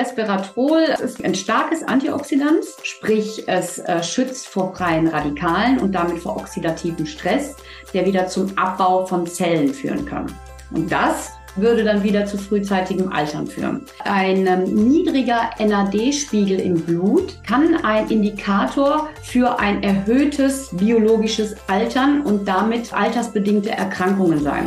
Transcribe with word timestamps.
Resveratrol 0.00 0.80
ist 1.02 1.22
ein 1.22 1.34
starkes 1.34 1.82
Antioxidant, 1.82 2.64
sprich 2.82 3.44
es 3.46 3.78
äh, 3.80 4.02
schützt 4.02 4.48
vor 4.48 4.74
freien 4.74 5.08
Radikalen 5.08 5.78
und 5.78 5.92
damit 5.92 6.20
vor 6.22 6.38
oxidativem 6.38 7.04
Stress, 7.04 7.54
der 7.92 8.06
wieder 8.06 8.26
zum 8.26 8.56
Abbau 8.56 9.04
von 9.04 9.26
Zellen 9.26 9.74
führen 9.74 10.06
kann. 10.06 10.34
Und 10.70 10.90
das 10.90 11.32
würde 11.56 11.84
dann 11.84 12.02
wieder 12.02 12.24
zu 12.24 12.38
frühzeitigem 12.38 13.12
Altern 13.12 13.46
führen. 13.46 13.84
Ein 14.04 14.46
ähm, 14.46 14.88
niedriger 14.88 15.50
NAD-Spiegel 15.58 16.60
im 16.60 16.80
Blut 16.80 17.36
kann 17.46 17.84
ein 17.84 18.08
Indikator 18.08 19.10
für 19.22 19.58
ein 19.58 19.82
erhöhtes 19.82 20.70
biologisches 20.72 21.56
Altern 21.66 22.22
und 22.22 22.48
damit 22.48 22.94
altersbedingte 22.94 23.72
Erkrankungen 23.72 24.42
sein. 24.42 24.66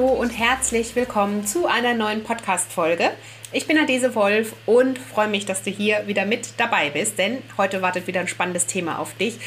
Hallo 0.00 0.12
und 0.14 0.30
herzlich 0.30 0.96
willkommen 0.96 1.46
zu 1.46 1.66
einer 1.66 1.92
neuen 1.92 2.22
Podcast-Folge. 2.22 3.10
Ich 3.52 3.66
bin 3.66 3.76
Adese 3.76 4.14
Wolf 4.14 4.54
und 4.64 4.98
freue 4.98 5.28
mich, 5.28 5.44
dass 5.44 5.62
du 5.62 5.68
hier 5.68 6.06
wieder 6.06 6.24
mit 6.24 6.54
dabei 6.56 6.88
bist, 6.88 7.18
denn 7.18 7.42
heute 7.58 7.82
wartet 7.82 8.06
wieder 8.06 8.20
ein 8.20 8.28
spannendes 8.28 8.64
Thema 8.64 8.98
auf 8.98 9.14
dich. 9.18 9.38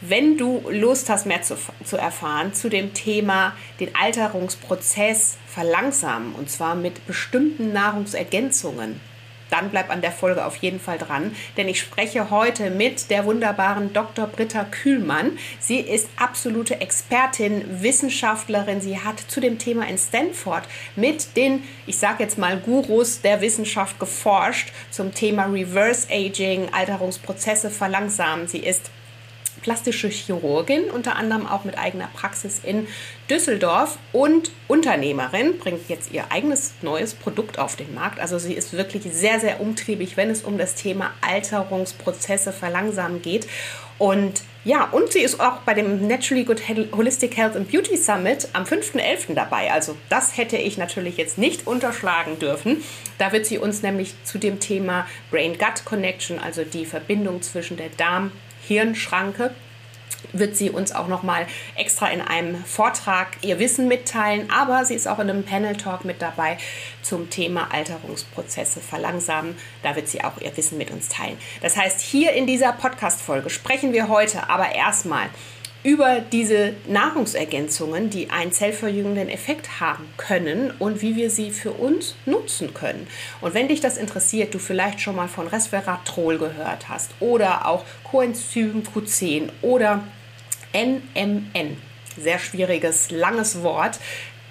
Wenn 0.00 0.36
du 0.36 0.60
Lust 0.68 1.08
hast, 1.08 1.26
mehr 1.26 1.42
zu, 1.42 1.56
zu 1.84 1.96
erfahren 1.98 2.52
zu 2.52 2.68
dem 2.68 2.94
Thema 2.94 3.54
den 3.78 3.94
Alterungsprozess 3.94 5.36
verlangsamen, 5.46 6.34
und 6.34 6.50
zwar 6.50 6.74
mit 6.74 7.06
bestimmten 7.06 7.72
Nahrungsergänzungen, 7.72 9.00
dann 9.52 9.70
bleib 9.70 9.90
an 9.90 10.00
der 10.00 10.12
Folge 10.12 10.44
auf 10.44 10.56
jeden 10.56 10.80
Fall 10.80 10.98
dran, 10.98 11.36
denn 11.56 11.68
ich 11.68 11.80
spreche 11.80 12.30
heute 12.30 12.70
mit 12.70 13.10
der 13.10 13.24
wunderbaren 13.24 13.92
Dr. 13.92 14.26
Britta 14.26 14.64
Kühlmann. 14.64 15.38
Sie 15.58 15.80
ist 15.80 16.08
absolute 16.16 16.80
Expertin, 16.80 17.82
Wissenschaftlerin. 17.82 18.80
Sie 18.80 18.98
hat 18.98 19.20
zu 19.20 19.40
dem 19.40 19.58
Thema 19.58 19.86
in 19.86 19.98
Stanford 19.98 20.64
mit 20.96 21.36
den, 21.36 21.62
ich 21.86 21.98
sage 21.98 22.22
jetzt 22.22 22.38
mal, 22.38 22.56
Gurus 22.56 23.20
der 23.20 23.40
Wissenschaft 23.40 23.98
geforscht 24.00 24.72
zum 24.90 25.12
Thema 25.14 25.44
Reverse 25.44 26.08
Aging, 26.10 26.68
Alterungsprozesse 26.72 27.70
verlangsamen. 27.70 28.48
Sie 28.48 28.60
ist 28.60 28.90
plastische 29.62 30.08
Chirurgin, 30.08 30.90
unter 30.90 31.16
anderem 31.16 31.46
auch 31.46 31.64
mit 31.64 31.78
eigener 31.78 32.08
Praxis 32.12 32.60
in 32.62 32.86
Düsseldorf 33.30 33.98
und 34.12 34.50
Unternehmerin, 34.68 35.58
bringt 35.58 35.88
jetzt 35.88 36.12
ihr 36.12 36.24
eigenes 36.30 36.74
neues 36.82 37.14
Produkt 37.14 37.58
auf 37.58 37.76
den 37.76 37.94
Markt. 37.94 38.20
Also 38.20 38.38
sie 38.38 38.52
ist 38.52 38.72
wirklich 38.74 39.04
sehr, 39.04 39.40
sehr 39.40 39.60
umtriebig, 39.60 40.16
wenn 40.16 40.30
es 40.30 40.42
um 40.42 40.58
das 40.58 40.74
Thema 40.74 41.12
Alterungsprozesse 41.20 42.52
verlangsamen 42.52 43.22
geht. 43.22 43.46
Und 43.98 44.42
ja, 44.64 44.84
und 44.84 45.12
sie 45.12 45.20
ist 45.20 45.40
auch 45.40 45.58
bei 45.58 45.74
dem 45.74 46.06
Naturally 46.06 46.44
Good 46.44 46.62
Holistic 46.96 47.36
Health 47.36 47.56
and 47.56 47.70
Beauty 47.70 47.96
Summit 47.96 48.48
am 48.52 48.64
5.11. 48.64 49.34
dabei. 49.34 49.72
Also 49.72 49.96
das 50.08 50.36
hätte 50.36 50.56
ich 50.56 50.78
natürlich 50.78 51.16
jetzt 51.16 51.36
nicht 51.36 51.66
unterschlagen 51.66 52.38
dürfen. 52.38 52.82
Da 53.18 53.32
wird 53.32 53.46
sie 53.46 53.58
uns 53.58 53.82
nämlich 53.82 54.14
zu 54.24 54.38
dem 54.38 54.60
Thema 54.60 55.06
Brain-Gut 55.30 55.84
Connection, 55.84 56.38
also 56.38 56.64
die 56.64 56.86
Verbindung 56.86 57.42
zwischen 57.42 57.76
der 57.76 57.88
Darm- 57.96 58.30
Hirnschranke 58.66 59.54
wird 60.32 60.56
sie 60.56 60.70
uns 60.70 60.92
auch 60.92 61.08
noch 61.08 61.22
mal 61.22 61.46
extra 61.76 62.08
in 62.08 62.20
einem 62.20 62.64
Vortrag 62.64 63.36
ihr 63.42 63.58
Wissen 63.58 63.88
mitteilen, 63.88 64.50
aber 64.50 64.84
sie 64.84 64.94
ist 64.94 65.08
auch 65.08 65.18
in 65.18 65.28
einem 65.28 65.44
Panel 65.44 65.76
Talk 65.76 66.04
mit 66.04 66.22
dabei 66.22 66.58
zum 67.02 67.30
Thema 67.30 67.68
Alterungsprozesse 67.72 68.80
verlangsamen. 68.80 69.56
Da 69.82 69.96
wird 69.96 70.08
sie 70.08 70.22
auch 70.24 70.40
ihr 70.40 70.56
Wissen 70.56 70.78
mit 70.78 70.90
uns 70.90 71.08
teilen. 71.08 71.36
Das 71.60 71.76
heißt, 71.76 72.00
hier 72.00 72.32
in 72.32 72.46
dieser 72.46 72.72
Podcast 72.72 73.20
Folge 73.20 73.50
sprechen 73.50 73.92
wir 73.92 74.08
heute 74.08 74.48
aber 74.48 74.74
erstmal 74.74 75.28
über 75.84 76.20
diese 76.20 76.74
Nahrungsergänzungen, 76.86 78.10
die 78.10 78.30
einen 78.30 78.52
zellverjüngenden 78.52 79.28
Effekt 79.28 79.80
haben 79.80 80.08
können 80.16 80.70
und 80.78 81.02
wie 81.02 81.16
wir 81.16 81.30
sie 81.30 81.50
für 81.50 81.72
uns 81.72 82.14
nutzen 82.24 82.72
können. 82.72 83.06
Und 83.40 83.54
wenn 83.54 83.68
dich 83.68 83.80
das 83.80 83.96
interessiert, 83.96 84.54
du 84.54 84.58
vielleicht 84.58 85.00
schon 85.00 85.16
mal 85.16 85.28
von 85.28 85.48
Resveratrol 85.48 86.38
gehört 86.38 86.88
hast 86.88 87.10
oder 87.20 87.66
auch 87.66 87.84
Coenzym 88.04 88.82
Q10 88.82 89.48
oder 89.62 90.04
NMN, 90.72 91.76
sehr 92.16 92.38
schwieriges, 92.38 93.10
langes 93.10 93.62
Wort, 93.62 93.98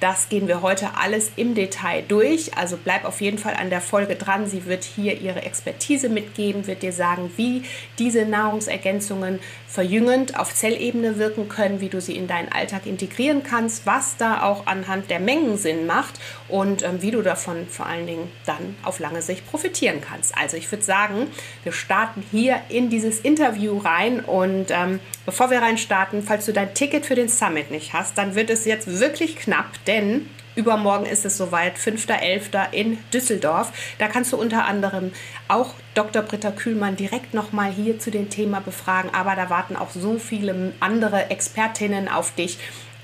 das 0.01 0.29
gehen 0.29 0.47
wir 0.47 0.63
heute 0.63 0.97
alles 0.97 1.31
im 1.35 1.53
Detail 1.53 2.03
durch. 2.07 2.57
Also 2.57 2.75
bleib 2.75 3.05
auf 3.05 3.21
jeden 3.21 3.37
Fall 3.37 3.53
an 3.53 3.69
der 3.69 3.81
Folge 3.81 4.15
dran. 4.15 4.47
Sie 4.47 4.65
wird 4.65 4.83
hier 4.83 5.21
ihre 5.21 5.43
Expertise 5.43 6.09
mitgeben, 6.09 6.65
wird 6.65 6.81
dir 6.81 6.91
sagen, 6.91 7.31
wie 7.37 7.63
diese 7.99 8.25
Nahrungsergänzungen 8.25 9.39
verjüngend 9.67 10.39
auf 10.39 10.53
Zellebene 10.55 11.19
wirken 11.19 11.49
können, 11.49 11.81
wie 11.81 11.89
du 11.89 12.01
sie 12.01 12.17
in 12.17 12.27
deinen 12.27 12.51
Alltag 12.51 12.87
integrieren 12.87 13.43
kannst, 13.43 13.85
was 13.85 14.17
da 14.17 14.41
auch 14.41 14.65
anhand 14.65 15.11
der 15.11 15.19
Mengen 15.19 15.55
Sinn 15.57 15.85
macht 15.85 16.19
und 16.51 16.83
ähm, 16.83 17.01
wie 17.01 17.11
du 17.11 17.21
davon 17.21 17.67
vor 17.67 17.85
allen 17.85 18.05
Dingen 18.05 18.31
dann 18.45 18.75
auf 18.83 18.99
lange 18.99 19.21
Sicht 19.21 19.49
profitieren 19.49 20.01
kannst. 20.01 20.37
Also 20.37 20.57
ich 20.57 20.71
würde 20.71 20.83
sagen, 20.83 21.27
wir 21.63 21.71
starten 21.71 22.23
hier 22.31 22.61
in 22.69 22.89
dieses 22.89 23.19
Interview 23.19 23.77
rein 23.77 24.19
und 24.19 24.67
ähm, 24.69 24.99
bevor 25.25 25.49
wir 25.49 25.61
rein 25.61 25.77
starten, 25.77 26.21
falls 26.21 26.45
du 26.45 26.53
dein 26.53 26.73
Ticket 26.73 27.05
für 27.05 27.15
den 27.15 27.29
Summit 27.29 27.71
nicht 27.71 27.93
hast, 27.93 28.17
dann 28.17 28.35
wird 28.35 28.49
es 28.49 28.65
jetzt 28.65 28.99
wirklich 28.99 29.35
knapp, 29.35 29.83
denn 29.87 30.27
Übermorgen 30.53 31.05
ist 31.05 31.23
es 31.25 31.37
soweit, 31.37 31.77
5.11. 31.77 32.73
in 32.73 32.97
Düsseldorf. 33.13 33.71
Da 33.99 34.07
kannst 34.09 34.33
du 34.33 34.37
unter 34.37 34.65
anderem 34.65 35.13
auch 35.47 35.75
Dr. 35.93 36.23
Britta 36.23 36.51
Kühlmann 36.51 36.97
direkt 36.97 37.33
nochmal 37.33 37.71
hier 37.71 37.99
zu 37.99 38.11
dem 38.11 38.29
Thema 38.29 38.59
befragen. 38.59 39.11
Aber 39.13 39.35
da 39.35 39.49
warten 39.49 39.77
auch 39.77 39.91
so 39.91 40.19
viele 40.19 40.73
andere 40.81 41.29
Expertinnen 41.29 42.09
auf 42.09 42.35
dich, 42.35 42.59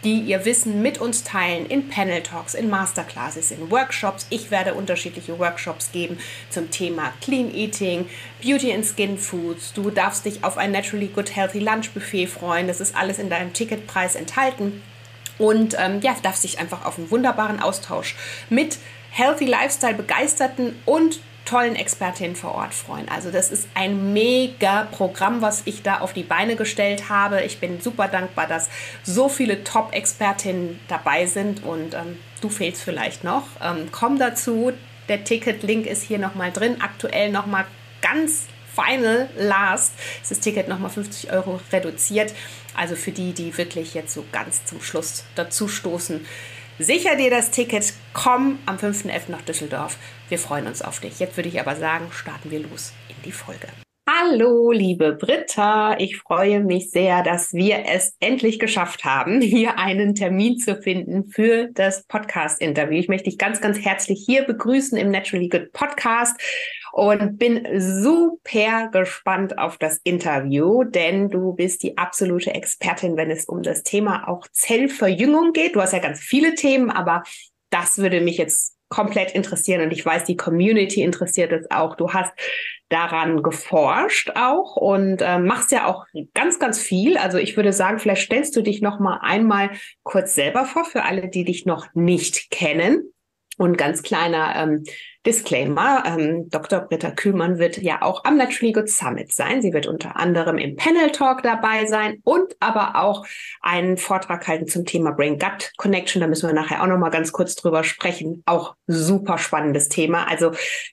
die 0.07 0.22
ihr 0.22 0.45
Wissen 0.45 0.81
mit 0.81 1.00
uns 1.00 1.25
teilen 1.25 1.66
in 1.66 1.90
Panel 1.90 2.23
Talks, 2.23 2.53
in 2.53 2.69
Masterclasses, 2.69 3.51
in 3.51 3.69
Workshops. 3.69 4.25
Ich 4.29 4.51
werde 4.51 4.73
unterschiedliche 4.73 5.38
Workshops 5.38 5.91
geben 5.91 6.18
zum 6.50 6.72
Thema 6.72 7.12
Clean 7.19 7.53
Eating, 7.53 8.07
Beauty 8.41 8.72
and 8.72 8.85
Skin 8.85 9.18
Foods. 9.18 9.73
Du 9.73 9.90
darfst 9.90 10.23
dich 10.23 10.45
auf 10.45 10.57
ein 10.57 10.72
Naturally 10.72 11.07
Good 11.07 11.35
Healthy 11.35 11.59
Lunch 11.59 11.91
Buffet 11.94 12.28
freuen. 12.28 12.68
Das 12.68 12.79
ist 12.79 12.95
alles 12.95 13.19
in 13.19 13.29
deinem 13.29 13.51
Ticketpreis 13.51 14.16
enthalten 14.16 14.81
und 15.40 15.75
ähm, 15.78 16.00
ja, 16.00 16.16
darf 16.24 16.38
sich 16.38 16.57
einfach 16.57 16.85
auf 16.85 16.97
einen 16.97 17.12
wunderbaren 17.12 17.59
Austausch 17.59 18.16
mit 18.50 18.78
Healthy 19.12 19.45
Lifestyle 19.45 19.95
begeisterten 19.95 20.79
und 20.85 21.19
tollen 21.47 21.75
Expertinnen 21.75 22.35
vor 22.35 22.55
Ort 22.55 22.73
freuen. 22.73 23.07
Also 23.09 23.31
das 23.31 23.51
ist 23.51 23.67
ein 23.73 24.13
mega 24.13 24.83
Programm, 24.91 25.41
was 25.41 25.63
ich 25.65 25.81
da 25.81 25.99
auf 25.99 26.13
die 26.13 26.23
Beine 26.23 26.55
gestellt 26.55 27.09
habe. 27.09 27.41
Ich 27.43 27.59
bin 27.59 27.79
super 27.79 28.07
dankbar, 28.07 28.47
dass 28.47 28.69
so 29.03 29.29
viele 29.29 29.63
Top-Expertinnen 29.63 30.79
dabei 30.87 31.25
sind 31.25 31.63
und 31.63 31.93
ähm, 31.93 32.17
du 32.41 32.49
fehlst 32.49 32.83
vielleicht 32.83 33.23
noch. 33.23 33.47
Ähm, 33.61 33.87
komm 33.91 34.19
dazu. 34.19 34.73
Der 35.07 35.23
Ticket-Link 35.23 35.87
ist 35.87 36.03
hier 36.03 36.19
nochmal 36.19 36.51
drin. 36.51 36.81
Aktuell 36.81 37.31
nochmal 37.31 37.65
ganz 38.01 38.47
final 38.75 39.29
last 39.37 39.93
ist 40.21 40.31
das 40.31 40.39
Ticket 40.41 40.67
nochmal 40.67 40.91
50 40.91 41.31
Euro 41.31 41.61
reduziert. 41.71 42.33
Also 42.75 42.95
für 42.95 43.11
die, 43.11 43.31
die 43.31 43.57
wirklich 43.57 43.93
jetzt 43.93 44.13
so 44.13 44.25
ganz 44.31 44.65
zum 44.65 44.81
Schluss 44.81 45.23
dazu 45.35 45.67
stoßen. 45.69 46.25
Sicher 46.79 47.15
dir 47.15 47.31
das 47.31 47.49
Ticket, 47.49 47.93
komm 48.13 48.59
am 48.67 48.77
5.11. 48.77 49.31
nach 49.31 49.41
Düsseldorf. 49.41 49.97
Wir 50.29 50.38
freuen 50.38 50.67
uns 50.67 50.83
auf 50.83 50.99
dich. 50.99 51.19
Jetzt 51.19 51.35
würde 51.35 51.49
ich 51.49 51.59
aber 51.59 51.75
sagen, 51.75 52.11
starten 52.11 52.51
wir 52.51 52.59
los 52.59 52.93
in 53.09 53.15
die 53.23 53.31
Folge. 53.31 53.67
Hallo, 54.09 54.72
liebe 54.72 55.12
Britta. 55.12 55.97
Ich 56.00 56.16
freue 56.16 56.62
mich 56.62 56.91
sehr, 56.91 57.23
dass 57.23 57.51
wir 57.51 57.84
es 57.88 58.16
endlich 58.22 58.57
geschafft 58.57 59.03
haben, 59.03 59.41
hier 59.41 59.78
einen 59.79 60.16
Termin 60.16 60.57
zu 60.57 60.81
finden 60.81 61.28
für 61.28 61.68
das 61.73 62.06
Podcast-Interview. 62.06 63.00
Ich 63.00 63.09
möchte 63.09 63.29
dich 63.29 63.38
ganz, 63.38 63.59
ganz 63.59 63.79
herzlich 63.79 64.23
hier 64.25 64.44
begrüßen 64.45 64.97
im 64.97 65.12
Naturally 65.12 65.50
Good 65.50 65.73
Podcast 65.73 66.40
und 66.94 67.38
bin 67.38 67.68
super 67.81 68.88
gespannt 68.94 69.57
auf 69.57 69.78
das 69.78 70.00
Interview, 70.06 70.85
denn 70.85 71.29
du 71.29 71.51
bist 71.51 71.84
die 71.84 71.97
absolute 71.97 72.53
Expertin, 72.53 73.18
wenn 73.18 73.29
es 73.29 73.44
um 73.44 73.62
das 73.62 73.84
Thema 73.84 74.29
auch 74.29 74.47
Zellverjüngung 74.53 75.51
geht. 75.51 75.75
Du 75.75 75.81
hast 75.81 75.91
ja 75.91 76.00
ganz 76.00 76.22
viele 76.22 76.56
Themen, 76.56 76.91
aber 76.91 77.24
das 77.72 77.97
würde 77.97 78.22
mich 78.22 78.38
jetzt 78.38 78.76
komplett 78.89 79.31
interessieren 79.31 79.81
und 79.81 79.91
ich 79.91 80.06
weiß, 80.06 80.25
die 80.25 80.38
Community 80.38 81.01
interessiert 81.01 81.51
es 81.51 81.69
auch. 81.71 81.95
Du 81.95 82.13
hast 82.13 82.31
daran 82.89 83.44
geforscht 83.44 84.31
auch 84.35 84.77
und 84.77 85.21
äh, 85.21 85.39
machst 85.39 85.71
ja 85.71 85.88
auch 85.88 86.06
ganz, 86.33 86.57
ganz 86.59 86.79
viel. 86.79 87.17
Also 87.17 87.38
ich 87.38 87.57
würde 87.57 87.73
sagen, 87.73 88.00
vielleicht 88.00 88.23
stellst 88.23 88.56
du 88.56 88.62
dich 88.62 88.81
noch 88.81 89.00
mal 89.00 89.19
einmal 89.21 89.71
kurz 90.03 90.35
selber 90.35 90.65
vor 90.65 90.85
für 90.85 91.03
alle, 91.03 91.27
die 91.29 91.44
dich 91.44 91.65
noch 91.65 91.88
nicht 91.94 92.50
kennen. 92.50 93.12
Und 93.57 93.77
ganz 93.77 94.04
kleiner 94.04 94.56
ähm, 94.56 94.83
Disclaimer, 95.25 96.04
ähm, 96.06 96.50
Dr. 96.50 96.80
Britta 96.80 97.12
Kühlmann 97.12 97.57
wird 97.57 97.77
ja 97.77 98.01
auch 98.01 98.24
am 98.24 98.38
Naturally 98.38 98.71
Good 98.71 98.89
Summit 98.89 99.33
sein. 99.33 99.62
Sie 99.62 99.74
wird 99.74 99.88
unter 99.88 100.15
anderem 100.15 100.57
im 100.57 100.75
Panel 100.75 101.12
Talk 101.12 101.44
dabei 101.44 101.86
sein 101.86 102.21
und 102.24 102.56
aber 102.59 102.95
auch 102.95 103.25
einen 103.62 103.98
Vortrag 103.98 104.48
halten 104.48 104.68
zum 104.68 104.86
Thema 104.86 105.12
Brain-Gut 105.12 105.74
Connection. 105.75 106.21
Da 106.21 106.27
müssen 106.27 106.48
wir 106.48 106.54
nachher 106.54 106.81
auch 106.81 106.88
noch 106.88 107.00
mal 107.00 107.09
ganz 107.09 107.33
kurz 107.33 107.56
drüber 107.56 107.83
sprechen. 107.83 108.44
Auch 108.45 108.75
super 108.86 109.38
spannendes 109.38 109.89
Thema. 109.89 110.30
Also 110.30 110.51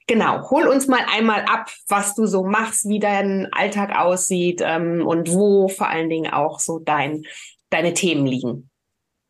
genau, 0.08 0.50
hol 0.50 0.66
uns 0.66 0.88
mal 0.88 1.06
einmal 1.14 1.42
ab, 1.42 1.70
was 1.88 2.14
du 2.14 2.26
so 2.26 2.44
machst, 2.44 2.88
wie 2.88 2.98
dein 2.98 3.52
Alltag 3.52 3.96
aussieht 3.96 4.62
ähm, 4.64 5.06
und 5.06 5.30
wo 5.32 5.68
vor 5.68 5.88
allen 5.88 6.08
Dingen 6.08 6.32
auch 6.32 6.58
so 6.58 6.80
dein, 6.80 7.24
deine 7.70 7.94
Themen 7.94 8.26
liegen. 8.26 8.70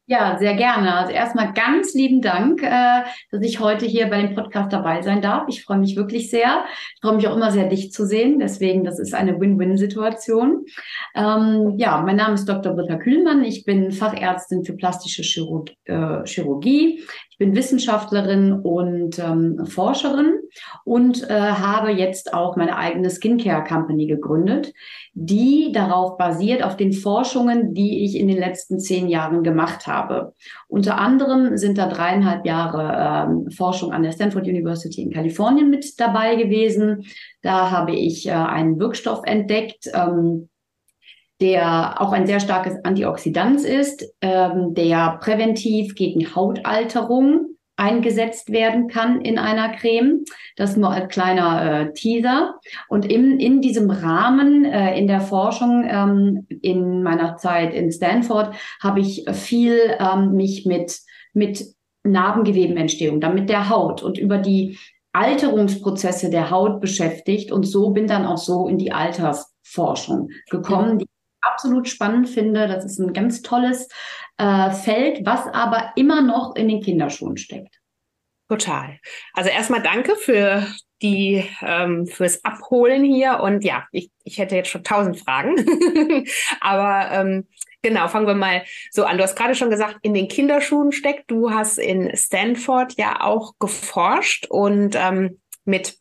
Ja, 0.07 0.37
sehr 0.39 0.55
gerne. 0.55 0.97
Also 0.97 1.13
erstmal 1.13 1.55
ganz 1.55 1.95
lieben 1.95 2.21
Dank, 2.21 2.63
äh, 2.63 3.05
dass 3.31 3.41
ich 3.41 3.59
heute 3.59 3.87
hier 3.87 4.07
bei 4.09 4.21
dem 4.21 4.35
Podcast 4.35 4.71
dabei 4.71 5.01
sein 5.01 5.23
darf. 5.23 5.45
Ich 5.49 5.65
freue 5.65 5.79
mich 5.79 5.97
wirklich 5.97 6.29
sehr. 6.29 6.67
Ich 6.95 7.01
freue 7.01 7.17
mich 7.17 7.27
auch 7.27 7.35
immer 7.35 7.51
sehr, 7.51 7.71
dich 7.71 7.91
zu 7.91 8.05
sehen. 8.05 8.39
Deswegen, 8.39 8.85
das 8.85 8.99
ist 8.99 9.15
eine 9.15 9.41
Win-Win-Situation. 9.41 10.67
Ähm, 11.15 11.75
ja, 11.79 12.03
mein 12.03 12.17
Name 12.17 12.35
ist 12.35 12.47
Dr. 12.47 12.75
Britta 12.75 12.97
Kühlmann. 12.97 13.45
Ich 13.45 13.65
bin 13.65 13.93
Fachärztin 13.93 14.63
für 14.63 14.75
plastische 14.75 15.23
Chirurg 15.23 15.71
äh, 15.85 16.23
Chirurgie. 16.27 17.03
Ich 17.35 17.39
bin 17.39 17.57
Wissenschaftlerin 17.57 18.53
und 18.53 19.19
ähm, 19.19 19.67
Forscherin 19.67 20.35
und 20.85 21.29
äh, 21.29 21.35
habe 21.35 21.91
jetzt 21.91 22.33
auch 22.33 22.55
meine 22.55 22.77
eigene 22.77 23.11
Skincare 23.11 23.65
Company 23.65 24.07
gegründet, 24.07 24.73
die 25.15 25.73
darauf 25.73 26.17
basiert, 26.17 26.63
auf 26.63 26.77
den 26.77 26.93
Forschungen, 26.93 27.75
die 27.75 28.05
ich 28.05 28.17
in 28.17 28.29
den 28.29 28.39
letzten 28.39 28.79
zehn 28.79 29.09
Jahren 29.09 29.43
gemacht 29.43 29.89
habe. 29.89 30.33
Unter 30.69 30.97
anderem 30.99 31.57
sind 31.57 31.77
da 31.77 31.89
dreieinhalb 31.89 32.47
Jahre 32.47 33.27
ähm, 33.29 33.51
Forschung 33.51 33.93
an 33.93 34.05
der 34.05 34.13
Stanford 34.13 34.47
University 34.47 35.03
in 35.03 35.11
Kalifornien 35.11 35.71
mit 35.71 35.99
dabei 35.99 36.37
gewesen. 36.37 37.05
Da 37.43 37.73
habe 37.73 37.97
ich 37.97 38.29
äh, 38.29 38.31
einen 38.31 38.79
Wirkstoff 38.79 39.23
entdeckt. 39.25 39.91
Ähm, 39.93 40.51
der 41.45 42.01
auch 42.01 42.13
ein 42.13 42.27
sehr 42.27 42.41
starkes 42.41 42.83
Antioxidant 42.85 43.61
ist, 43.61 44.03
ähm, 44.23 44.73
der 44.73 45.19
präventiv 45.21 45.95
gegen 45.95 46.35
Hautalterung 46.35 47.49
eingesetzt 47.77 48.51
werden 48.51 48.89
kann 48.89 49.21
in 49.21 49.39
einer 49.39 49.77
Creme. 49.77 50.25
Das 50.57 50.79
nur 50.79 50.89
als 50.89 51.13
kleiner 51.13 51.83
äh, 51.83 51.93
Teaser. 51.93 52.55
Und 52.89 53.05
im, 53.13 53.39
in 53.39 53.61
diesem 53.61 53.91
Rahmen, 53.91 54.65
äh, 54.65 54.99
in 54.99 55.07
der 55.07 55.21
Forschung, 55.21 55.85
ähm, 55.87 56.47
in 56.63 57.03
meiner 57.03 57.37
Zeit 57.37 57.75
in 57.75 57.93
Stanford, 57.93 58.55
habe 58.83 59.01
ich 59.01 59.27
viel 59.33 59.79
ähm, 60.01 60.33
mich 60.33 60.65
mit, 60.65 60.99
mit 61.35 61.63
Narbengewebenentstehung, 62.05 63.21
dann 63.21 63.35
mit 63.35 63.51
der 63.51 63.69
Haut 63.69 64.03
und 64.03 64.17
über 64.17 64.39
die 64.39 64.79
Alterungsprozesse 65.13 66.31
der 66.31 66.51
Haut 66.51 66.81
beschäftigt 66.81 67.53
und 67.53 67.65
so 67.65 67.91
bin 67.91 68.07
dann 68.07 68.25
auch 68.25 68.39
so 68.39 68.67
in 68.67 68.79
die 68.79 68.93
Altersforschung 68.93 70.31
gekommen, 70.49 70.99
die 70.99 71.07
absolut 71.45 71.89
spannend 71.89 72.29
finde. 72.29 72.69
Das 72.69 72.85
ist 72.85 72.99
ein 72.99 73.13
ganz 73.13 73.43
tolles 73.43 73.89
äh, 74.39 74.71
Feld, 74.71 75.25
was 75.25 75.47
aber 75.47 75.93
immer 75.97 76.23
noch 76.23 76.57
in 76.57 76.69
den 76.69 76.81
Kinderschuhen 76.81 77.37
steckt. 77.37 77.81
Total. 78.49 78.99
Also 79.33 79.51
erstmal 79.51 79.83
danke 79.83 80.17
für 80.17 80.67
die 81.03 81.45
ähm, 81.63 82.07
fürs 82.07 82.45
Abholen 82.45 83.05
hier 83.05 83.41
und 83.41 83.65
ja, 83.65 83.87
ich, 83.91 84.11
ich 84.23 84.39
hätte 84.39 84.57
jetzt 84.57 84.71
schon 84.71 84.85
tausend 84.85 85.19
Fragen, 85.19 85.57
aber 86.61 87.11
ähm, 87.13 87.49
genau, 87.83 88.09
fangen 88.09 88.27
wir 88.27 88.35
mal 88.35 88.65
so 88.91 89.05
an. 89.05 89.17
Du 89.17 89.23
hast 89.23 89.37
gerade 89.37 89.55
schon 89.55 89.71
gesagt, 89.71 89.99
in 90.03 90.15
den 90.15 90.29
Kinderschuhen 90.29 90.93
steckt. 90.93 91.31
Du 91.31 91.51
hast 91.51 91.79
in 91.79 92.15
Stanford 92.17 92.95
ja 92.99 93.21
auch 93.21 93.55
geforscht 93.59 94.47
und 94.49 94.95
ähm, 94.97 95.41
mit 95.65 95.97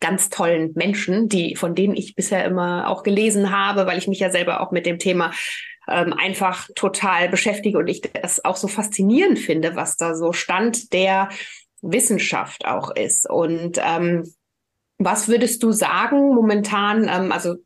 ganz 0.00 0.30
tollen 0.30 0.72
Menschen, 0.74 1.28
die, 1.28 1.56
von 1.56 1.74
denen 1.74 1.94
ich 1.94 2.14
bisher 2.14 2.44
immer 2.44 2.88
auch 2.88 3.02
gelesen 3.02 3.50
habe, 3.50 3.86
weil 3.86 3.98
ich 3.98 4.08
mich 4.08 4.20
ja 4.20 4.30
selber 4.30 4.60
auch 4.60 4.72
mit 4.72 4.86
dem 4.86 4.98
Thema 4.98 5.32
ähm, 5.88 6.12
einfach 6.12 6.68
total 6.74 7.28
beschäftige 7.28 7.78
und 7.78 7.88
ich 7.88 8.00
das 8.00 8.44
auch 8.44 8.56
so 8.56 8.68
faszinierend 8.68 9.38
finde, 9.38 9.76
was 9.76 9.96
da 9.96 10.14
so 10.14 10.32
Stand 10.32 10.92
der 10.92 11.28
Wissenschaft 11.82 12.66
auch 12.66 12.90
ist. 12.94 13.28
Und 13.28 13.78
ähm, 13.82 14.32
was 14.98 15.28
würdest 15.28 15.62
du 15.62 15.72
sagen 15.72 16.34
momentan, 16.34 17.08
ähm, 17.08 17.32
also 17.32 17.56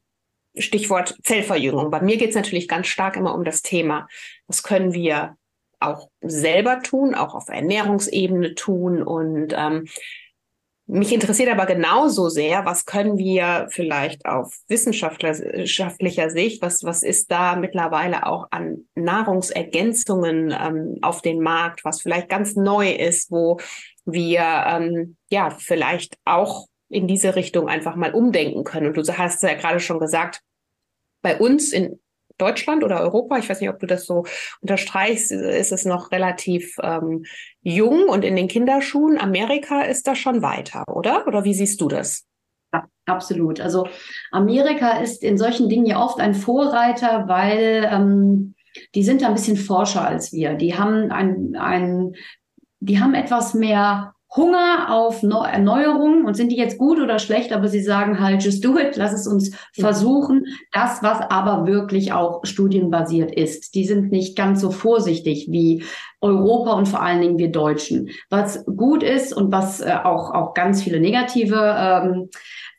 Stichwort 0.56 1.16
Zellverjüngung. 1.24 1.90
Bei 1.90 2.00
mir 2.00 2.16
geht 2.16 2.30
es 2.30 2.36
natürlich 2.36 2.68
ganz 2.68 2.86
stark 2.86 3.16
immer 3.16 3.34
um 3.34 3.44
das 3.44 3.62
Thema. 3.62 4.06
Was 4.46 4.62
können 4.62 4.92
wir 4.92 5.36
auch 5.80 6.08
selber 6.20 6.80
tun, 6.80 7.14
auch 7.14 7.34
auf 7.34 7.48
Ernährungsebene 7.48 8.54
tun 8.54 9.02
und 9.02 9.52
ähm, 9.56 9.86
mich 10.86 11.12
interessiert 11.12 11.48
aber 11.48 11.66
genauso 11.66 12.28
sehr, 12.28 12.66
was 12.66 12.84
können 12.84 13.16
wir 13.16 13.68
vielleicht 13.70 14.26
auf 14.26 14.54
wissenschaftlicher 14.68 16.30
Sicht, 16.30 16.60
was, 16.60 16.84
was 16.84 17.02
ist 17.02 17.30
da 17.30 17.56
mittlerweile 17.56 18.26
auch 18.26 18.48
an 18.50 18.86
Nahrungsergänzungen 18.94 20.54
ähm, 20.58 20.98
auf 21.00 21.22
den 21.22 21.40
Markt, 21.40 21.84
was 21.84 22.02
vielleicht 22.02 22.28
ganz 22.28 22.54
neu 22.54 22.90
ist, 22.92 23.30
wo 23.30 23.58
wir 24.04 24.40
ähm, 24.40 25.16
ja 25.30 25.50
vielleicht 25.50 26.18
auch 26.26 26.66
in 26.90 27.08
diese 27.08 27.34
Richtung 27.34 27.68
einfach 27.68 27.96
mal 27.96 28.12
umdenken 28.12 28.64
können. 28.64 28.88
Und 28.88 28.96
du 28.96 29.18
hast 29.18 29.42
ja 29.42 29.54
gerade 29.54 29.80
schon 29.80 29.98
gesagt, 29.98 30.42
bei 31.22 31.38
uns 31.38 31.72
in 31.72 31.98
Deutschland 32.38 32.84
oder 32.84 33.00
Europa, 33.00 33.38
ich 33.38 33.48
weiß 33.48 33.60
nicht, 33.60 33.70
ob 33.70 33.78
du 33.78 33.86
das 33.86 34.06
so 34.06 34.24
unterstreichst, 34.60 35.32
ist 35.32 35.72
es 35.72 35.84
noch 35.84 36.10
relativ 36.10 36.76
ähm, 36.82 37.24
jung 37.62 38.08
und 38.08 38.24
in 38.24 38.36
den 38.36 38.48
Kinderschuhen. 38.48 39.18
Amerika 39.18 39.82
ist 39.82 40.06
da 40.06 40.14
schon 40.14 40.42
weiter, 40.42 40.84
oder? 40.88 41.26
Oder 41.26 41.44
wie 41.44 41.54
siehst 41.54 41.80
du 41.80 41.88
das? 41.88 42.24
Ja, 42.72 42.86
absolut. 43.06 43.60
Also 43.60 43.86
Amerika 44.32 44.98
ist 44.98 45.22
in 45.22 45.38
solchen 45.38 45.68
Dingen 45.68 45.86
ja 45.86 46.02
oft 46.02 46.18
ein 46.20 46.34
Vorreiter, 46.34 47.28
weil 47.28 47.88
ähm, 47.90 48.54
die 48.94 49.04
sind 49.04 49.22
da 49.22 49.28
ein 49.28 49.34
bisschen 49.34 49.56
forscher 49.56 50.06
als 50.06 50.32
wir. 50.32 50.54
Die 50.54 50.76
haben 50.76 51.10
ein, 51.12 51.54
ein 51.56 52.14
die 52.80 53.00
haben 53.00 53.14
etwas 53.14 53.54
mehr 53.54 54.13
Hunger 54.36 54.88
auf 54.90 55.22
Erneuerung 55.22 56.24
und 56.24 56.34
sind 56.34 56.50
die 56.50 56.56
jetzt 56.56 56.76
gut 56.76 56.98
oder 56.98 57.18
schlecht, 57.18 57.52
aber 57.52 57.68
sie 57.68 57.82
sagen 57.82 58.20
halt, 58.20 58.42
just 58.42 58.64
do 58.64 58.76
it, 58.78 58.96
lass 58.96 59.12
es 59.12 59.26
uns 59.26 59.54
versuchen. 59.72 60.46
Das, 60.72 61.02
was 61.02 61.20
aber 61.20 61.66
wirklich 61.66 62.12
auch 62.12 62.44
studienbasiert 62.44 63.32
ist. 63.32 63.74
Die 63.74 63.84
sind 63.84 64.10
nicht 64.10 64.36
ganz 64.36 64.60
so 64.60 64.70
vorsichtig 64.70 65.46
wie 65.50 65.84
Europa 66.20 66.72
und 66.72 66.88
vor 66.88 67.02
allen 67.02 67.20
Dingen 67.20 67.38
wir 67.38 67.52
Deutschen. 67.52 68.08
Was 68.30 68.64
gut 68.64 69.02
ist 69.02 69.32
und 69.32 69.52
was 69.52 69.80
äh, 69.80 69.94
auch, 70.02 70.32
auch 70.32 70.54
ganz 70.54 70.82
viele 70.82 70.98
negative 70.98 71.76
ähm, 71.78 72.30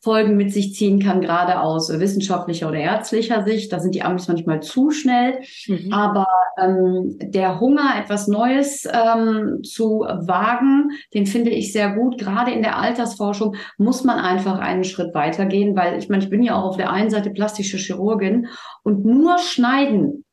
Folgen 0.06 0.38
mit 0.38 0.54
sich 0.54 0.76
ziehen 0.76 1.00
kann, 1.00 1.20
gerade 1.20 1.60
aus 1.60 1.90
wissenschaftlicher 1.90 2.70
oder 2.70 2.78
ärztlicher 2.78 3.44
Sicht. 3.44 3.74
Da 3.74 3.80
sind 3.80 3.96
die 3.96 4.04
Amis 4.04 4.28
manchmal 4.28 4.62
zu 4.62 4.92
schnell. 4.92 5.40
Mhm. 5.68 5.92
Aber 5.92 6.28
ähm, 6.62 7.18
der 7.20 7.60
Hunger, 7.60 7.96
etwas 8.00 8.28
Neues 8.28 8.86
ähm, 8.86 9.64
zu 9.64 10.02
wagen, 10.02 10.92
den 11.16 11.26
finde 11.26 11.50
ich 11.50 11.74
sehr 11.74 11.96
gut. 11.96 12.20
Gerade 12.20 12.52
in 12.52 12.62
der 12.62 12.78
Altersforschung 12.78 13.56
muss 13.80 14.04
man 14.04 14.20
einfach 14.20 14.60
einen 14.60 14.84
Schritt 14.84 15.16
weitergehen, 15.16 15.76
weil 15.76 15.98
ich 15.98 16.08
meine, 16.08 16.24
ich 16.24 16.30
bin 16.30 16.44
ja 16.44 16.56
auch 16.56 16.66
auf 16.66 16.78
der 16.78 16.92
einen 16.92 17.10
Seite 17.10 17.32
plastische 17.32 17.78
Chirurgin 17.78 18.48
und 18.84 19.06
nur 19.06 19.40
schneiden 19.40 20.24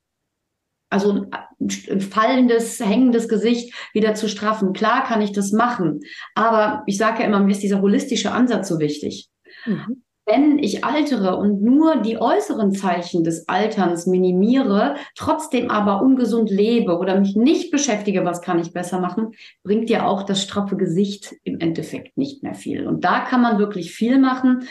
also 0.91 1.25
ein 1.59 2.01
fallendes, 2.03 2.79
hängendes 2.79 3.27
Gesicht 3.27 3.73
wieder 3.95 4.13
zu 4.13 4.29
straffen. 4.29 4.75
Klar 4.75 5.05
kann 5.05 5.23
ich 5.23 5.33
das 5.33 5.51
machen, 5.51 6.01
aber 6.35 6.83
ich 6.87 6.99
sage 6.99 7.21
ja 7.23 7.29
immer, 7.29 7.41
mir 7.41 7.53
ist 7.53 7.63
dieser 7.63 7.81
holistische 7.81 8.33
Ansatz 8.33 8.69
so 8.69 8.79
wichtig. 8.79 9.32
Mhm. 9.67 10.03
Wenn 10.25 10.59
ich 10.59 10.85
altere 10.85 11.37
und 11.37 11.63
nur 11.63 11.97
die 11.97 12.21
äußeren 12.21 12.73
Zeichen 12.73 13.25
des 13.25 13.49
Alterns 13.49 14.07
minimiere, 14.07 14.95
trotzdem 15.17 15.69
aber 15.69 16.01
ungesund 16.01 16.49
lebe 16.49 16.97
oder 16.97 17.19
mich 17.19 17.35
nicht 17.35 17.73
beschäftige, 17.73 18.25
was 18.25 18.41
kann 18.41 18.61
ich 18.61 18.73
besser 18.73 19.01
machen, 19.01 19.33
bringt 19.65 19.91
ja 19.91 20.07
auch 20.07 20.23
das 20.23 20.43
straffe 20.43 20.77
Gesicht 20.77 21.35
im 21.43 21.59
Endeffekt 21.59 22.17
nicht 22.17 22.45
mehr 22.45 22.55
viel. 22.55 22.87
Und 22.87 23.05
da 23.05 23.21
kann 23.21 23.43
man 23.43 23.59
wirklich 23.59 23.93
viel 23.93 24.19
machen. 24.19 24.69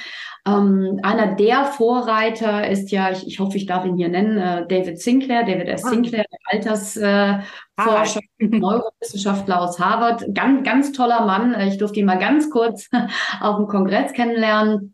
Ähm, 0.47 0.99
einer 1.03 1.35
der 1.35 1.65
Vorreiter 1.65 2.67
ist 2.69 2.89
ja, 2.91 3.11
ich, 3.11 3.27
ich 3.27 3.39
hoffe, 3.39 3.57
ich 3.57 3.65
darf 3.65 3.85
ihn 3.85 3.97
hier 3.97 4.09
nennen, 4.09 4.37
äh, 4.37 4.65
David 4.65 4.99
Sinclair, 4.99 5.43
David 5.43 5.67
S. 5.67 5.83
Ah. 5.83 5.89
Sinclair, 5.89 6.25
der 6.31 6.39
Altersforscher, 6.45 8.21
äh, 8.39 8.45
Neurowissenschaftler 8.47 9.61
aus 9.61 9.79
Harvard. 9.79 10.25
Ganz, 10.33 10.63
ganz 10.63 10.91
toller 10.93 11.25
Mann. 11.25 11.59
Ich 11.67 11.77
durfte 11.77 11.99
ihn 11.99 12.05
mal 12.05 12.17
ganz 12.17 12.49
kurz 12.49 12.89
auf 13.41 13.57
dem 13.57 13.67
Kongress 13.67 14.13
kennenlernen. 14.13 14.93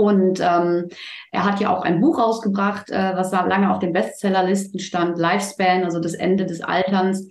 Und 0.00 0.40
ähm, 0.40 0.88
er 1.30 1.44
hat 1.44 1.60
ja 1.60 1.76
auch 1.76 1.82
ein 1.82 2.00
Buch 2.00 2.18
rausgebracht, 2.18 2.88
äh, 2.88 3.12
was 3.16 3.32
da 3.32 3.44
lange 3.44 3.70
auf 3.70 3.80
den 3.80 3.92
Bestsellerlisten 3.92 4.80
stand, 4.80 5.18
Lifespan, 5.18 5.84
also 5.84 6.00
das 6.00 6.14
Ende 6.14 6.46
des 6.46 6.62
Alterns. 6.62 7.28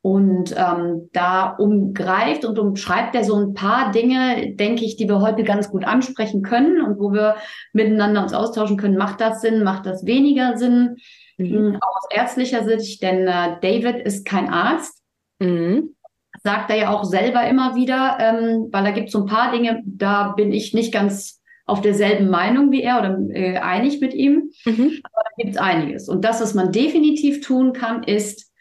Und 0.00 0.54
ähm, 0.56 1.10
da 1.12 1.50
umgreift 1.50 2.46
und 2.46 2.58
umschreibt 2.58 3.14
er 3.14 3.22
so 3.22 3.36
ein 3.36 3.52
paar 3.52 3.90
Dinge, 3.90 4.54
denke 4.54 4.86
ich, 4.86 4.96
die 4.96 5.10
wir 5.10 5.20
heute 5.20 5.44
ganz 5.44 5.68
gut 5.68 5.84
ansprechen 5.84 6.40
können 6.40 6.80
und 6.80 6.98
wo 6.98 7.12
wir 7.12 7.36
miteinander 7.74 8.22
uns 8.22 8.32
austauschen 8.32 8.78
können. 8.78 8.96
Macht 8.96 9.20
das 9.20 9.42
Sinn? 9.42 9.62
Macht 9.62 9.84
das 9.84 10.06
weniger 10.06 10.56
Sinn? 10.56 10.96
Mhm. 11.36 11.50
Hm, 11.52 11.76
auch 11.82 11.96
aus 11.98 12.08
ärztlicher 12.10 12.64
Sicht, 12.64 13.02
denn 13.02 13.28
äh, 13.28 13.58
David 13.60 14.06
ist 14.06 14.24
kein 14.24 14.48
Arzt. 14.48 15.02
Mhm. 15.38 15.94
Sagt 16.42 16.70
er 16.70 16.76
ja 16.76 16.90
auch 16.94 17.04
selber 17.04 17.46
immer 17.46 17.74
wieder, 17.74 18.16
ähm, 18.20 18.68
weil 18.72 18.84
da 18.84 18.92
gibt 18.92 19.08
es 19.08 19.12
so 19.12 19.18
ein 19.18 19.26
paar 19.26 19.52
Dinge, 19.52 19.82
da 19.84 20.32
bin 20.34 20.50
ich 20.50 20.72
nicht 20.72 20.94
ganz 20.94 21.42
auf 21.66 21.80
derselben 21.80 22.30
Meinung 22.30 22.70
wie 22.70 22.82
er 22.82 22.98
oder 22.98 23.18
äh, 23.30 23.58
einig 23.58 24.00
mit 24.00 24.14
ihm. 24.14 24.50
Mhm. 24.64 25.00
Aber 25.02 25.22
da 25.24 25.30
gibt 25.36 25.50
es 25.50 25.56
einiges. 25.60 26.08
Und 26.08 26.24
das, 26.24 26.40
was 26.40 26.54
man 26.54 26.72
definitiv 26.72 27.44
tun 27.44 27.72
kann, 27.72 28.04
ist 28.04 28.52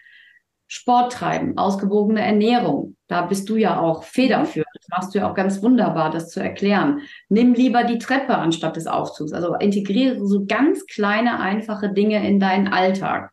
Sport 0.68 1.14
treiben, 1.14 1.58
ausgewogene 1.58 2.22
Ernährung. 2.22 2.98
Da 3.08 3.22
bist 3.22 3.48
du 3.50 3.56
ja 3.56 3.80
auch 3.80 4.04
federführend. 4.04 4.68
Das 4.74 4.88
machst 4.90 5.14
du 5.14 5.20
ja 5.20 5.30
auch 5.30 5.36
ganz 5.36 5.62
wunderbar, 5.62 6.10
das 6.10 6.30
zu 6.30 6.40
erklären. 6.40 7.02
Nimm 7.30 7.54
lieber 7.54 7.84
die 7.84 8.00
Treppe 8.00 8.36
anstatt 8.36 8.76
des 8.76 8.88
Aufzugs. 8.88 9.32
Also 9.32 9.54
integriere 9.54 10.26
so 10.26 10.46
ganz 10.46 10.88
kleine, 10.88 11.40
einfache 11.40 11.94
Dinge 11.94 12.28
in 12.28 12.40
deinen 12.40 12.68
Alltag. 12.68 13.32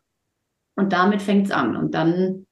Und 0.76 0.92
damit 0.92 1.22
fängt 1.22 1.46
es 1.46 1.52
an. 1.52 1.76
Und 1.76 1.94
dann, 1.94 2.46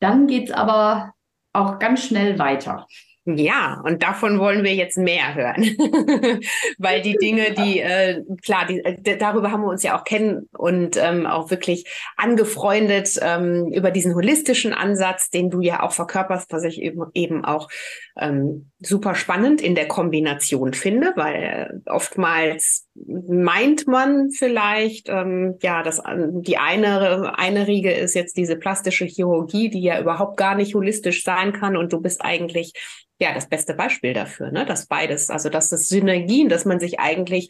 dann 0.00 0.26
geht 0.26 0.48
es 0.48 0.54
aber 0.54 1.12
auch 1.52 1.78
ganz 1.78 2.02
schnell 2.02 2.38
weiter. 2.38 2.86
Ja, 3.28 3.82
und 3.84 4.04
davon 4.04 4.38
wollen 4.38 4.62
wir 4.62 4.74
jetzt 4.74 4.96
mehr 4.96 5.34
hören, 5.34 5.64
weil 6.78 7.02
die 7.02 7.16
Dinge, 7.16 7.52
die 7.54 7.80
äh, 7.80 8.22
klar, 8.44 8.66
die, 8.66 8.84
äh, 8.84 9.16
darüber 9.18 9.50
haben 9.50 9.62
wir 9.62 9.68
uns 9.68 9.82
ja 9.82 9.98
auch 9.98 10.04
kennen 10.04 10.48
und 10.56 10.96
ähm, 10.96 11.26
auch 11.26 11.50
wirklich 11.50 11.92
angefreundet 12.16 13.18
ähm, 13.20 13.72
über 13.72 13.90
diesen 13.90 14.14
holistischen 14.14 14.72
Ansatz, 14.72 15.28
den 15.28 15.50
du 15.50 15.60
ja 15.60 15.82
auch 15.82 15.90
verkörperst, 15.90 16.52
was 16.52 16.62
ich 16.62 16.80
eben, 16.80 17.02
eben 17.14 17.44
auch 17.44 17.68
ähm, 18.16 18.70
super 18.78 19.16
spannend 19.16 19.60
in 19.60 19.74
der 19.74 19.88
Kombination 19.88 20.72
finde, 20.72 21.12
weil 21.16 21.82
oftmals 21.86 22.85
meint 23.06 23.86
man 23.86 24.30
vielleicht, 24.30 25.08
ähm, 25.08 25.56
ja, 25.60 25.82
dass 25.82 26.02
die 26.06 26.58
eine 26.58 27.38
eine 27.38 27.66
Riege 27.66 27.92
ist 27.92 28.14
jetzt 28.14 28.36
diese 28.36 28.56
plastische 28.56 29.04
Chirurgie, 29.04 29.68
die 29.68 29.82
ja 29.82 30.00
überhaupt 30.00 30.36
gar 30.36 30.54
nicht 30.54 30.74
holistisch 30.74 31.24
sein 31.24 31.52
kann 31.52 31.76
und 31.76 31.92
du 31.92 32.00
bist 32.00 32.24
eigentlich 32.24 32.72
ja 33.18 33.34
das 33.34 33.48
beste 33.48 33.74
Beispiel 33.74 34.12
dafür, 34.12 34.50
ne? 34.50 34.64
Dass 34.64 34.86
beides, 34.86 35.30
also 35.30 35.48
dass 35.48 35.68
das 35.68 35.88
Synergien, 35.88 36.48
dass 36.48 36.64
man 36.64 36.80
sich 36.80 37.00
eigentlich, 37.00 37.48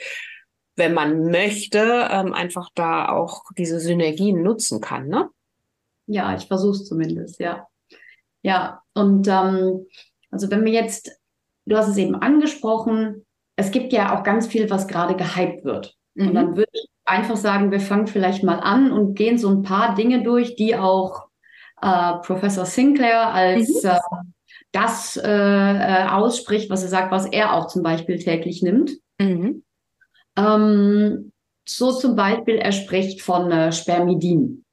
wenn 0.76 0.94
man 0.94 1.30
möchte, 1.30 2.08
ähm, 2.10 2.32
einfach 2.32 2.70
da 2.74 3.08
auch 3.08 3.44
diese 3.56 3.80
Synergien 3.80 4.42
nutzen 4.42 4.80
kann, 4.80 5.08
ne? 5.08 5.28
Ja, 6.06 6.36
ich 6.36 6.46
versuche 6.46 6.76
es 6.76 6.86
zumindest, 6.86 7.40
ja. 7.40 7.66
Ja, 8.42 8.82
und 8.94 9.26
ähm, 9.26 9.86
also 10.30 10.50
wenn 10.50 10.64
wir 10.64 10.72
jetzt, 10.72 11.10
du 11.66 11.76
hast 11.76 11.88
es 11.88 11.96
eben 11.96 12.14
angesprochen, 12.14 13.25
es 13.56 13.70
gibt 13.70 13.92
ja 13.92 14.16
auch 14.16 14.22
ganz 14.22 14.46
viel, 14.46 14.70
was 14.70 14.86
gerade 14.86 15.16
gehypt 15.16 15.64
wird. 15.64 15.96
Mhm. 16.14 16.28
Und 16.28 16.34
dann 16.34 16.56
würde 16.56 16.70
ich 16.72 16.88
einfach 17.04 17.36
sagen, 17.36 17.70
wir 17.70 17.80
fangen 17.80 18.06
vielleicht 18.06 18.42
mal 18.42 18.60
an 18.60 18.92
und 18.92 19.14
gehen 19.14 19.38
so 19.38 19.48
ein 19.48 19.62
paar 19.62 19.94
Dinge 19.94 20.22
durch, 20.22 20.56
die 20.56 20.76
auch 20.76 21.26
äh, 21.80 22.14
Professor 22.22 22.66
Sinclair 22.66 23.32
als 23.32 23.82
mhm. 23.82 23.90
äh, 23.90 23.98
das 24.72 25.16
äh, 25.16 25.28
äh, 25.30 26.08
ausspricht, 26.08 26.68
was 26.68 26.82
er 26.82 26.88
sagt, 26.88 27.10
was 27.10 27.26
er 27.26 27.54
auch 27.54 27.68
zum 27.68 27.82
Beispiel 27.82 28.18
täglich 28.18 28.62
nimmt. 28.62 28.92
Mhm. 29.18 29.62
Ähm, 30.36 31.32
so 31.66 31.92
zum 31.92 32.14
Beispiel, 32.14 32.56
er 32.56 32.72
spricht 32.72 33.22
von 33.22 33.50
äh, 33.50 33.72
Spermidin. 33.72 34.64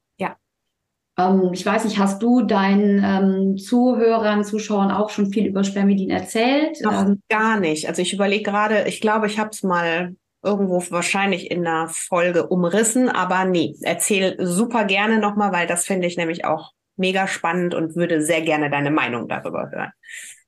Ähm, 1.17 1.51
ich 1.53 1.65
weiß 1.65 1.85
nicht, 1.85 1.99
hast 1.99 2.21
du 2.23 2.41
deinen 2.41 3.03
ähm, 3.03 3.57
Zuhörern, 3.57 4.43
Zuschauern 4.43 4.91
auch 4.91 5.09
schon 5.09 5.31
viel 5.31 5.45
über 5.45 5.63
Spermidin 5.63 6.09
erzählt? 6.09 6.77
Noch 6.81 7.05
ähm, 7.05 7.21
gar 7.29 7.59
nicht. 7.59 7.87
Also 7.87 8.01
ich 8.01 8.13
überlege 8.13 8.43
gerade, 8.43 8.85
ich 8.87 9.01
glaube, 9.01 9.27
ich 9.27 9.39
habe 9.39 9.49
es 9.51 9.63
mal 9.63 10.15
irgendwo 10.43 10.83
wahrscheinlich 10.89 11.51
in 11.51 11.65
einer 11.65 11.87
Folge 11.87 12.47
umrissen, 12.47 13.09
aber 13.09 13.45
nee, 13.45 13.75
erzähl 13.81 14.35
super 14.39 14.85
gerne 14.85 15.19
nochmal, 15.19 15.53
weil 15.53 15.67
das 15.67 15.85
finde 15.85 16.07
ich 16.07 16.17
nämlich 16.17 16.45
auch 16.45 16.71
mega 16.97 17.27
spannend 17.27 17.73
und 17.73 17.95
würde 17.95 18.21
sehr 18.21 18.41
gerne 18.41 18.69
deine 18.69 18.91
Meinung 18.91 19.27
darüber 19.27 19.69
hören. 19.71 19.91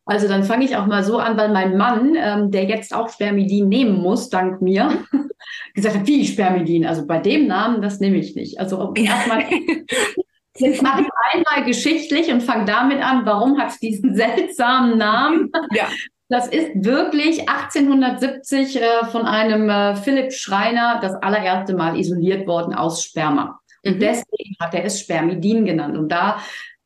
Also 0.08 0.28
dann 0.28 0.44
fange 0.44 0.66
ich 0.66 0.76
auch 0.76 0.86
mal 0.86 1.04
so 1.04 1.18
an, 1.18 1.36
weil 1.36 1.52
mein 1.52 1.78
Mann, 1.78 2.16
ähm, 2.16 2.52
der 2.52 2.66
jetzt 2.66 2.94
auch 2.94 3.10
Spermidin 3.10 3.68
nehmen 3.68 4.00
muss, 4.00 4.30
dank 4.30 4.62
mir, 4.62 5.04
gesagt 5.74 5.96
hat, 5.96 6.08
wie 6.08 6.26
Spermidin? 6.26 6.86
Also 6.86 7.08
bei 7.08 7.18
dem 7.18 7.48
Namen, 7.48 7.82
das 7.82 8.00
nehme 8.00 8.18
ich 8.18 8.36
nicht. 8.36 8.60
Also 8.60 8.94
erstmal 8.96 9.46
Jetzt 10.58 10.82
mache 10.82 11.02
ich 11.02 11.08
einmal 11.34 11.66
geschichtlich 11.66 12.32
und 12.32 12.42
fange 12.42 12.66
damit 12.66 13.02
an, 13.02 13.26
warum 13.26 13.60
hat 13.60 13.72
es 13.72 13.80
diesen 13.80 14.16
seltsamen 14.16 14.98
Namen? 14.98 15.52
Ja. 15.72 15.88
Das 16.28 16.48
ist 16.48 16.72
wirklich 16.74 17.48
1870 17.48 18.82
äh, 18.82 19.06
von 19.12 19.26
einem 19.26 19.70
äh, 19.70 19.96
Philipp 19.96 20.34
Schreiner 20.34 21.00
das 21.02 21.14
allererste 21.14 21.76
Mal 21.76 22.00
isoliert 22.00 22.48
worden 22.48 22.74
aus 22.74 23.04
Sperma. 23.04 23.60
Und 23.86 23.98
mhm. 23.98 24.00
deswegen 24.00 24.56
hat 24.60 24.74
er 24.74 24.86
es 24.86 25.00
Spermidin 25.00 25.66
genannt. 25.66 25.96
Und 25.96 26.12
da 26.12 26.40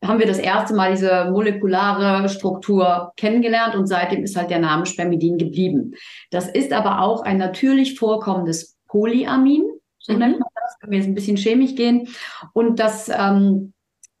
haben 0.04 0.18
wir 0.18 0.26
das 0.26 0.38
erste 0.38 0.74
Mal 0.74 0.92
diese 0.92 1.30
molekulare 1.30 2.28
Struktur 2.28 3.12
kennengelernt 3.16 3.74
und 3.74 3.86
seitdem 3.86 4.24
ist 4.24 4.36
halt 4.36 4.50
der 4.50 4.58
Name 4.58 4.86
Spermidin 4.86 5.38
geblieben. 5.38 5.94
Das 6.30 6.48
ist 6.48 6.72
aber 6.72 7.00
auch 7.00 7.22
ein 7.22 7.38
natürlich 7.38 7.98
vorkommendes 7.98 8.78
Polyamin, 8.88 9.64
so 9.98 10.14
mhm. 10.14 10.18
nennt 10.18 10.40
man 10.40 10.48
das, 10.80 10.88
wenn 10.88 10.90
wir 10.90 10.98
jetzt 10.98 11.08
ein 11.08 11.14
bisschen 11.14 11.36
chemisch 11.36 11.74
gehen. 11.74 12.08
Und 12.52 12.78
das 12.78 13.08
ähm, 13.08 13.72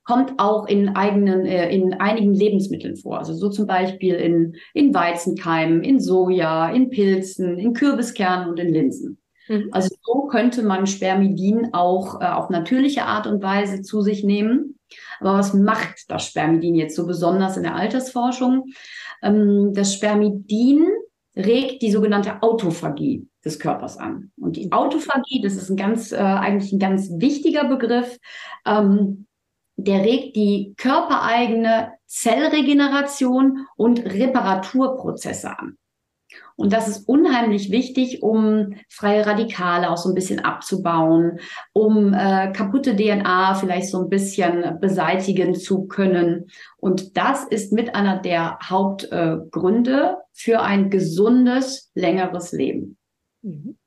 kommt 0.04 0.34
auch 0.38 0.66
in 0.66 0.90
eigenen, 0.90 1.46
äh, 1.46 1.74
in 1.74 1.94
einigen 1.94 2.34
Lebensmitteln 2.34 2.96
vor. 2.96 3.18
Also 3.18 3.34
so 3.34 3.48
zum 3.48 3.66
Beispiel 3.66 4.14
in, 4.14 4.56
in 4.74 4.94
Weizenkeimen, 4.94 5.82
in 5.82 6.00
Soja, 6.00 6.70
in 6.70 6.90
Pilzen, 6.90 7.58
in 7.58 7.74
Kürbiskernen 7.74 8.48
und 8.48 8.58
in 8.58 8.72
Linsen. 8.72 9.18
Mhm. 9.48 9.68
Also 9.72 9.94
so 10.02 10.26
könnte 10.26 10.62
man 10.62 10.86
Spermidin 10.86 11.70
auch 11.72 12.20
äh, 12.20 12.24
auf 12.24 12.50
natürliche 12.50 13.04
Art 13.04 13.26
und 13.26 13.42
Weise 13.42 13.82
zu 13.82 14.00
sich 14.02 14.24
nehmen. 14.24 14.78
Aber 15.20 15.34
was 15.34 15.54
macht 15.54 16.06
das 16.08 16.26
Spermidin 16.26 16.74
jetzt 16.74 16.96
so 16.96 17.06
besonders 17.06 17.56
in 17.56 17.62
der 17.62 17.76
Altersforschung? 17.76 18.64
Ähm, 19.22 19.72
das 19.74 19.94
Spermidin 19.94 20.88
regt 21.36 21.82
die 21.82 21.92
sogenannte 21.92 22.42
Autophagie 22.42 23.29
des 23.44 23.58
Körpers 23.58 23.96
an. 23.96 24.32
Und 24.38 24.56
die 24.56 24.70
Autophagie, 24.72 25.40
das 25.42 25.54
ist 25.54 25.70
ein 25.70 25.76
ganz, 25.76 26.12
äh, 26.12 26.16
eigentlich 26.16 26.72
ein 26.72 26.78
ganz 26.78 27.10
wichtiger 27.16 27.64
Begriff. 27.64 28.18
Ähm, 28.66 29.26
der 29.76 30.02
regt 30.02 30.36
die 30.36 30.74
körpereigene 30.76 31.92
Zellregeneration 32.06 33.66
und 33.76 34.04
Reparaturprozesse 34.04 35.58
an. 35.58 35.78
Und 36.56 36.72
das 36.74 36.88
ist 36.88 37.08
unheimlich 37.08 37.70
wichtig, 37.70 38.22
um 38.22 38.74
freie 38.88 39.26
Radikale 39.26 39.90
auch 39.90 39.96
so 39.96 40.10
ein 40.10 40.14
bisschen 40.14 40.40
abzubauen, 40.40 41.40
um 41.72 42.12
äh, 42.12 42.52
kaputte 42.52 42.94
DNA 42.94 43.54
vielleicht 43.54 43.88
so 43.88 44.02
ein 44.02 44.10
bisschen 44.10 44.78
beseitigen 44.78 45.54
zu 45.54 45.86
können. 45.86 46.50
Und 46.76 47.16
das 47.16 47.44
ist 47.44 47.72
mit 47.72 47.94
einer 47.94 48.20
der 48.20 48.58
Hauptgründe 48.62 50.16
äh, 50.18 50.22
für 50.32 50.60
ein 50.60 50.90
gesundes, 50.90 51.90
längeres 51.94 52.52
Leben. 52.52 52.98
Mhm. 53.42 53.78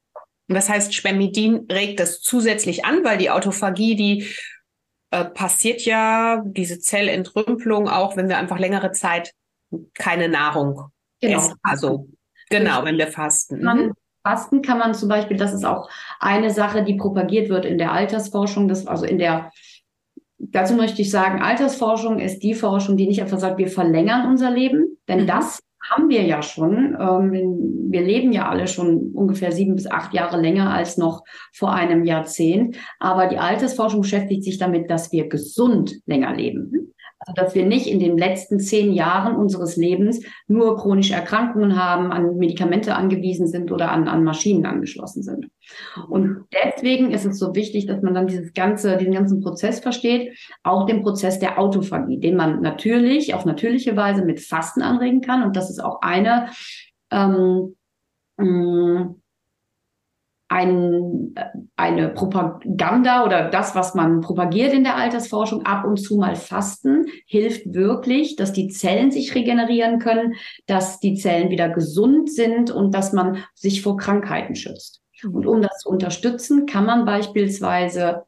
Das 0.48 0.70
heißt, 0.70 0.94
Spermidin 0.94 1.68
regt 1.72 2.00
das 2.00 2.22
zusätzlich 2.22 2.86
an, 2.86 3.04
weil 3.04 3.18
die 3.18 3.30
Autophagie, 3.30 3.96
die 3.96 4.28
äh, 5.12 5.26
passiert 5.26 5.82
ja, 5.86 6.44
diese 6.46 6.80
Zellentrümpelung 6.80 7.88
auch, 7.88 8.18
wenn 8.18 8.28
wir 8.28 8.38
einfach 8.38 8.60
längere 8.60 8.92
Zeit 8.92 9.34
keine 9.94 10.30
Nahrung 10.30 10.90
genau. 11.22 11.38
essen. 11.38 11.56
Also 11.64 12.08
Genau, 12.50 12.86
wenn 12.86 12.98
wir 12.98 13.08
fasten. 13.08 13.64
Man, 13.64 13.88
mhm. 13.88 13.94
fasten 14.24 14.62
kann 14.62 14.78
man 14.78 14.94
zum 14.94 15.10
Beispiel, 15.10 15.38
das 15.38 15.54
ist 15.54 15.66
auch 15.66 15.90
eine 16.20 16.52
Sache, 16.52 16.84
die 16.84 16.96
propagiert 16.96 17.50
wird 17.50 17.66
in 17.66 17.78
der 17.78 17.92
Altersforschung, 17.92 18.68
das, 18.68 18.88
also 18.88 19.06
in 19.06 19.18
der 19.18 19.52
Dazu 20.46 20.74
möchte 20.74 21.02
ich 21.02 21.10
sagen, 21.10 21.42
Altersforschung 21.42 22.20
ist 22.20 22.40
die 22.40 22.54
Forschung, 22.54 22.98
die 22.98 23.08
nicht 23.08 23.22
einfach 23.22 23.40
sagt, 23.40 23.58
wir 23.58 23.70
verlängern 23.70 24.28
unser 24.28 24.52
Leben, 24.52 24.98
denn 25.08 25.22
mhm. 25.22 25.28
das 25.28 25.60
haben 25.90 26.10
wir 26.10 26.24
ja 26.24 26.42
schon. 26.42 26.98
Ähm, 27.00 27.90
wir 27.90 28.02
leben 28.02 28.32
ja 28.32 28.50
alle 28.50 28.68
schon 28.68 29.12
ungefähr 29.14 29.52
sieben 29.52 29.76
bis 29.76 29.90
acht 29.90 30.14
Jahre 30.14 30.40
länger 30.40 30.72
als 30.72 30.98
noch 30.98 31.24
vor 31.54 31.74
einem 31.74 32.06
Jahrzehnt. 32.06 32.78
Aber 33.00 33.28
die 33.28 33.38
Altersforschung 33.38 34.02
beschäftigt 34.02 34.44
sich 34.44 34.58
damit, 34.58 34.90
dass 34.90 35.12
wir 35.12 35.28
gesund 35.30 35.96
länger 36.06 36.34
leben. 36.36 36.93
Also, 37.26 37.34
dass 37.36 37.56
wir 37.56 37.66
nicht 37.66 37.88
in 37.88 38.00
den 38.00 38.18
letzten 38.18 38.60
zehn 38.60 38.94
Jahren 38.94 39.36
unseres 39.36 39.76
Lebens 39.76 40.24
nur 40.48 40.78
chronische 40.78 41.14
Erkrankungen 41.14 41.82
haben, 41.82 42.12
an 42.12 42.38
Medikamente 42.38 42.96
angewiesen 42.96 43.48
sind 43.48 43.72
oder 43.72 43.92
an, 43.92 44.08
an 44.08 44.24
Maschinen 44.24 44.66
angeschlossen 44.66 45.24
sind. 45.24 45.48
Und 46.10 46.46
deswegen 46.52 47.12
ist 47.12 47.26
es 47.26 47.40
so 47.40 47.56
wichtig, 47.56 47.86
dass 47.86 48.02
man 48.02 48.14
dann 48.14 48.28
dieses 48.28 48.54
ganze, 48.54 48.98
diesen 48.98 49.14
ganzen 49.14 49.42
Prozess 49.42 49.80
versteht, 49.80 50.38
auch 50.64 50.86
den 50.86 51.02
Prozess 51.02 51.40
der 51.40 51.60
Autophagie, 51.60 52.20
den 52.20 52.36
man 52.36 52.62
natürlich 52.62 53.34
auf 53.34 53.46
natürliche 53.46 53.96
Weise 53.96 54.24
mit 54.26 54.40
Fasten 54.40 54.82
anregen 54.82 55.22
kann. 55.22 55.44
Und 55.44 55.56
das 55.56 55.70
ist 55.70 55.84
auch 55.84 56.02
eine 56.02 56.50
ähm, 57.12 57.76
ein, 60.54 61.34
eine 61.76 62.10
Propaganda 62.10 63.26
oder 63.26 63.50
das, 63.50 63.74
was 63.74 63.96
man 63.96 64.22
propagiert 64.22 64.72
in 64.72 64.84
der 64.84 64.98
Altersforschung, 64.98 65.66
ab 65.66 65.84
und 65.84 65.98
zu 65.98 66.18
mal 66.18 66.36
Fasten, 66.36 67.08
hilft 67.26 67.74
wirklich, 67.74 68.36
dass 68.36 68.54
die 68.54 68.68
Zellen 68.68 69.10
sich 69.10 69.34
regenerieren 69.34 69.98
können, 69.98 70.36
dass 70.68 71.00
die 71.00 71.16
Zellen 71.16 71.50
wieder 71.50 71.70
gesund 71.70 72.32
sind 72.32 72.70
und 72.70 72.94
dass 72.94 73.14
man 73.14 73.44
sich 73.56 73.82
vor 73.82 73.98
Krankheiten 73.98 74.54
schützt. 74.54 75.02
Und 75.24 75.48
um 75.48 75.60
das 75.60 75.80
zu 75.80 75.90
unterstützen, 75.90 76.68
kann 76.68 76.86
man 76.86 77.06
beispielsweise 77.06 78.26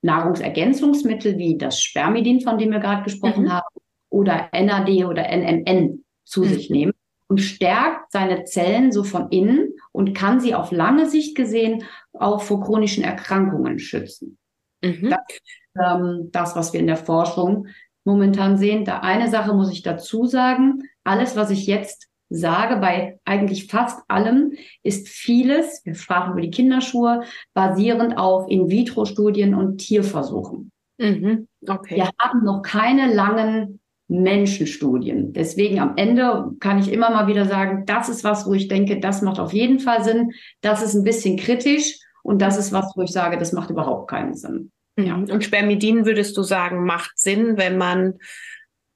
Nahrungsergänzungsmittel 0.00 1.36
wie 1.36 1.58
das 1.58 1.82
Spermidin, 1.82 2.40
von 2.40 2.56
dem 2.56 2.70
wir 2.70 2.78
gerade 2.78 3.02
gesprochen 3.02 3.44
mhm. 3.44 3.52
haben, 3.52 3.66
oder 4.08 4.48
NAD 4.54 5.04
oder 5.04 5.24
NMN 5.24 6.04
zu 6.24 6.40
mhm. 6.40 6.46
sich 6.46 6.70
nehmen 6.70 6.94
und 7.28 7.38
stärkt 7.38 8.10
seine 8.10 8.44
Zellen 8.44 8.90
so 8.90 9.04
von 9.04 9.28
innen 9.30 9.74
und 9.92 10.14
kann 10.14 10.40
sie 10.40 10.54
auf 10.54 10.72
lange 10.72 11.08
Sicht 11.08 11.36
gesehen 11.36 11.84
auch 12.12 12.42
vor 12.42 12.62
chronischen 12.62 13.04
Erkrankungen 13.04 13.78
schützen. 13.78 14.38
Mhm. 14.82 15.10
Das 15.10 15.20
ist 15.28 15.40
ähm, 15.80 16.28
das, 16.32 16.56
was 16.56 16.72
wir 16.72 16.80
in 16.80 16.86
der 16.86 16.96
Forschung 16.96 17.68
momentan 18.04 18.56
sehen. 18.56 18.84
Da 18.84 19.00
eine 19.00 19.28
Sache 19.28 19.54
muss 19.54 19.70
ich 19.70 19.82
dazu 19.82 20.24
sagen. 20.24 20.82
Alles, 21.04 21.36
was 21.36 21.50
ich 21.50 21.66
jetzt 21.66 22.08
sage, 22.30 22.76
bei 22.76 23.18
eigentlich 23.24 23.66
fast 23.66 24.02
allem 24.08 24.52
ist 24.82 25.08
vieles, 25.08 25.82
wir 25.84 25.94
sprachen 25.94 26.32
über 26.32 26.40
die 26.40 26.50
Kinderschuhe, 26.50 27.22
basierend 27.54 28.18
auf 28.18 28.50
In-vitro-Studien 28.50 29.54
und 29.54 29.78
Tierversuchen. 29.78 30.72
Mhm. 30.98 31.48
Okay. 31.66 31.96
Wir 31.96 32.10
haben 32.20 32.44
noch 32.44 32.62
keine 32.62 33.12
langen 33.14 33.77
Menschenstudien. 34.08 35.34
Deswegen 35.34 35.78
am 35.78 35.92
Ende 35.96 36.50
kann 36.60 36.78
ich 36.78 36.90
immer 36.90 37.10
mal 37.10 37.26
wieder 37.26 37.44
sagen, 37.44 37.84
das 37.86 38.08
ist 38.08 38.24
was, 38.24 38.46
wo 38.46 38.54
ich 38.54 38.68
denke, 38.68 39.00
das 39.00 39.22
macht 39.22 39.38
auf 39.38 39.52
jeden 39.52 39.78
Fall 39.78 40.02
Sinn. 40.02 40.32
Das 40.62 40.82
ist 40.82 40.94
ein 40.94 41.04
bisschen 41.04 41.36
kritisch 41.36 41.98
und 42.22 42.40
das 42.40 42.56
ist 42.56 42.72
was, 42.72 42.92
wo 42.96 43.02
ich 43.02 43.10
sage, 43.10 43.36
das 43.36 43.52
macht 43.52 43.70
überhaupt 43.70 44.10
keinen 44.10 44.34
Sinn. 44.34 44.72
Ja. 44.98 45.14
Und 45.14 45.44
Spermidin 45.44 46.06
würdest 46.06 46.36
du 46.36 46.42
sagen, 46.42 46.84
macht 46.84 47.18
Sinn, 47.18 47.56
wenn 47.56 47.76
man 47.76 48.14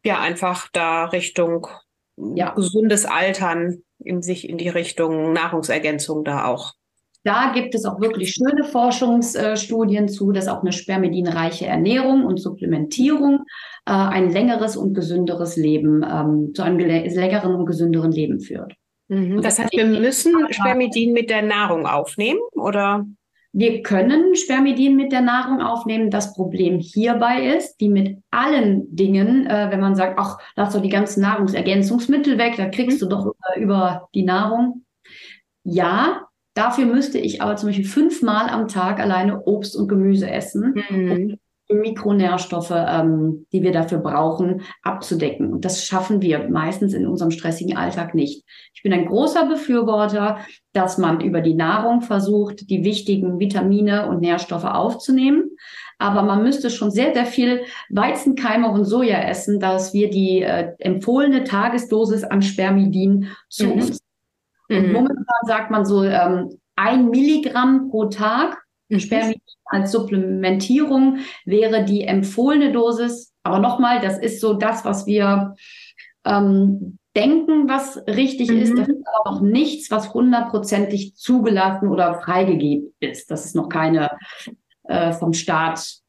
ja 0.04 0.20
einfach 0.20 0.68
da 0.72 1.04
Richtung 1.04 1.68
ja. 2.16 2.50
gesundes 2.54 3.04
Altern 3.04 3.82
in 3.98 4.22
sich 4.22 4.48
in 4.48 4.58
die 4.58 4.68
Richtung 4.68 5.32
Nahrungsergänzung 5.32 6.24
da 6.24 6.46
auch. 6.46 6.74
Da 7.24 7.52
gibt 7.54 7.76
es 7.76 7.84
auch 7.84 8.00
wirklich 8.00 8.32
schöne 8.32 8.64
Forschungsstudien 8.64 10.08
zu, 10.08 10.32
dass 10.32 10.48
auch 10.48 10.62
eine 10.62 10.72
spermidinreiche 10.72 11.66
Ernährung 11.66 12.24
und 12.24 12.38
Supplementierung 12.38 13.44
äh, 13.84 13.92
ein 13.92 14.30
längeres 14.30 14.76
und 14.76 14.94
gesünderes 14.94 15.56
Leben, 15.56 16.04
ähm, 16.08 16.52
zu 16.54 16.62
einem 16.62 16.78
längeren 16.78 17.54
und 17.54 17.66
gesünderen 17.66 18.12
Leben 18.12 18.40
führt. 18.40 18.74
Mhm. 19.08 19.42
Das 19.42 19.58
heißt, 19.58 19.72
wir 19.72 19.86
müssen 19.86 20.32
Spermidin 20.50 21.12
mit 21.12 21.30
der 21.30 21.42
Nahrung 21.42 21.86
aufnehmen, 21.86 22.40
oder? 22.52 23.04
Wir 23.54 23.82
können 23.82 24.34
Spermidin 24.34 24.96
mit 24.96 25.12
der 25.12 25.20
Nahrung 25.20 25.60
aufnehmen. 25.60 26.10
Das 26.10 26.32
Problem 26.32 26.78
hierbei 26.78 27.54
ist, 27.54 27.78
wie 27.80 27.90
mit 27.90 28.18
allen 28.30 28.94
Dingen, 28.96 29.46
äh, 29.46 29.68
wenn 29.70 29.80
man 29.80 29.94
sagt, 29.94 30.18
ach, 30.18 30.38
lass 30.56 30.72
doch 30.72 30.80
die 30.80 30.88
ganzen 30.88 31.20
Nahrungsergänzungsmittel 31.20 32.38
weg, 32.38 32.54
da 32.56 32.68
kriegst 32.68 33.02
du 33.02 33.06
doch 33.06 33.26
über, 33.26 33.56
über 33.56 34.08
die 34.14 34.22
Nahrung. 34.22 34.86
Ja, 35.64 36.28
dafür 36.54 36.86
müsste 36.86 37.18
ich 37.18 37.42
aber 37.42 37.56
zum 37.56 37.68
Beispiel 37.68 37.84
fünfmal 37.84 38.48
am 38.48 38.68
Tag 38.68 39.00
alleine 39.00 39.42
Obst 39.42 39.76
und 39.76 39.86
Gemüse 39.86 40.30
essen, 40.30 40.82
mhm. 40.88 41.10
um 41.12 41.38
Mikronährstoffe, 41.74 42.72
ähm, 42.74 43.46
die 43.52 43.62
wir 43.62 43.72
dafür 43.72 43.98
brauchen, 43.98 44.62
abzudecken. 44.82 45.52
Und 45.52 45.64
das 45.64 45.84
schaffen 45.84 46.22
wir 46.22 46.48
meistens 46.48 46.94
in 46.94 47.06
unserem 47.06 47.30
stressigen 47.30 47.76
Alltag 47.76 48.14
nicht. 48.14 48.44
Ich 48.74 48.82
bin 48.82 48.92
ein 48.92 49.06
großer 49.06 49.46
Befürworter, 49.46 50.38
dass 50.72 50.98
man 50.98 51.20
über 51.20 51.40
die 51.40 51.54
Nahrung 51.54 52.02
versucht, 52.02 52.70
die 52.70 52.84
wichtigen 52.84 53.38
Vitamine 53.38 54.08
und 54.08 54.20
Nährstoffe 54.20 54.64
aufzunehmen. 54.64 55.50
Aber 55.98 56.22
man 56.22 56.42
müsste 56.42 56.70
schon 56.70 56.90
sehr, 56.90 57.14
sehr 57.14 57.26
viel 57.26 57.62
Weizenkeime 57.90 58.70
und 58.70 58.84
Soja 58.84 59.20
essen, 59.20 59.60
dass 59.60 59.92
wir 59.92 60.10
die 60.10 60.42
äh, 60.42 60.72
empfohlene 60.78 61.44
Tagesdosis 61.44 62.24
an 62.24 62.42
Spermidin 62.42 63.28
zu 63.48 63.66
mhm. 63.66 63.72
uns. 63.72 64.00
Und 64.68 64.86
mhm. 64.88 64.92
momentan 64.92 65.46
sagt 65.46 65.70
man 65.70 65.84
so 65.84 66.02
ähm, 66.02 66.58
ein 66.76 67.10
Milligramm 67.10 67.90
pro 67.90 68.06
Tag 68.06 68.62
Mhm. 68.92 69.00
Spermidin 69.00 69.40
als 69.66 69.92
Supplementierung 69.92 71.18
wäre 71.44 71.84
die 71.84 72.02
empfohlene 72.02 72.72
Dosis. 72.72 73.32
Aber 73.42 73.58
nochmal, 73.58 74.00
das 74.00 74.18
ist 74.18 74.40
so 74.40 74.54
das, 74.54 74.84
was 74.84 75.06
wir 75.06 75.56
ähm, 76.24 76.98
denken, 77.16 77.68
was 77.68 77.98
richtig 78.06 78.50
mhm. 78.50 78.58
ist. 78.58 78.78
Das 78.78 78.88
ist 78.88 79.02
aber 79.06 79.34
noch 79.34 79.40
nichts, 79.40 79.90
was 79.90 80.14
hundertprozentig 80.14 81.16
zugelassen 81.16 81.88
oder 81.88 82.20
freigegeben 82.20 82.94
ist. 83.00 83.30
Das 83.30 83.44
ist 83.44 83.56
noch 83.56 83.68
keine 83.68 84.10
äh, 84.84 85.12
vom 85.12 85.32
Staat 85.32 86.00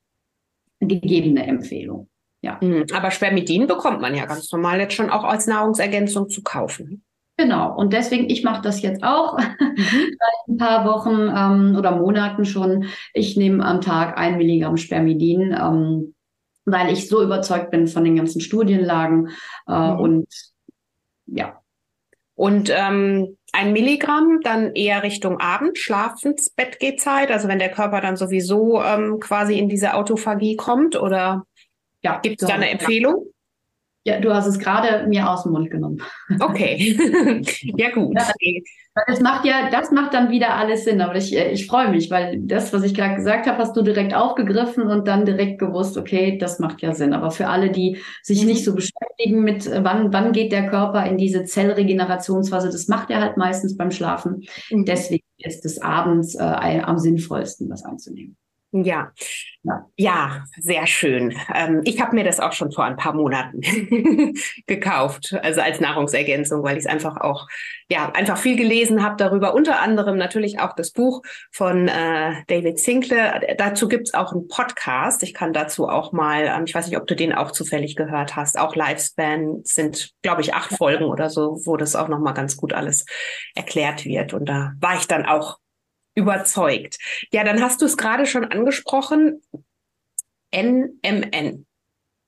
gegebene 0.79 1.45
Empfehlung. 1.47 2.09
Ja. 2.41 2.59
Mhm. 2.61 2.85
Aber 2.93 3.11
Spermidin 3.11 3.67
bekommt 3.67 4.01
man 4.01 4.15
ja 4.15 4.25
ganz 4.25 4.51
normal 4.51 4.79
jetzt 4.79 4.93
schon 4.93 5.09
auch 5.09 5.23
als 5.23 5.47
Nahrungsergänzung 5.47 6.29
zu 6.29 6.43
kaufen. 6.43 7.03
Genau, 7.35 7.75
und 7.75 7.93
deswegen, 7.93 8.29
ich 8.29 8.43
mache 8.43 8.61
das 8.61 8.81
jetzt 8.81 9.03
auch 9.03 9.37
mhm. 9.59 9.77
seit 9.77 10.47
ein 10.47 10.57
paar 10.57 10.85
Wochen 10.85 11.31
ähm, 11.35 11.75
oder 11.75 11.95
Monaten 11.95 12.45
schon. 12.45 12.85
Ich 13.13 13.35
nehme 13.37 13.65
am 13.65 13.81
Tag 13.81 14.17
ein 14.17 14.37
Milligramm 14.37 14.77
Spermidin, 14.77 15.55
ähm, 15.59 16.13
weil 16.65 16.93
ich 16.93 17.09
so 17.09 17.23
überzeugt 17.23 17.71
bin 17.71 17.87
von 17.87 18.03
den 18.03 18.15
ganzen 18.15 18.39
Studienlagen 18.39 19.29
äh, 19.67 19.91
mhm. 19.91 19.99
und 19.99 20.27
ja. 21.25 21.59
Und 22.35 22.71
ähm, 22.75 23.37
ein 23.51 23.73
Milligramm 23.73 24.39
dann 24.41 24.73
eher 24.73 25.03
Richtung 25.03 25.39
Abend, 25.39 25.77
Schlafensbettgehzeit, 25.77 27.31
also 27.31 27.47
wenn 27.47 27.59
der 27.59 27.71
Körper 27.71 28.01
dann 28.01 28.17
sowieso 28.17 28.81
ähm, 28.81 29.19
quasi 29.19 29.57
in 29.57 29.69
diese 29.69 29.93
Autophagie 29.93 30.55
kommt 30.55 30.95
oder 30.95 31.45
ja, 32.01 32.19
gibt 32.19 32.41
es 32.41 32.47
da 32.47 32.55
eine 32.55 32.69
Empfehlung? 32.69 33.32
Ja, 34.05 34.19
du 34.19 34.33
hast 34.33 34.47
es 34.47 34.59
gerade 34.59 35.07
mir 35.07 35.29
aus 35.29 35.43
dem 35.43 35.53
Mund 35.53 35.71
genommen. 35.71 36.01
Okay. 36.39 36.97
ja, 37.77 37.89
gut. 37.91 38.13
Ja, 38.15 38.27
das 39.07 39.21
macht 39.21 39.45
ja, 39.45 39.69
das 39.71 39.91
macht 39.91 40.13
dann 40.13 40.29
wieder 40.29 40.55
alles 40.55 40.83
Sinn. 40.83 40.99
Aber 40.99 41.15
ich, 41.15 41.35
äh, 41.35 41.51
ich 41.51 41.67
freue 41.67 41.89
mich, 41.89 42.11
weil 42.11 42.41
das, 42.41 42.73
was 42.73 42.83
ich 42.83 42.93
gerade 42.93 43.15
gesagt 43.15 43.47
habe, 43.47 43.57
hast 43.57 43.75
du 43.77 43.81
direkt 43.81 44.13
aufgegriffen 44.13 44.87
und 44.87 45.07
dann 45.07 45.25
direkt 45.25 45.59
gewusst, 45.59 45.97
okay, 45.97 46.37
das 46.37 46.59
macht 46.59 46.81
ja 46.81 46.93
Sinn. 46.93 47.13
Aber 47.13 47.31
für 47.31 47.47
alle, 47.47 47.71
die 47.71 47.97
sich 48.21 48.41
mhm. 48.41 48.47
nicht 48.49 48.65
so 48.65 48.75
beschäftigen 48.75 49.43
mit, 49.43 49.65
äh, 49.67 49.83
wann, 49.83 50.11
wann 50.11 50.33
geht 50.33 50.51
der 50.51 50.69
Körper 50.69 51.05
in 51.05 51.17
diese 51.17 51.45
Zellregenerationsphase, 51.45 52.69
das 52.69 52.89
macht 52.89 53.09
er 53.09 53.21
halt 53.21 53.37
meistens 53.37 53.77
beim 53.77 53.91
Schlafen. 53.91 54.43
Mhm. 54.69 54.83
Deswegen 54.85 55.23
ist 55.37 55.65
es 55.65 55.81
abends 55.81 56.35
äh, 56.35 56.39
am 56.41 56.99
sinnvollsten, 56.99 57.69
das 57.69 57.85
einzunehmen. 57.85 58.35
Ja. 58.75 59.11
ja, 59.97 60.45
sehr 60.59 60.87
schön. 60.87 61.37
Ähm, 61.53 61.81
ich 61.83 62.01
habe 62.01 62.15
mir 62.15 62.23
das 62.23 62.39
auch 62.39 62.53
schon 62.53 62.71
vor 62.71 62.85
ein 62.85 62.95
paar 62.95 63.13
Monaten 63.13 63.61
gekauft, 64.65 65.35
also 65.43 65.61
als 65.61 65.79
Nahrungsergänzung, 65.79 66.63
weil 66.63 66.77
ich 66.77 66.85
es 66.85 66.89
einfach 66.89 67.17
auch, 67.17 67.47
ja, 67.87 68.11
einfach 68.13 68.39
viel 68.39 68.55
gelesen 68.55 69.03
habe 69.03 69.15
darüber. 69.17 69.53
Unter 69.53 69.79
anderem 69.79 70.17
natürlich 70.17 70.59
auch 70.59 70.73
das 70.75 70.89
Buch 70.89 71.21
von 71.51 71.87
äh, 71.87 72.43
David 72.47 72.79
Sinclair. 72.79 73.55
Dazu 73.59 73.87
gibt's 73.87 74.15
auch 74.15 74.31
einen 74.31 74.47
Podcast. 74.47 75.21
Ich 75.21 75.35
kann 75.35 75.53
dazu 75.53 75.87
auch 75.87 76.11
mal, 76.11 76.45
ähm, 76.47 76.63
ich 76.65 76.73
weiß 76.73 76.87
nicht, 76.87 76.97
ob 76.97 77.05
du 77.05 77.15
den 77.15 77.31
auch 77.31 77.51
zufällig 77.51 77.95
gehört 77.95 78.35
hast. 78.35 78.57
Auch 78.57 78.75
Lifespan 78.75 79.61
sind, 79.65 80.13
glaube 80.23 80.41
ich, 80.41 80.55
acht 80.55 80.75
Folgen 80.75 81.05
oder 81.05 81.29
so, 81.29 81.61
wo 81.63 81.77
das 81.77 81.95
auch 81.95 82.07
nochmal 82.07 82.33
ganz 82.33 82.57
gut 82.57 82.73
alles 82.73 83.05
erklärt 83.53 84.03
wird. 84.03 84.33
Und 84.33 84.49
da 84.49 84.73
war 84.79 84.95
ich 84.95 85.05
dann 85.05 85.27
auch 85.27 85.59
überzeugt. 86.15 86.97
Ja, 87.31 87.43
dann 87.43 87.61
hast 87.61 87.81
du 87.81 87.85
es 87.85 87.97
gerade 87.97 88.25
schon 88.25 88.45
angesprochen. 88.45 89.41
NMN, 90.53 91.65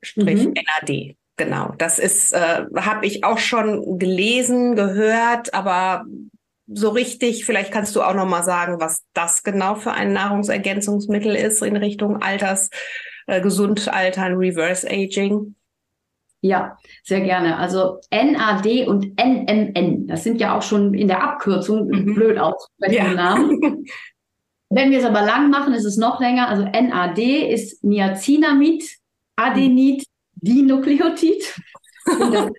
Strich 0.02 0.45
mhm. 0.45 0.54
NAD. 0.54 1.15
Genau, 1.38 1.74
das 1.78 2.00
ist, 2.00 2.32
äh, 2.32 2.65
habe 2.76 3.06
ich 3.06 3.24
auch 3.24 3.38
schon 3.38 4.00
gelesen, 4.00 4.76
gehört, 4.76 5.54
aber 5.54 6.06
so 6.67 6.89
richtig, 6.89 7.45
vielleicht 7.45 7.71
kannst 7.71 7.95
du 7.95 8.02
auch 8.02 8.13
noch 8.13 8.26
mal 8.26 8.43
sagen, 8.43 8.80
was 8.80 9.04
das 9.13 9.43
genau 9.43 9.76
für 9.76 9.91
ein 9.91 10.13
Nahrungsergänzungsmittel 10.13 11.36
ist 11.36 11.62
in 11.62 11.76
Richtung 11.76 12.21
Alters, 12.21 12.69
äh, 13.28 13.41
gesund 13.41 13.88
altern, 13.88 14.36
Reverse 14.36 14.89
Aging. 14.89 15.56
Ja, 16.45 16.77
sehr 17.03 17.21
gerne. 17.21 17.58
Also 17.58 17.99
NAD 18.12 18.88
und 18.88 19.19
NMN, 19.19 20.05
das 20.05 20.23
sind 20.23 20.39
ja 20.39 20.55
auch 20.55 20.62
schon 20.62 20.93
in 20.93 21.08
der 21.08 21.23
Abkürzung 21.23 21.88
mhm. 21.88 22.13
blöd 22.13 22.38
aussprechende 22.38 22.97
ja. 22.97 23.13
Namen. 23.15 23.60
Wenn 24.69 24.91
wir 24.91 24.99
es 24.99 25.05
aber 25.05 25.23
lang 25.23 25.49
machen, 25.49 25.73
ist 25.73 25.86
es 25.86 25.97
noch 25.97 26.19
länger. 26.19 26.47
Also 26.47 26.63
NAD 26.63 27.17
ist 27.17 27.84
Niacinamid, 27.84 28.84
Adenid, 29.36 30.05
Dinukleotid. 30.36 31.55
Und 32.06 32.34
das 32.34 32.52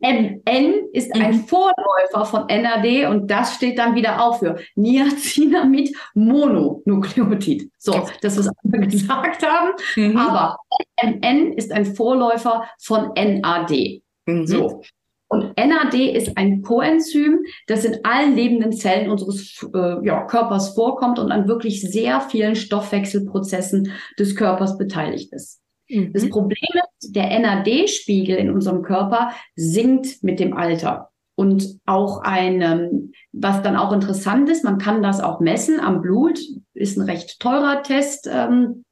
NMN 0.00 0.88
ist 0.92 1.14
ein 1.14 1.36
mhm. 1.36 1.44
Vorläufer 1.44 2.24
von 2.24 2.46
NAD 2.46 3.06
und 3.08 3.28
das 3.28 3.54
steht 3.54 3.78
dann 3.78 3.94
wieder 3.94 4.22
auch 4.22 4.38
für 4.38 4.56
Niacinamid 4.76 5.96
Mononukleotid. 6.14 7.70
So, 7.78 8.06
das 8.20 8.38
was 8.38 8.50
wir 8.62 8.80
gesagt 8.86 9.46
haben. 9.46 9.70
Mhm. 9.96 10.16
Aber 10.16 10.58
NMN 11.02 11.54
ist 11.54 11.72
ein 11.72 11.86
Vorläufer 11.86 12.64
von 12.78 13.12
NAD. 13.14 14.02
Mhm. 14.26 14.46
So. 14.46 14.82
Und 15.28 15.56
NAD 15.56 15.94
ist 15.94 16.36
ein 16.36 16.62
Coenzym, 16.62 17.40
das 17.66 17.84
in 17.84 18.04
allen 18.04 18.36
lebenden 18.36 18.72
Zellen 18.72 19.10
unseres 19.10 19.66
äh, 19.74 20.06
ja, 20.06 20.26
Körpers 20.26 20.74
vorkommt 20.74 21.18
und 21.18 21.32
an 21.32 21.48
wirklich 21.48 21.80
sehr 21.80 22.20
vielen 22.20 22.54
Stoffwechselprozessen 22.54 23.90
des 24.18 24.36
Körpers 24.36 24.78
beteiligt 24.78 25.32
ist. 25.32 25.63
Mhm. 25.94 26.12
Das 26.12 26.28
Problem 26.28 26.58
ist, 26.98 27.14
der 27.14 27.38
NAD-Spiegel 27.38 28.36
in 28.36 28.50
unserem 28.50 28.82
Körper 28.82 29.32
sinkt 29.54 30.22
mit 30.22 30.40
dem 30.40 30.56
Alter. 30.56 31.10
Und 31.36 31.80
auch 31.84 32.22
ein, 32.22 32.62
ähm, 32.62 33.12
was 33.32 33.62
dann 33.62 33.76
auch 33.76 33.92
interessant 33.92 34.48
ist, 34.48 34.64
man 34.64 34.78
kann 34.78 35.02
das 35.02 35.20
auch 35.20 35.40
messen 35.40 35.80
am 35.80 36.00
Blut, 36.00 36.38
ist 36.74 36.96
ein 36.96 37.08
recht 37.08 37.40
teurer 37.40 37.82
Test 37.82 38.28
ähm, 38.32 38.84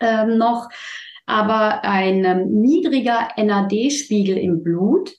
ähm, 0.00 0.36
noch, 0.38 0.68
aber 1.26 1.84
ein 1.84 2.24
ähm, 2.24 2.60
niedriger 2.60 3.28
NAD-Spiegel 3.36 4.36
im 4.36 4.62
Blut 4.62 5.12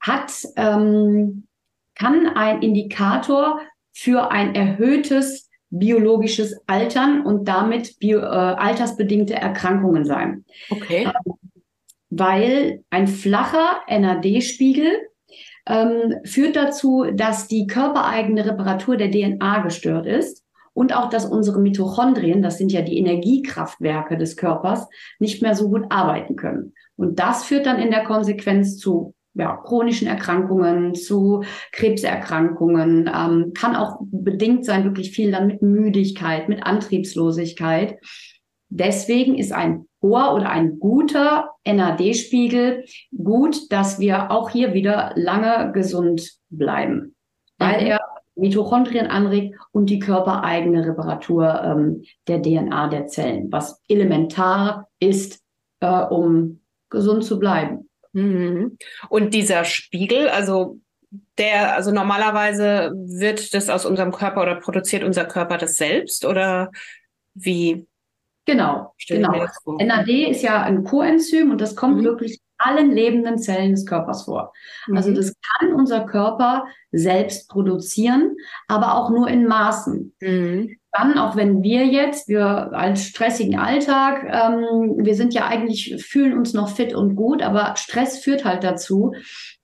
hat, 0.00 0.32
ähm, 0.56 1.46
kann 1.94 2.26
ein 2.26 2.62
Indikator 2.62 3.60
für 3.94 4.30
ein 4.30 4.54
erhöhtes 4.54 5.48
biologisches 5.72 6.60
Altern 6.66 7.24
und 7.24 7.48
damit 7.48 7.98
bio, 7.98 8.18
äh, 8.18 8.22
altersbedingte 8.22 9.34
Erkrankungen 9.34 10.04
sein. 10.04 10.44
Okay. 10.70 11.06
Ähm, 11.06 11.34
weil 12.10 12.84
ein 12.90 13.08
flacher 13.08 13.80
NAD-Spiegel 13.88 14.90
ähm, 15.66 16.16
führt 16.24 16.56
dazu, 16.56 17.06
dass 17.14 17.48
die 17.48 17.66
körpereigene 17.66 18.44
Reparatur 18.44 18.96
der 18.96 19.10
DNA 19.10 19.60
gestört 19.62 20.06
ist 20.06 20.44
und 20.74 20.94
auch, 20.94 21.08
dass 21.08 21.24
unsere 21.24 21.58
Mitochondrien, 21.60 22.42
das 22.42 22.58
sind 22.58 22.70
ja 22.70 22.82
die 22.82 22.98
Energiekraftwerke 22.98 24.18
des 24.18 24.36
Körpers, 24.36 24.88
nicht 25.18 25.40
mehr 25.40 25.54
so 25.54 25.70
gut 25.70 25.86
arbeiten 25.88 26.36
können. 26.36 26.74
Und 26.96 27.18
das 27.18 27.44
führt 27.44 27.64
dann 27.64 27.78
in 27.78 27.90
der 27.90 28.04
Konsequenz 28.04 28.76
zu 28.76 29.14
ja, 29.34 29.56
chronischen 29.56 30.08
Erkrankungen, 30.08 30.94
zu 30.94 31.42
Krebserkrankungen, 31.72 33.10
ähm, 33.14 33.52
kann 33.54 33.76
auch 33.76 33.98
bedingt 34.02 34.64
sein, 34.64 34.84
wirklich 34.84 35.12
viel 35.12 35.30
dann 35.30 35.46
mit 35.46 35.62
Müdigkeit, 35.62 36.48
mit 36.48 36.62
Antriebslosigkeit. 36.64 37.98
Deswegen 38.68 39.36
ist 39.36 39.52
ein 39.52 39.86
hoher 40.02 40.34
oder 40.34 40.50
ein 40.50 40.78
guter 40.78 41.50
NAD-Spiegel 41.66 42.84
gut, 43.16 43.70
dass 43.70 44.00
wir 44.00 44.30
auch 44.30 44.50
hier 44.50 44.74
wieder 44.74 45.12
lange 45.14 45.72
gesund 45.72 46.38
bleiben, 46.50 47.14
weil 47.58 47.80
mhm. 47.80 47.86
er 47.86 48.00
Mitochondrien 48.34 49.06
anregt 49.06 49.58
und 49.72 49.90
die 49.90 49.98
körpereigene 49.98 50.86
Reparatur 50.86 51.62
ähm, 51.62 52.02
der 52.28 52.40
DNA 52.40 52.88
der 52.88 53.06
Zellen, 53.06 53.52
was 53.52 53.82
elementar 53.88 54.88
ist, 55.00 55.42
äh, 55.80 56.02
um 56.04 56.60
gesund 56.90 57.24
zu 57.24 57.38
bleiben. 57.38 57.88
Mhm. 58.12 58.78
Und 59.08 59.34
dieser 59.34 59.64
Spiegel, 59.64 60.28
also 60.28 60.80
der, 61.38 61.74
also 61.74 61.90
normalerweise 61.90 62.92
wird 62.94 63.54
das 63.54 63.68
aus 63.68 63.84
unserem 63.84 64.12
Körper 64.12 64.42
oder 64.42 64.56
produziert 64.56 65.04
unser 65.04 65.24
Körper 65.24 65.58
das 65.58 65.76
selbst 65.76 66.24
oder 66.24 66.70
wie? 67.34 67.86
Genau, 68.44 68.94
genau. 69.06 69.46
NAD 69.66 70.08
ist 70.30 70.42
ja 70.42 70.62
ein 70.62 70.84
Coenzym 70.84 71.50
und 71.50 71.60
das 71.60 71.76
kommt 71.76 71.98
mhm. 71.98 72.04
wirklich 72.04 72.40
allen 72.58 72.92
lebenden 72.92 73.38
Zellen 73.38 73.72
des 73.72 73.86
Körpers 73.86 74.24
vor. 74.24 74.52
Also 74.86 74.90
mhm. 74.90 74.96
Also 74.96 75.12
das 75.14 75.34
kann 75.40 75.72
unser 75.72 76.06
Körper 76.06 76.64
selbst 76.92 77.48
produzieren, 77.48 78.36
aber 78.68 78.94
auch 78.94 79.10
nur 79.10 79.28
in 79.28 79.46
Maßen. 79.46 80.14
Mhm. 80.20 80.76
Dann, 80.92 81.16
auch 81.16 81.36
wenn 81.36 81.62
wir 81.62 81.86
jetzt, 81.86 82.28
wir 82.28 82.72
als 82.72 83.06
stressigen 83.06 83.58
Alltag, 83.58 84.24
ähm, 84.24 84.96
wir 84.98 85.14
sind 85.14 85.32
ja 85.32 85.46
eigentlich, 85.46 86.04
fühlen 86.04 86.36
uns 86.36 86.52
noch 86.52 86.68
fit 86.68 86.94
und 86.94 87.16
gut, 87.16 87.42
aber 87.42 87.74
Stress 87.76 88.18
führt 88.18 88.44
halt 88.44 88.62
dazu, 88.62 89.14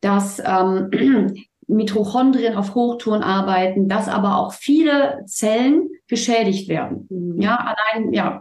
dass 0.01 0.43
ähm, 0.45 0.91
Mitochondrien 1.67 2.57
auf 2.57 2.75
Hochtouren 2.75 3.23
arbeiten, 3.23 3.89
dass 3.89 4.09
aber 4.09 4.39
auch 4.39 4.55
viele 4.55 5.23
Zellen 5.27 5.89
geschädigt 6.07 6.69
werden. 6.69 7.07
Mhm. 7.11 7.41
Ja, 7.41 7.57
allein, 7.57 8.13
ja, 8.15 8.41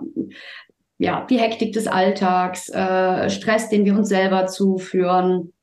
ja, 0.98 1.26
die 1.30 1.40
Hektik 1.40 1.74
des 1.74 1.88
Alltags, 1.88 2.70
äh, 2.70 3.30
Stress, 3.30 3.70
den 3.70 3.86
wir 3.86 3.96
uns 3.96 4.10
selber 4.10 4.48
zuführen. 4.48 5.54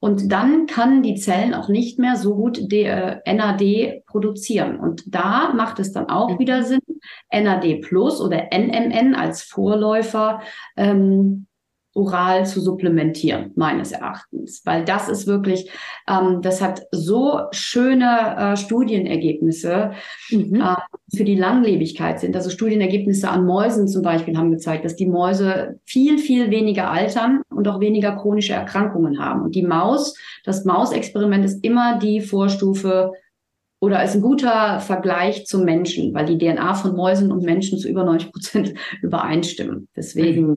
Und 0.00 0.30
dann 0.30 0.66
kann 0.66 1.02
die 1.02 1.16
Zellen 1.16 1.54
auch 1.54 1.68
nicht 1.68 1.98
mehr 1.98 2.16
so 2.16 2.36
gut 2.36 2.70
die, 2.70 2.84
äh, 2.84 3.18
NAD 3.26 4.04
produzieren. 4.06 4.78
Und 4.78 5.02
da 5.12 5.52
macht 5.54 5.80
es 5.80 5.92
dann 5.92 6.08
auch 6.08 6.30
mhm. 6.30 6.38
wieder 6.38 6.62
Sinn, 6.62 6.80
NAD 7.32 7.80
Plus 7.82 8.20
oder 8.20 8.48
NMN 8.52 9.16
als 9.16 9.42
Vorläufer 9.42 10.40
ähm, 10.76 11.47
oral 11.98 12.46
zu 12.46 12.60
supplementieren, 12.60 13.50
meines 13.56 13.90
Erachtens. 13.92 14.62
Weil 14.64 14.84
das 14.84 15.08
ist 15.08 15.26
wirklich, 15.26 15.70
ähm, 16.08 16.40
das 16.42 16.62
hat 16.62 16.82
so 16.92 17.40
schöne 17.50 18.36
äh, 18.36 18.56
Studienergebnisse 18.56 19.92
mhm. 20.30 20.60
äh, 20.60 20.76
für 21.14 21.24
die 21.24 21.34
Langlebigkeit 21.34 22.20
sind. 22.20 22.36
Also 22.36 22.50
Studienergebnisse 22.50 23.28
an 23.28 23.44
Mäusen 23.44 23.88
zum 23.88 24.02
Beispiel 24.02 24.36
haben 24.36 24.52
gezeigt, 24.52 24.84
dass 24.84 24.94
die 24.94 25.08
Mäuse 25.08 25.80
viel, 25.84 26.18
viel 26.18 26.50
weniger 26.50 26.90
altern 26.90 27.42
und 27.50 27.66
auch 27.66 27.80
weniger 27.80 28.14
chronische 28.16 28.52
Erkrankungen 28.52 29.18
haben. 29.18 29.42
Und 29.42 29.56
die 29.56 29.66
Maus, 29.66 30.16
das 30.44 30.64
Mausexperiment 30.64 31.44
ist 31.44 31.64
immer 31.64 31.98
die 31.98 32.20
Vorstufe 32.20 33.12
oder 33.80 34.02
ist 34.02 34.14
ein 34.14 34.22
guter 34.22 34.80
Vergleich 34.80 35.46
zum 35.46 35.64
Menschen, 35.64 36.14
weil 36.14 36.26
die 36.26 36.38
DNA 36.38 36.74
von 36.74 36.96
Mäusen 36.96 37.32
und 37.32 37.44
Menschen 37.44 37.78
zu 37.78 37.88
über 37.88 38.04
90 38.04 38.32
Prozent 38.32 38.74
übereinstimmen. 39.02 39.88
Deswegen 39.96 40.46
mhm 40.46 40.56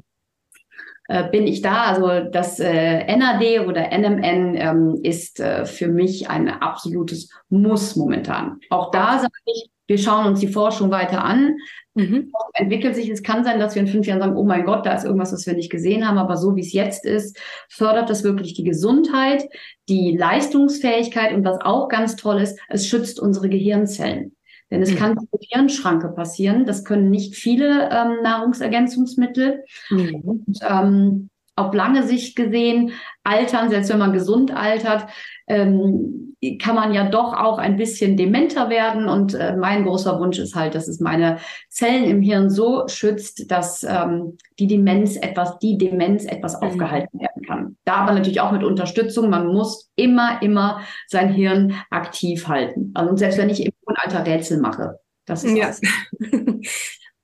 äh, 1.11 1.29
bin 1.29 1.45
ich 1.45 1.61
da. 1.61 1.83
Also 1.83 2.29
das 2.29 2.59
äh, 2.61 3.03
NAD 3.17 3.67
oder 3.67 3.89
NMN 3.91 4.55
ähm, 4.55 4.99
ist 5.03 5.41
äh, 5.41 5.65
für 5.65 5.89
mich 5.89 6.29
ein 6.29 6.47
absolutes 6.47 7.29
Muss 7.49 7.97
momentan. 7.97 8.59
Auch 8.69 8.91
da 8.91 9.19
sage 9.19 9.33
ich, 9.45 9.69
wir 9.87 9.97
schauen 9.97 10.27
uns 10.27 10.39
die 10.39 10.47
Forschung 10.47 10.89
weiter 10.89 11.21
an. 11.21 11.57
Mhm. 11.95 12.31
Entwickelt 12.53 12.95
sich, 12.95 13.09
es 13.09 13.23
kann 13.23 13.43
sein, 13.43 13.59
dass 13.59 13.75
wir 13.75 13.81
in 13.81 13.89
fünf 13.89 14.07
Jahren 14.07 14.21
sagen, 14.21 14.37
oh 14.37 14.45
mein 14.45 14.63
Gott, 14.63 14.85
da 14.85 14.93
ist 14.93 15.03
irgendwas, 15.03 15.33
was 15.33 15.45
wir 15.45 15.53
nicht 15.53 15.69
gesehen 15.69 16.07
haben, 16.07 16.17
aber 16.17 16.37
so 16.37 16.55
wie 16.55 16.61
es 16.61 16.71
jetzt 16.71 17.05
ist, 17.05 17.37
fördert 17.67 18.09
das 18.09 18.23
wirklich 18.23 18.53
die 18.53 18.63
Gesundheit, 18.63 19.43
die 19.89 20.15
Leistungsfähigkeit 20.15 21.33
und 21.33 21.43
was 21.43 21.59
auch 21.59 21.89
ganz 21.89 22.15
toll 22.15 22.39
ist, 22.39 22.57
es 22.69 22.87
schützt 22.87 23.19
unsere 23.19 23.49
Gehirnzellen. 23.49 24.33
Denn 24.71 24.81
es 24.81 24.91
mhm. 24.91 24.95
kann 24.95 25.17
zur 25.17 25.39
Hirnschranke 25.41 26.07
passieren. 26.09 26.65
Das 26.65 26.85
können 26.85 27.11
nicht 27.11 27.35
viele 27.35 27.89
ähm, 27.91 28.23
Nahrungsergänzungsmittel. 28.23 29.63
Mhm. 29.89 30.15
Und, 30.15 30.59
ähm, 30.67 31.29
auf 31.55 31.73
lange 31.73 32.03
Sicht 32.03 32.35
gesehen, 32.35 32.91
altern, 33.23 33.69
selbst 33.69 33.91
wenn 33.91 33.99
man 33.99 34.13
gesund 34.13 34.55
altert, 34.55 35.07
ähm, 35.47 36.35
kann 36.59 36.75
man 36.75 36.93
ja 36.93 37.07
doch 37.07 37.33
auch 37.33 37.59
ein 37.59 37.75
bisschen 37.75 38.17
dementer 38.17 38.69
werden. 38.69 39.07
Und 39.07 39.33
äh, 39.33 39.55
mein 39.55 39.83
großer 39.83 40.19
Wunsch 40.19 40.39
ist 40.39 40.55
halt, 40.55 40.73
dass 40.75 40.87
es 40.87 40.99
meine 40.99 41.37
Zellen 41.69 42.05
im 42.05 42.21
Hirn 42.21 42.49
so 42.49 42.87
schützt, 42.87 43.51
dass 43.51 43.83
ähm, 43.83 44.37
die 44.57 44.67
Demenz 44.67 45.17
etwas, 45.17 45.59
die 45.59 45.77
Demenz 45.77 46.25
etwas 46.25 46.59
mhm. 46.59 46.67
aufgehalten 46.67 47.19
werden 47.19 47.43
kann. 47.45 47.77
Da 47.85 47.95
aber 47.95 48.13
natürlich 48.13 48.41
auch 48.41 48.51
mit 48.51 48.63
Unterstützung. 48.63 49.29
Man 49.29 49.47
muss 49.47 49.91
immer, 49.95 50.41
immer 50.41 50.79
sein 51.07 51.31
Hirn 51.31 51.75
aktiv 51.89 52.47
halten. 52.47 52.91
Also 52.95 53.15
selbst 53.17 53.37
wenn 53.37 53.49
ich 53.49 53.65
im 53.65 53.71
Alter 53.95 54.25
Rätsel 54.25 54.59
mache. 54.59 54.99
Das 55.25 55.43
ist 55.43 55.55
ja. 55.55 55.71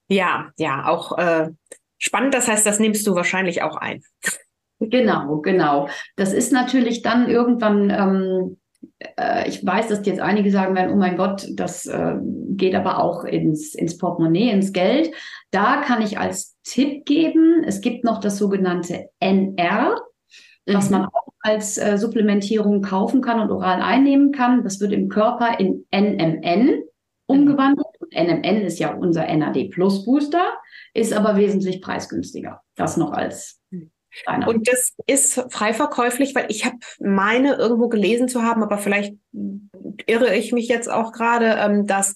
ja, 0.07 0.51
ja, 0.57 0.87
auch 0.87 1.17
äh, 1.17 1.49
spannend. 1.97 2.33
Das 2.33 2.47
heißt, 2.47 2.65
das 2.65 2.79
nimmst 2.79 3.05
du 3.07 3.15
wahrscheinlich 3.15 3.61
auch 3.63 3.75
ein. 3.75 4.01
Genau, 4.79 5.37
genau. 5.41 5.89
Das 6.15 6.33
ist 6.33 6.51
natürlich 6.51 7.01
dann 7.01 7.29
irgendwann, 7.29 7.89
ähm, 7.89 8.57
äh, 9.17 9.49
ich 9.49 9.65
weiß, 9.65 9.87
dass 9.87 10.05
jetzt 10.05 10.21
einige 10.21 10.51
sagen 10.51 10.75
werden, 10.75 10.93
oh 10.93 10.97
mein 10.97 11.17
Gott, 11.17 11.47
das 11.53 11.87
äh, 11.87 12.15
geht 12.49 12.75
aber 12.75 13.03
auch 13.03 13.23
ins, 13.23 13.73
ins 13.73 13.97
Portemonnaie, 13.97 14.51
ins 14.51 14.73
Geld. 14.73 15.11
Da 15.51 15.81
kann 15.81 16.01
ich 16.01 16.19
als 16.19 16.57
Tipp 16.63 17.05
geben, 17.05 17.63
es 17.65 17.81
gibt 17.81 18.03
noch 18.03 18.19
das 18.19 18.37
sogenannte 18.37 19.09
NR, 19.19 19.99
was 20.67 20.89
mhm. 20.89 20.97
man 20.97 21.05
auch 21.05 21.33
als 21.39 21.77
äh, 21.77 21.97
Supplementierung 21.97 22.81
kaufen 22.81 23.21
kann 23.21 23.39
und 23.39 23.51
oral 23.51 23.81
einnehmen 23.81 24.31
kann. 24.31 24.63
Das 24.63 24.79
wird 24.79 24.91
im 24.91 25.09
Körper 25.09 25.59
in 25.59 25.85
NMN 25.91 26.83
umgewandelt. 27.25 27.87
Und 27.99 28.13
NMN 28.13 28.61
ist 28.61 28.79
ja 28.79 28.93
unser 28.93 29.33
NAD 29.33 29.69
Plus 29.71 30.05
Booster, 30.05 30.57
ist 30.93 31.13
aber 31.13 31.37
wesentlich 31.37 31.81
preisgünstiger. 31.81 32.61
Das 32.75 32.97
noch 32.97 33.11
als 33.11 33.61
kleiner. 34.23 34.47
Und 34.47 34.67
das 34.67 34.93
ist 35.05 35.45
frei 35.49 35.73
verkäuflich, 35.73 36.35
weil 36.35 36.47
ich 36.49 36.65
habe 36.65 36.77
meine 36.99 37.55
irgendwo 37.55 37.87
gelesen 37.89 38.27
zu 38.27 38.43
haben, 38.43 38.63
aber 38.63 38.77
vielleicht 38.77 39.15
irre 40.05 40.35
ich 40.35 40.51
mich 40.51 40.67
jetzt 40.67 40.89
auch 40.89 41.11
gerade, 41.11 41.55
ähm, 41.59 41.85
dass 41.85 42.15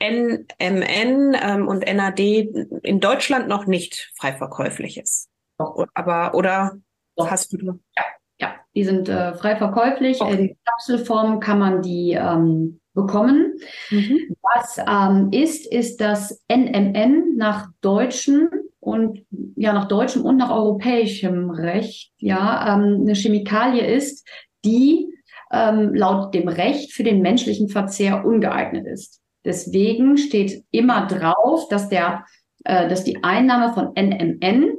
NMN 0.00 1.36
ähm, 1.40 1.68
und 1.68 1.84
NAD 1.92 2.20
in 2.20 3.00
Deutschland 3.00 3.48
noch 3.48 3.66
nicht 3.66 4.12
frei 4.16 4.32
verkäuflich 4.32 4.98
ist. 4.98 5.28
Doch. 5.58 5.86
Aber 5.94 6.34
oder 6.34 6.78
Doch. 7.18 7.30
hast 7.30 7.52
du? 7.52 7.58
Ja, 7.96 8.04
ja, 8.40 8.54
die 8.74 8.84
sind 8.84 9.08
äh, 9.08 9.34
frei 9.34 9.56
verkäuflich. 9.56 10.20
Okay. 10.20 10.32
In 10.32 10.56
Kapselform 10.64 11.40
kann 11.40 11.58
man 11.58 11.82
die 11.82 12.12
ähm, 12.12 12.80
bekommen. 12.94 13.54
Mhm. 13.90 14.36
Was 14.42 14.78
ähm, 14.78 15.28
ist, 15.32 15.66
ist 15.66 16.00
das 16.00 16.42
NMN 16.50 17.36
nach 17.36 17.68
deutschen 17.80 18.48
und 18.80 19.24
ja 19.56 19.72
nach 19.72 19.88
deutschem 19.88 20.22
und 20.22 20.36
nach 20.36 20.50
europäischem 20.50 21.50
Recht 21.50 22.12
ja 22.18 22.74
ähm, 22.74 23.02
eine 23.02 23.14
Chemikalie 23.14 23.84
ist, 23.84 24.26
die 24.64 25.12
ähm, 25.52 25.94
laut 25.94 26.34
dem 26.34 26.48
Recht 26.48 26.92
für 26.92 27.04
den 27.04 27.22
menschlichen 27.22 27.68
Verzehr 27.68 28.24
ungeeignet 28.24 28.86
ist. 28.86 29.20
Deswegen 29.44 30.16
steht 30.16 30.64
immer 30.70 31.06
drauf, 31.06 31.68
dass 31.68 31.88
der, 31.88 32.24
äh, 32.64 32.88
dass 32.88 33.04
die 33.04 33.22
Einnahme 33.22 33.72
von 33.72 33.92
NMN 33.94 34.78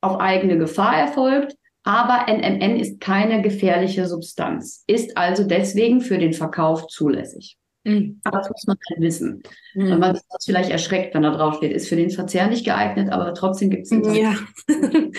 auf 0.00 0.20
eigene 0.20 0.58
Gefahr 0.58 0.96
erfolgt 0.96 1.56
aber 1.88 2.30
NMN 2.30 2.78
ist 2.78 3.00
keine 3.00 3.40
gefährliche 3.40 4.06
Substanz, 4.06 4.84
ist 4.86 5.16
also 5.16 5.44
deswegen 5.44 6.02
für 6.02 6.18
den 6.18 6.34
Verkauf 6.34 6.86
zulässig. 6.88 7.56
Mhm. 7.84 8.20
Aber 8.24 8.38
das 8.38 8.50
muss 8.50 8.66
man 8.66 8.76
halt 8.90 9.00
wissen. 9.00 9.42
Mhm. 9.72 9.98
Man 9.98 10.14
ist 10.14 10.26
vielleicht 10.44 10.70
erschreckt, 10.70 11.14
wenn 11.14 11.22
da 11.22 11.30
drauf 11.30 11.56
steht, 11.56 11.72
ist 11.72 11.88
für 11.88 11.96
den 11.96 12.10
Verzehr 12.10 12.46
nicht 12.48 12.66
geeignet, 12.66 13.10
aber 13.10 13.32
trotzdem 13.32 13.70
gibt 13.70 13.84
es 13.84 13.90
Ja, 13.90 14.34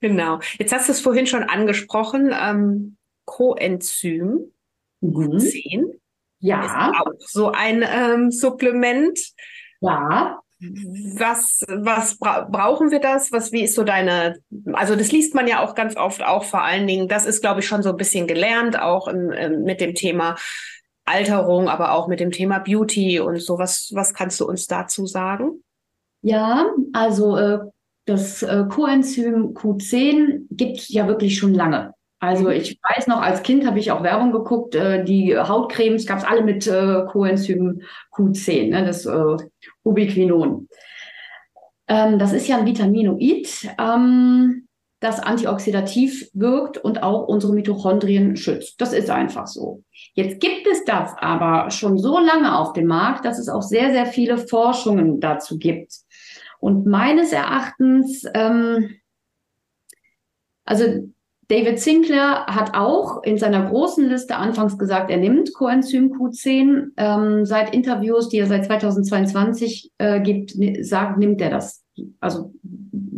genau. 0.00 0.40
Jetzt 0.58 0.72
hast 0.72 0.88
du 0.88 0.92
es 0.92 1.00
vorhin 1.02 1.26
schon 1.26 1.42
angesprochen, 1.42 2.32
ähm, 2.32 2.96
Coenzym 3.26 4.50
mhm. 5.02 5.38
10. 5.38 5.92
Ja. 6.38 6.64
Ist 6.64 6.98
auch 6.98 7.12
so 7.18 7.50
ein 7.50 7.84
ähm, 7.86 8.30
Supplement. 8.30 9.18
Ja. 9.82 10.40
Was, 11.16 11.64
was 11.68 12.16
bra 12.18 12.46
brauchen 12.50 12.90
wir 12.90 13.00
das? 13.00 13.32
Was, 13.32 13.52
wie 13.52 13.62
ist 13.64 13.74
so 13.74 13.84
deine, 13.84 14.38
also 14.72 14.96
das 14.96 15.12
liest 15.12 15.34
man 15.34 15.46
ja 15.46 15.62
auch 15.62 15.74
ganz 15.74 15.96
oft 15.96 16.22
auch 16.22 16.44
vor 16.44 16.62
allen 16.62 16.86
Dingen, 16.86 17.08
das 17.08 17.26
ist, 17.26 17.40
glaube 17.40 17.60
ich, 17.60 17.66
schon 17.66 17.82
so 17.82 17.90
ein 17.90 17.96
bisschen 17.96 18.26
gelernt, 18.26 18.78
auch 18.78 19.08
im, 19.08 19.30
im, 19.32 19.62
mit 19.62 19.80
dem 19.80 19.94
Thema 19.94 20.36
Alterung, 21.04 21.68
aber 21.68 21.92
auch 21.92 22.08
mit 22.08 22.20
dem 22.20 22.30
Thema 22.30 22.58
Beauty 22.58 23.20
und 23.20 23.40
so. 23.40 23.58
Was, 23.58 23.90
was 23.94 24.14
kannst 24.14 24.40
du 24.40 24.46
uns 24.46 24.66
dazu 24.66 25.06
sagen? 25.06 25.62
Ja, 26.22 26.66
also 26.92 27.36
äh, 27.36 27.58
das 28.06 28.42
äh, 28.42 28.64
Coenzym 28.68 29.54
Q10 29.54 30.46
gibt 30.50 30.78
es 30.78 30.88
ja 30.88 31.06
wirklich 31.06 31.38
schon 31.38 31.54
lange. 31.54 31.92
Also 32.24 32.44
mhm. 32.44 32.52
ich 32.52 32.80
weiß 32.82 33.06
noch, 33.06 33.20
als 33.20 33.42
Kind 33.42 33.66
habe 33.66 33.78
ich 33.78 33.90
auch 33.92 34.02
Werbung 34.02 34.32
geguckt, 34.32 34.74
äh, 34.74 35.04
die 35.04 35.36
Hautcremes 35.36 36.06
gab 36.06 36.18
es 36.18 36.24
alle 36.24 36.42
mit 36.42 36.66
äh, 36.66 37.04
Coenzym 37.10 37.82
Q10, 38.12 38.70
ne, 38.70 38.84
das 38.84 39.06
äh, 39.06 39.36
Ubiquinon. 39.82 40.68
Ähm, 41.86 42.18
das 42.18 42.32
ist 42.32 42.48
ja 42.48 42.58
ein 42.58 42.66
Vitaminoid, 42.66 43.68
ähm, 43.78 44.66
das 45.00 45.20
antioxidativ 45.20 46.30
wirkt 46.32 46.78
und 46.78 47.02
auch 47.02 47.28
unsere 47.28 47.52
Mitochondrien 47.52 48.36
schützt. 48.36 48.80
Das 48.80 48.94
ist 48.94 49.10
einfach 49.10 49.46
so. 49.46 49.82
Jetzt 50.14 50.40
gibt 50.40 50.66
es 50.66 50.82
das 50.86 51.12
aber 51.18 51.70
schon 51.70 51.98
so 51.98 52.18
lange 52.18 52.56
auf 52.56 52.72
dem 52.72 52.86
Markt, 52.86 53.26
dass 53.26 53.38
es 53.38 53.50
auch 53.50 53.60
sehr, 53.60 53.92
sehr 53.92 54.06
viele 54.06 54.38
Forschungen 54.38 55.20
dazu 55.20 55.58
gibt. 55.58 55.92
Und 56.58 56.86
meines 56.86 57.32
Erachtens, 57.32 58.24
ähm, 58.32 58.94
also 60.64 61.12
David 61.48 61.78
Sinclair 61.78 62.46
hat 62.46 62.74
auch 62.74 63.22
in 63.22 63.38
seiner 63.38 63.68
großen 63.68 64.08
Liste 64.08 64.36
anfangs 64.36 64.78
gesagt, 64.78 65.10
er 65.10 65.18
nimmt 65.18 65.52
Coenzym 65.54 66.12
Q10. 66.12 66.92
Ähm, 66.96 67.44
seit 67.44 67.74
Interviews, 67.74 68.28
die 68.28 68.38
er 68.38 68.46
seit 68.46 68.64
2022 68.66 69.92
äh, 69.98 70.20
gibt, 70.20 70.54
sagt, 70.84 71.18
nimmt 71.18 71.40
er 71.40 71.50
das. 71.50 71.84
Also 72.20 72.52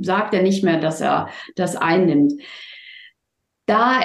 sagt 0.01 0.35
er 0.35 0.43
nicht 0.43 0.65
mehr, 0.65 0.81
dass 0.81 1.01
er 1.01 1.29
das 1.55 1.77
einnimmt. 1.77 2.35
Da 3.67 4.01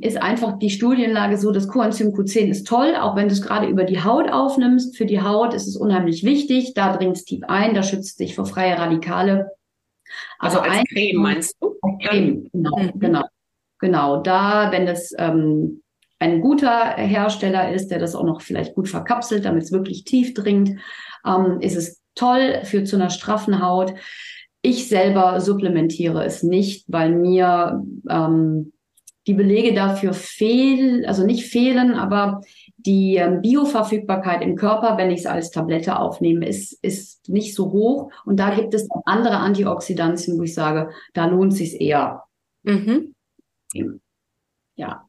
ist 0.00 0.20
einfach 0.20 0.58
die 0.58 0.70
Studienlage 0.70 1.36
so, 1.36 1.52
dass 1.52 1.68
Coenzym 1.68 2.08
Q10 2.08 2.48
ist 2.48 2.66
toll, 2.66 2.96
auch 2.96 3.14
wenn 3.14 3.28
du 3.28 3.32
es 3.32 3.42
gerade 3.42 3.68
über 3.68 3.84
die 3.84 4.02
Haut 4.02 4.28
aufnimmst. 4.30 4.96
Für 4.96 5.06
die 5.06 5.22
Haut 5.22 5.54
ist 5.54 5.68
es 5.68 5.76
unheimlich 5.76 6.24
wichtig. 6.24 6.74
Da 6.74 6.96
dringt 6.96 7.16
es 7.16 7.24
tief 7.24 7.42
ein, 7.46 7.74
da 7.74 7.82
schützt 7.84 8.18
sich 8.18 8.34
vor 8.34 8.46
freie 8.46 8.76
Radikale. 8.76 9.52
Also 10.38 10.58
als 10.58 10.82
Creme 10.88 11.20
meinst 11.20 11.56
du? 11.60 11.76
Creme, 12.02 12.48
genau, 12.52 12.76
mhm. 12.76 12.98
genau. 12.98 13.24
Genau, 13.78 14.22
da, 14.22 14.72
wenn 14.72 14.86
das 14.86 15.12
ähm, 15.18 15.82
ein 16.18 16.40
guter 16.40 16.96
Hersteller 16.96 17.72
ist, 17.72 17.88
der 17.88 17.98
das 17.98 18.14
auch 18.14 18.24
noch 18.24 18.40
vielleicht 18.40 18.74
gut 18.74 18.88
verkapselt, 18.88 19.44
damit 19.44 19.64
es 19.64 19.72
wirklich 19.72 20.04
tief 20.04 20.34
dringt, 20.34 20.80
ähm, 21.24 21.60
ist 21.60 21.76
es 21.76 22.02
toll, 22.14 22.60
für 22.64 22.84
zu 22.84 22.96
einer 22.96 23.10
straffen 23.10 23.62
Haut. 23.62 23.94
Ich 24.62 24.88
selber 24.88 25.40
supplementiere 25.40 26.24
es 26.24 26.42
nicht, 26.42 26.84
weil 26.88 27.14
mir 27.14 27.82
ähm, 28.10 28.72
die 29.28 29.34
Belege 29.34 29.74
dafür 29.74 30.14
fehlen, 30.14 31.04
also 31.04 31.24
nicht 31.24 31.44
fehlen, 31.44 31.94
aber 31.94 32.40
die 32.78 33.16
ähm, 33.16 33.42
Bioverfügbarkeit 33.42 34.42
im 34.42 34.56
Körper, 34.56 34.96
wenn 34.96 35.10
ich 35.10 35.20
es 35.20 35.26
als 35.26 35.50
Tablette 35.50 35.98
aufnehme, 35.98 36.48
ist, 36.48 36.72
ist 36.82 37.28
nicht 37.28 37.54
so 37.54 37.70
hoch. 37.70 38.10
Und 38.24 38.40
da 38.40 38.54
gibt 38.54 38.74
es 38.74 38.88
andere 39.04 39.36
Antioxidantien, 39.36 40.38
wo 40.38 40.42
ich 40.42 40.54
sage, 40.54 40.90
da 41.12 41.26
lohnt 41.26 41.52
es 41.52 41.58
sich 41.58 41.80
eher. 41.80 42.24
Mhm. 42.62 43.14
Ja. 44.76 45.08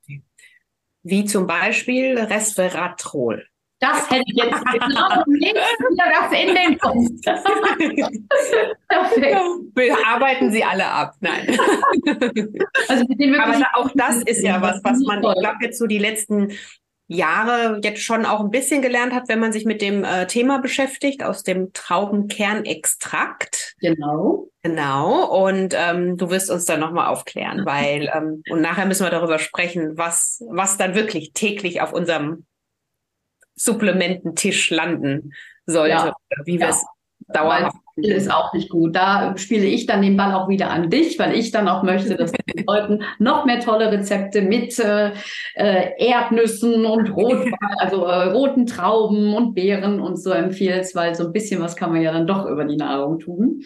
Wie 1.04 1.26
zum 1.26 1.46
Beispiel 1.48 2.18
Resveratrol. 2.18 3.46
Das 3.80 4.10
hätte 4.10 4.26
ich 4.28 4.36
jetzt 4.36 4.62
genau 4.72 5.24
das 5.96 6.32
in 6.38 6.54
den 6.54 6.78
Punkt. 6.78 7.26
Arbeiten 10.06 10.52
Sie 10.52 10.62
alle 10.64 10.86
ab. 10.86 11.16
Nein. 11.22 11.58
Also 12.90 13.06
Aber 13.40 13.66
auch 13.76 13.90
das 13.96 14.22
ist 14.24 14.44
ja 14.44 14.62
was, 14.62 14.84
was 14.84 15.00
man, 15.00 15.24
ich 15.24 15.40
glaube, 15.40 15.58
jetzt 15.62 15.80
so 15.80 15.88
die 15.88 15.98
letzten 15.98 16.52
Jahre 17.12 17.80
jetzt 17.84 18.04
schon 18.04 18.24
auch 18.24 18.40
ein 18.40 18.52
bisschen 18.52 18.84
gelernt 18.84 19.14
hat, 19.14 19.30
wenn 19.30 19.40
man 19.40 19.52
sich 19.52 19.66
mit 19.66 19.82
dem 19.82 20.04
äh, 20.04 20.28
Thema 20.28 20.60
beschäftigt, 20.60 21.24
aus 21.24 21.44
dem 21.44 21.74
Traubenkernextrakt. 21.74 23.76
Genau. 23.80 24.48
Genau. 24.62 25.48
Und 25.48 25.74
ähm, 25.76 26.18
du 26.18 26.30
wirst 26.30 26.52
uns 26.52 26.66
dann 26.66 26.80
nochmal 26.80 27.08
aufklären, 27.08 27.66
weil, 27.66 28.12
ähm, 28.14 28.44
und 28.52 28.62
nachher 28.62 28.86
müssen 28.86 29.06
wir 29.06 29.10
darüber 29.10 29.40
sprechen, 29.40 29.98
was, 29.98 30.44
was 30.50 30.78
dann 30.78 30.94
wirklich 30.94 31.34
täglich 31.34 31.82
auf 31.82 31.94
unserem 31.94 32.46
Supplemententisch 33.56 34.70
landen 34.70 35.34
sollte, 35.66 35.94
ja. 35.94 36.14
wie 36.46 36.60
wir 36.60 36.68
ja. 36.68 36.70
es 36.70 36.86
dauerhaft 38.02 38.18
ist 38.18 38.32
auch 38.32 38.54
nicht 38.54 38.70
gut. 38.70 38.96
Da 38.96 39.38
spiele 39.38 39.66
ich 39.66 39.86
dann 39.86 40.02
den 40.02 40.18
Ball 40.18 40.34
auch 40.34 40.48
wieder 40.48 40.70
an 40.70 40.90
dich, 40.90 41.18
weil 41.20 41.36
ich 41.36 41.52
dann 41.52 41.68
auch 41.68 41.84
möchte, 41.84 42.16
dass 42.16 42.32
du 42.32 42.38
den 42.54 42.66
Leuten 42.66 43.04
noch 43.18 43.46
mehr 43.46 43.60
tolle 43.60 43.92
Rezepte 43.92 44.42
mit 44.42 44.78
äh, 44.80 45.12
äh 45.56 45.92
Erdnüssen 45.98 46.86
und 46.86 47.16
Rot, 47.16 47.48
also 47.78 48.06
äh, 48.06 48.32
roten 48.32 48.66
Trauben 48.66 49.34
und 49.34 49.54
Beeren 49.54 50.00
und 50.00 50.18
so 50.18 50.32
empfiehlst, 50.32 50.96
weil 50.96 51.16
so 51.16 51.26
ein 51.26 51.34
bisschen 51.34 51.62
was 51.62 51.76
kann 51.76 51.92
man 51.92 52.02
ja 52.02 52.12
dann 52.12 52.28
doch 52.28 52.46
über 52.46 52.66
die 52.66 52.78
Nahrung 52.78 53.20
tun. 53.20 53.64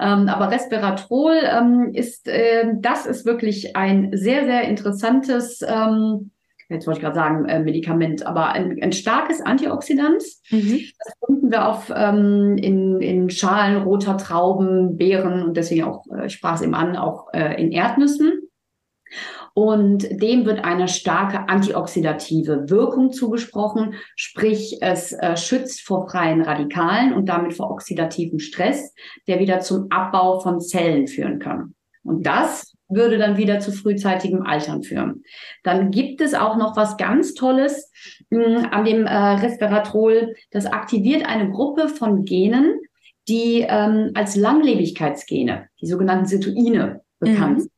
Ähm, 0.00 0.28
aber 0.28 0.50
Resveratrol 0.50 1.36
ähm, 1.44 1.90
ist, 1.92 2.28
äh, 2.28 2.64
das 2.76 3.06
ist 3.06 3.26
wirklich 3.26 3.76
ein 3.76 4.10
sehr, 4.12 4.44
sehr 4.44 4.62
interessantes 4.62 5.62
ähm, 5.62 6.30
jetzt 6.72 6.86
wollte 6.86 6.98
ich 6.98 7.04
gerade 7.04 7.14
sagen, 7.14 7.44
äh, 7.46 7.60
Medikament, 7.60 8.26
aber 8.26 8.48
ein, 8.48 8.78
ein 8.82 8.92
starkes 8.92 9.40
Antioxidant. 9.40 10.22
Mhm. 10.50 10.80
Das 10.98 11.14
finden 11.26 11.50
wir 11.50 11.68
auf, 11.68 11.92
ähm, 11.94 12.56
in, 12.58 13.00
in 13.00 13.30
Schalen 13.30 13.82
roter 13.82 14.16
Trauben, 14.16 14.96
Beeren 14.96 15.42
und 15.42 15.56
deswegen 15.56 15.84
auch, 15.84 16.04
äh, 16.14 16.26
ich 16.26 16.34
sprach 16.34 16.56
es 16.56 16.62
eben 16.62 16.74
an, 16.74 16.96
auch 16.96 17.32
äh, 17.32 17.60
in 17.60 17.72
Erdnüssen. 17.72 18.48
Und 19.54 20.08
dem 20.22 20.46
wird 20.46 20.64
eine 20.64 20.88
starke 20.88 21.48
antioxidative 21.48 22.70
Wirkung 22.70 23.12
zugesprochen, 23.12 23.94
sprich 24.16 24.78
es 24.80 25.12
äh, 25.12 25.36
schützt 25.36 25.82
vor 25.82 26.08
freien 26.08 26.40
Radikalen 26.40 27.12
und 27.12 27.28
damit 27.28 27.54
vor 27.54 27.70
oxidativem 27.70 28.38
Stress, 28.38 28.94
der 29.28 29.40
wieder 29.40 29.60
zum 29.60 29.88
Abbau 29.90 30.40
von 30.40 30.60
Zellen 30.60 31.06
führen 31.06 31.38
kann. 31.38 31.74
Und 32.02 32.26
das 32.26 32.71
würde 32.94 33.18
dann 33.18 33.36
wieder 33.36 33.60
zu 33.60 33.72
frühzeitigem 33.72 34.42
Altern 34.42 34.82
führen. 34.82 35.24
Dann 35.62 35.90
gibt 35.90 36.20
es 36.20 36.34
auch 36.34 36.56
noch 36.56 36.76
was 36.76 36.96
ganz 36.96 37.34
Tolles 37.34 37.90
mh, 38.30 38.44
hm, 38.44 38.68
an 38.70 38.84
dem 38.84 39.06
äh, 39.06 39.16
Resveratrol. 39.16 40.34
Das 40.50 40.66
aktiviert 40.66 41.26
eine 41.26 41.50
Gruppe 41.50 41.88
von 41.88 42.24
Genen, 42.24 42.80
die 43.28 43.64
ähm, 43.68 44.10
als 44.14 44.36
Langlebigkeitsgene, 44.36 45.68
die 45.80 45.86
sogenannten 45.86 46.26
Situine, 46.26 47.02
bekannt 47.18 47.54
mhm. 47.54 47.60
sind. 47.60 47.72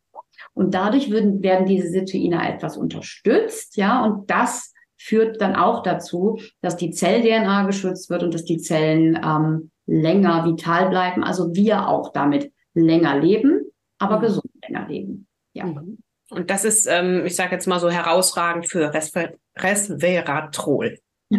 Und 0.55 0.75
dadurch 0.75 1.11
würden, 1.11 1.43
werden 1.43 1.67
diese 1.67 1.89
Situine 1.89 2.49
etwas 2.49 2.77
unterstützt, 2.77 3.77
ja, 3.77 4.05
und 4.05 4.31
das 4.31 4.73
führt 4.97 5.41
dann 5.41 5.55
auch 5.55 5.83
dazu, 5.83 6.39
dass 6.63 6.77
die 6.77 6.91
Zell-DNA 6.91 7.67
geschützt 7.67 8.09
wird 8.09 8.23
und 8.23 8.33
dass 8.33 8.45
die 8.45 8.59
Zellen 8.59 9.19
ähm, 9.23 9.71
länger 9.87 10.47
vital 10.47 10.89
bleiben, 10.89 11.23
also 11.23 11.55
wir 11.55 11.89
auch 11.89 12.13
damit 12.13 12.53
länger 12.73 13.19
leben, 13.19 13.61
aber 13.99 14.19
mhm. 14.19 14.23
gesund 14.23 14.54
länger 14.69 14.89
leben. 14.89 15.27
Ja. 15.53 15.67
Mhm. 15.67 15.99
Und 16.31 16.51
das 16.51 16.65
ist, 16.65 16.87
ähm, 16.87 17.25
ich 17.27 17.37
sage 17.37 17.53
jetzt 17.53 17.67
mal 17.67 17.81
so 17.81 17.91
herausragend 17.91 18.69
für 18.69 18.93
Resver 18.93 19.31
Resveratrol. 19.57 20.99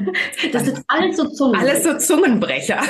Das 0.52 0.68
ist 0.68 0.84
alles 0.88 1.16
so 1.18 1.30
Zungenbrecher. 1.30 1.70
Alles 1.70 1.84
so 1.84 1.98
Zungenbrecher. 1.98 2.82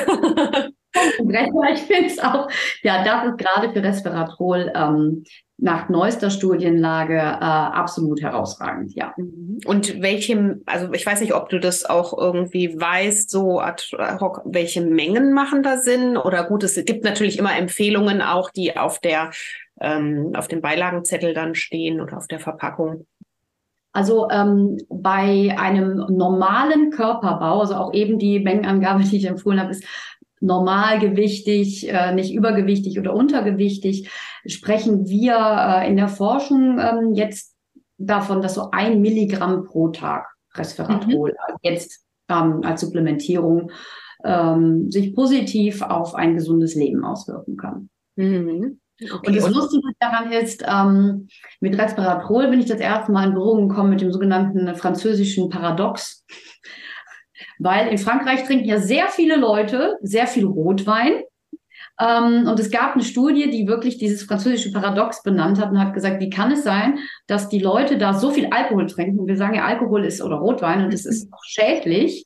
Zungenbrecher, 1.17 1.73
ich 1.73 1.81
finde 1.81 2.05
es 2.07 2.19
auch. 2.19 2.49
Ja, 2.83 3.03
das 3.03 3.31
ist 3.31 3.37
gerade 3.37 3.73
für 3.73 3.83
Resveratrol 3.83 4.71
ähm, 4.73 5.23
nach 5.57 5.87
neuester 5.87 6.29
Studienlage 6.29 7.17
äh, 7.17 7.19
absolut 7.19 8.21
herausragend, 8.21 8.93
ja. 8.95 9.13
Mhm. 9.17 9.59
Und 9.65 10.01
welche, 10.01 10.59
also 10.65 10.91
ich 10.93 11.05
weiß 11.05 11.21
nicht, 11.21 11.33
ob 11.33 11.49
du 11.49 11.59
das 11.59 11.85
auch 11.85 12.17
irgendwie 12.17 12.79
weißt, 12.79 13.29
so 13.29 13.59
ad 13.59 13.83
hoc, 14.19 14.41
welche 14.45 14.81
Mengen 14.81 15.33
machen 15.33 15.63
da 15.63 15.77
Sinn? 15.77 16.17
Oder 16.17 16.45
gut, 16.45 16.63
es 16.63 16.75
gibt 16.85 17.03
natürlich 17.03 17.39
immer 17.39 17.57
Empfehlungen 17.57 18.21
auch, 18.21 18.49
die 18.49 18.75
auf 18.75 18.99
der 18.99 19.31
ähm, 19.81 20.31
auf 20.35 20.47
dem 20.47 20.61
Beilagenzettel 20.61 21.33
dann 21.33 21.55
stehen 21.55 22.01
oder 22.01 22.17
auf 22.17 22.27
der 22.27 22.39
Verpackung? 22.39 23.05
Also 23.91 24.29
ähm, 24.29 24.77
bei 24.89 25.55
einem 25.57 26.05
normalen 26.09 26.91
Körperbau, 26.91 27.61
also 27.61 27.75
auch 27.75 27.93
eben 27.93 28.19
die 28.19 28.39
Mengenangabe, 28.39 29.03
die 29.09 29.17
ich 29.17 29.25
empfohlen 29.25 29.59
habe, 29.59 29.71
ist 29.71 29.85
normalgewichtig, 30.41 31.89
äh, 31.89 32.13
nicht 32.13 32.33
übergewichtig 32.33 32.99
oder 32.99 33.13
untergewichtig, 33.13 34.09
sprechen 34.45 35.07
wir 35.07 35.35
äh, 35.35 35.89
in 35.89 35.95
der 35.95 36.09
Forschung 36.09 36.79
ähm, 36.79 37.13
jetzt 37.13 37.55
davon, 37.97 38.41
dass 38.41 38.55
so 38.55 38.69
ein 38.71 39.01
Milligramm 39.01 39.63
pro 39.63 39.89
Tag 39.89 40.27
Resveratrol 40.53 41.31
mhm. 41.31 41.55
Jetzt 41.61 42.05
ähm, 42.29 42.61
als 42.63 42.81
Supplementierung 42.81 43.71
ähm, 44.23 44.91
sich 44.91 45.15
positiv 45.15 45.81
auf 45.81 46.15
ein 46.15 46.35
gesundes 46.35 46.75
Leben 46.75 47.03
auswirken 47.05 47.57
kann. 47.57 47.89
Mhm. 48.15 48.79
Okay. 49.01 49.27
Und 49.27 49.35
das 49.35 49.49
Lustige 49.49 49.89
daran 49.99 50.31
ist, 50.31 50.63
ähm, 50.67 51.27
mit 51.59 51.77
Resveratrol 51.77 52.47
bin 52.49 52.61
ich 52.61 52.67
das 52.67 52.79
erste 52.79 53.11
Mal 53.11 53.27
in 53.27 53.33
Berührung 53.33 53.67
gekommen 53.67 53.89
mit 53.89 54.01
dem 54.01 54.11
sogenannten 54.11 54.73
französischen 54.75 55.49
Paradox. 55.49 56.25
Weil 57.59 57.89
in 57.89 57.97
Frankreich 57.97 58.45
trinken 58.45 58.65
ja 58.65 58.79
sehr 58.79 59.07
viele 59.09 59.35
Leute 59.35 59.97
sehr 60.01 60.27
viel 60.27 60.45
Rotwein 60.45 61.23
Ähm, 61.99 62.47
und 62.47 62.59
es 62.59 62.71
gab 62.71 62.93
eine 62.93 63.03
Studie, 63.03 63.49
die 63.49 63.67
wirklich 63.67 63.97
dieses 63.97 64.23
französische 64.23 64.71
Paradox 64.71 65.23
benannt 65.23 65.59
hat 65.59 65.71
und 65.71 65.79
hat 65.79 65.93
gesagt, 65.93 66.19
wie 66.19 66.29
kann 66.29 66.51
es 66.51 66.63
sein, 66.63 66.99
dass 67.27 67.47
die 67.47 67.59
Leute 67.59 67.97
da 67.97 68.13
so 68.13 68.31
viel 68.31 68.47
Alkohol 68.47 68.87
trinken? 68.87 69.27
Wir 69.27 69.37
sagen 69.37 69.55
ja, 69.55 69.65
Alkohol 69.65 70.03
ist 70.03 70.21
oder 70.21 70.35
Rotwein 70.37 70.83
und 70.83 70.93
es 70.93 71.05
ist 71.05 71.31
auch 71.31 71.43
schädlich. 71.43 72.25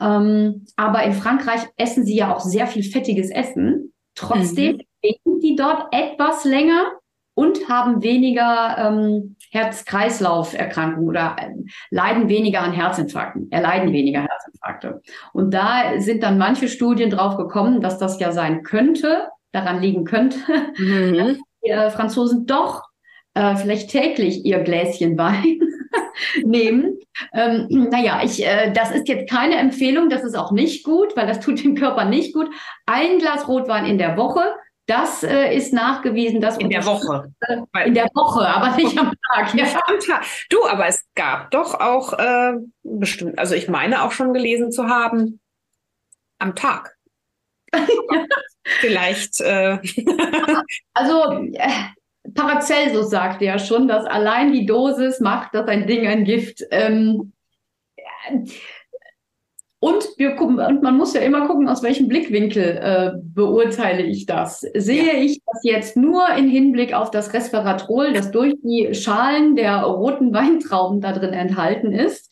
Ähm, 0.00 0.64
aber 0.76 1.02
in 1.04 1.12
Frankreich 1.12 1.60
essen 1.76 2.04
sie 2.06 2.16
ja 2.16 2.34
auch 2.34 2.40
sehr 2.40 2.66
viel 2.66 2.82
fettiges 2.82 3.30
Essen. 3.30 3.92
Trotzdem 4.14 4.76
mhm. 4.76 4.82
Leben 5.02 5.40
die 5.40 5.56
dort 5.56 5.92
etwas 5.92 6.44
länger 6.44 6.92
und 7.34 7.68
haben 7.68 8.02
weniger 8.02 8.76
ähm, 8.78 9.36
Herz-Kreislauf-Erkrankungen 9.50 11.08
oder 11.08 11.36
äh, 11.38 11.50
leiden 11.90 12.28
weniger 12.28 12.60
an 12.60 12.72
Herzinfarkten, 12.72 13.50
erleiden 13.50 13.92
weniger 13.92 14.22
Herzinfarkte. 14.22 15.00
Und 15.32 15.54
da 15.54 15.98
sind 16.00 16.22
dann 16.22 16.38
manche 16.38 16.68
Studien 16.68 17.10
drauf 17.10 17.36
gekommen, 17.36 17.80
dass 17.80 17.98
das 17.98 18.20
ja 18.20 18.32
sein 18.32 18.62
könnte, 18.62 19.28
daran 19.52 19.80
liegen 19.80 20.04
könnte, 20.04 20.38
mhm. 20.76 21.16
dass 21.16 21.36
die 21.64 21.70
äh, 21.70 21.90
Franzosen 21.90 22.46
doch 22.46 22.84
äh, 23.34 23.56
vielleicht 23.56 23.90
täglich 23.90 24.44
ihr 24.44 24.60
Gläschen 24.60 25.16
Wein 25.16 25.60
nehmen. 26.44 26.98
Ähm, 27.32 27.66
naja, 27.90 28.20
ich, 28.22 28.44
äh, 28.44 28.72
das 28.72 28.90
ist 28.90 29.08
jetzt 29.08 29.30
keine 29.30 29.56
Empfehlung, 29.56 30.10
das 30.10 30.24
ist 30.24 30.36
auch 30.36 30.52
nicht 30.52 30.84
gut, 30.84 31.16
weil 31.16 31.26
das 31.26 31.40
tut 31.40 31.62
dem 31.64 31.74
Körper 31.74 32.04
nicht 32.04 32.34
gut. 32.34 32.50
Ein 32.86 33.18
Glas 33.18 33.48
Rotwein 33.48 33.86
in 33.86 33.98
der 33.98 34.16
Woche 34.16 34.42
das 34.90 35.22
äh, 35.22 35.54
ist 35.54 35.72
nachgewiesen, 35.72 36.40
dass 36.40 36.58
in 36.58 36.68
der 36.68 36.84
Woche. 36.84 37.32
in 37.84 37.94
der 37.94 38.08
Woche, 38.14 38.46
aber 38.46 38.76
nicht 38.76 38.98
am 38.98 39.12
Tag. 39.32 39.54
Ja. 39.54 39.64
am 39.86 40.00
Tag. 40.00 40.24
Du, 40.48 40.66
aber 40.66 40.86
es 40.86 41.04
gab 41.14 41.50
doch 41.52 41.78
auch 41.78 42.12
äh, 42.18 42.54
bestimmt, 42.82 43.38
also 43.38 43.54
ich 43.54 43.68
meine 43.68 44.02
auch 44.02 44.10
schon 44.10 44.32
gelesen 44.34 44.72
zu 44.72 44.88
haben, 44.88 45.40
am 46.40 46.56
Tag. 46.56 46.96
Vielleicht. 48.64 49.40
Äh. 49.40 49.78
also 50.94 51.32
äh, 51.52 51.70
Paracelsus 52.34 53.10
sagte 53.10 53.44
ja 53.44 53.58
schon, 53.58 53.86
dass 53.86 54.04
allein 54.06 54.52
die 54.52 54.66
Dosis 54.66 55.20
macht, 55.20 55.54
dass 55.54 55.68
ein 55.68 55.86
Ding 55.86 56.06
ein 56.06 56.24
Gift. 56.24 56.64
Ähm, 56.72 57.32
und 59.80 60.04
wir 60.18 60.36
gucken, 60.36 60.58
und 60.58 60.82
man 60.82 60.98
muss 60.98 61.14
ja 61.14 61.22
immer 61.22 61.46
gucken, 61.46 61.66
aus 61.66 61.82
welchem 61.82 62.06
Blickwinkel 62.06 62.62
äh, 62.62 63.12
beurteile 63.22 64.02
ich 64.02 64.26
das. 64.26 64.60
Sehe 64.60 65.14
ja. 65.14 65.22
ich 65.22 65.40
das 65.46 65.64
jetzt 65.64 65.96
nur 65.96 66.22
in 66.36 66.48
Hinblick 66.48 66.92
auf 66.92 67.10
das 67.10 67.32
Resveratrol, 67.32 68.12
das 68.12 68.30
durch 68.30 68.54
die 68.62 68.94
Schalen 68.94 69.56
der 69.56 69.82
roten 69.82 70.34
Weintrauben 70.34 71.00
da 71.00 71.12
drin 71.12 71.32
enthalten 71.32 71.92
ist 71.92 72.30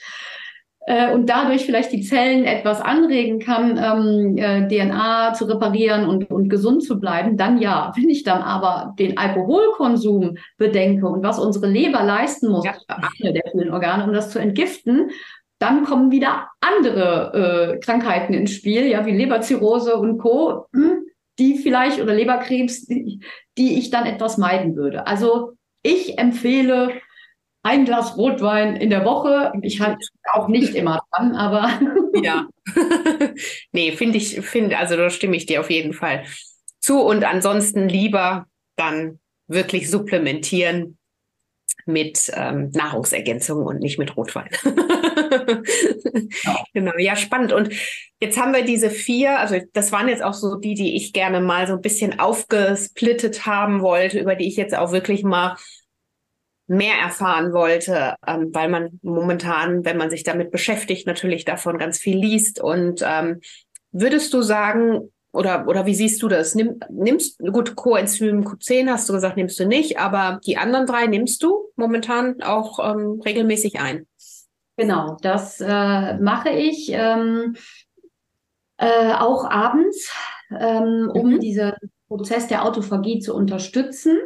äh, 0.89 1.13
und 1.13 1.29
dadurch 1.29 1.67
vielleicht 1.67 1.93
die 1.93 2.01
Zellen 2.01 2.45
etwas 2.45 2.81
anregen 2.81 3.39
kann, 3.39 3.77
ähm, 3.77 4.39
äh, 4.39 4.69
DNA 4.69 5.35
zu 5.35 5.45
reparieren 5.45 6.07
und, 6.07 6.31
und 6.31 6.49
gesund 6.49 6.83
zu 6.83 6.99
bleiben, 6.99 7.37
dann 7.37 7.59
ja. 7.61 7.93
Wenn 7.95 8.09
ich 8.09 8.25
dann 8.25 8.43
aber 8.43 8.95
den 8.99 9.19
Alkoholkonsum 9.19 10.37
bedenke 10.57 11.07
und 11.07 11.23
was 11.23 11.39
unsere 11.39 11.67
Leber 11.67 12.03
leisten 12.03 12.51
muss, 12.51 12.65
ja. 12.65 12.75
der 13.21 13.43
vielen 13.53 13.71
Organe, 13.71 14.05
um 14.05 14.15
das 14.15 14.31
zu 14.31 14.39
entgiften, 14.39 15.11
dann 15.59 15.85
kommen 15.85 16.11
wieder 16.11 16.49
andere 16.61 17.77
äh, 17.77 17.81
Krankheiten 17.81 18.35
ins 18.35 18.53
Spiel, 18.53 18.87
ja, 18.87 19.05
wie 19.07 19.13
Leberzirrhose 19.13 19.97
und 19.97 20.19
Co., 20.19 20.67
hm, 20.73 21.05
die 21.39 21.59
vielleicht 21.59 22.01
oder 22.01 22.15
Leberkrebs, 22.15 22.87
die, 22.87 23.21
die 23.57 23.79
ich 23.79 23.91
dann 23.91 24.07
etwas 24.07 24.39
meiden 24.39 24.77
würde. 24.77 25.07
Also 25.07 25.53
ich 25.83 26.19
empfehle 26.19 26.91
ein 27.63 27.85
Glas 27.85 28.17
Rotwein 28.17 28.77
in 28.77 28.91
der 28.91 29.05
Woche. 29.05 29.53
Ich 29.63 29.81
halte 29.81 29.99
auch 30.33 30.49
nicht 30.49 30.75
immer 30.75 31.01
dran, 31.11 31.35
aber. 31.35 31.71
ja. 32.23 32.49
nee, 33.73 33.93
finde 33.93 34.19
ich, 34.19 34.41
finde, 34.41 34.79
also 34.79 34.97
da 34.97 35.11
stimme 35.11 35.37
ich 35.37 35.47
dir 35.47 35.61
auf 35.61 35.71
jeden 35.71 35.93
Fall 35.93 36.25
zu. 36.81 37.01
Und 37.01 37.25
ansonsten 37.25 37.89
lieber 37.89 38.47
dann 38.77 39.19
wirklich 39.49 39.91
supplementieren 39.91 40.98
mit 41.89 42.31
ähm, 42.35 42.71
Nahrungsergänzungen 42.71 43.67
und 43.67 43.81
nicht 43.81 43.99
mit 43.99 44.17
Rotwein. 44.17 44.51
ja. 46.45 46.65
Genau, 46.75 46.93
ja, 46.99 47.17
spannend. 47.17 47.53
Und 47.53 47.71
jetzt 48.21 48.39
haben 48.39 48.55
wir 48.55 48.65
diese 48.65 48.91
vier, 48.91 49.39
also 49.41 49.57
das 49.73 49.91
waren 49.91 50.09
jetzt 50.09 50.23
auch 50.23 50.35
so 50.35 50.57
die, 50.57 50.75
die 50.75 50.95
ich 50.95 51.13
gerne 51.13 51.41
mal 51.41 51.67
so 51.67 51.73
ein 51.73 51.81
bisschen 51.81 52.21
aufgesplittet 52.21 53.47
haben 53.47 53.81
wollte, 53.81 54.21
über 54.21 54.37
die 54.37 54.47
ich 54.47 54.57
jetzt 54.57 54.77
auch 54.77 54.93
wirklich 54.93 55.25
mal 55.25 55.57
mehr 56.69 56.95
erfahren 56.97 57.53
wollte, 57.53 58.15
ähm, 58.27 58.51
weil 58.53 58.69
man 58.69 59.01
momentan, 59.03 59.85
wenn 59.85 59.97
man 59.97 60.11
sich 60.11 60.23
damit 60.23 60.51
beschäftigt, 60.51 61.07
natürlich 61.07 61.45
davon 61.45 61.79
ganz 61.79 61.99
viel 61.99 62.19
liest. 62.19 62.61
Und 62.61 63.03
ähm, 63.05 63.41
würdest 63.91 64.35
du 64.35 64.43
sagen, 64.43 65.11
oder, 65.39 65.69
oder 65.69 65.87
wie 65.87 65.95
siehst 65.95 66.23
du 66.23 66.29
das? 66.29 66.55
Nimm, 66.55 66.81
nimmst, 66.91 67.39
gut, 67.39 67.77
Coenzym 67.77 68.45
Q10 68.45 68.91
hast 68.91 69.09
du 69.09 69.13
gesagt, 69.13 69.37
nimmst 69.37 69.59
du 69.61 69.67
nicht, 69.67 69.99
aber 69.99 70.41
die 70.45 70.57
anderen 70.57 70.87
drei 70.87 71.07
nimmst 71.07 71.43
du 71.43 71.71
momentan 71.77 72.43
auch 72.43 72.79
ähm, 72.81 73.23
regelmäßig 73.25 73.81
ein? 73.81 74.07
Genau, 74.77 75.17
das 75.23 75.61
äh, 75.61 76.19
mache 76.19 76.51
ich 76.51 76.91
ähm, 76.93 77.55
äh, 78.77 79.13
auch 79.13 79.49
abends, 79.49 80.13
ähm, 80.51 81.11
um 81.15 81.35
mhm. 81.35 81.41
diesen 81.41 81.73
Prozess 82.09 82.49
der 82.49 82.65
Autophagie 82.65 83.21
zu 83.21 83.35
unterstützen. 83.35 84.19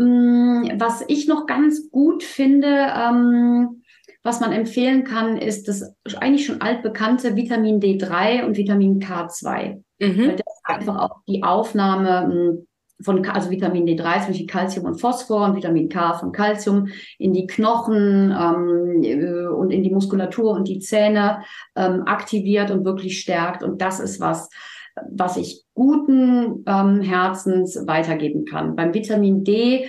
Ähm, 0.00 0.72
was 0.78 1.04
ich 1.06 1.28
noch 1.28 1.46
ganz 1.46 1.90
gut 1.90 2.22
finde, 2.22 2.68
ähm, 2.68 3.82
was 4.22 4.40
man 4.40 4.52
empfehlen 4.52 5.04
kann, 5.04 5.36
ist 5.36 5.68
das 5.68 5.94
eigentlich 6.18 6.46
schon 6.46 6.60
altbekannte 6.60 7.36
Vitamin 7.36 7.80
D3 7.80 8.44
und 8.44 8.56
Vitamin 8.56 9.00
K2. 9.00 9.82
Mhm. 10.00 10.28
Weil 10.28 10.36
das 10.36 10.60
einfach 10.64 10.98
auch 10.98 11.16
die 11.28 11.42
Aufnahme 11.42 12.22
hm, 12.22 12.66
von 13.02 13.24
also 13.26 13.50
Vitamin 13.50 13.86
D3 13.86 14.18
zum 14.18 14.26
Beispiel 14.28 14.46
Calcium 14.46 14.86
und 14.86 15.00
Phosphor 15.00 15.46
und 15.46 15.56
Vitamin 15.56 15.88
K 15.88 16.14
von 16.14 16.32
Calcium 16.32 16.88
in 17.18 17.32
die 17.32 17.46
Knochen 17.46 18.30
ähm, 18.30 19.02
äh, 19.02 19.46
und 19.46 19.70
in 19.70 19.82
die 19.82 19.90
Muskulatur 19.90 20.52
und 20.52 20.68
die 20.68 20.80
Zähne 20.80 21.42
ähm, 21.76 22.02
aktiviert 22.06 22.70
und 22.70 22.84
wirklich 22.84 23.20
stärkt. 23.20 23.62
Und 23.62 23.80
das 23.80 24.00
ist 24.00 24.20
was, 24.20 24.50
was 25.10 25.36
ich 25.36 25.64
guten 25.74 26.64
ähm, 26.66 27.00
Herzens 27.00 27.86
weitergeben 27.86 28.44
kann. 28.44 28.76
Beim 28.76 28.92
Vitamin 28.92 29.44
D 29.44 29.88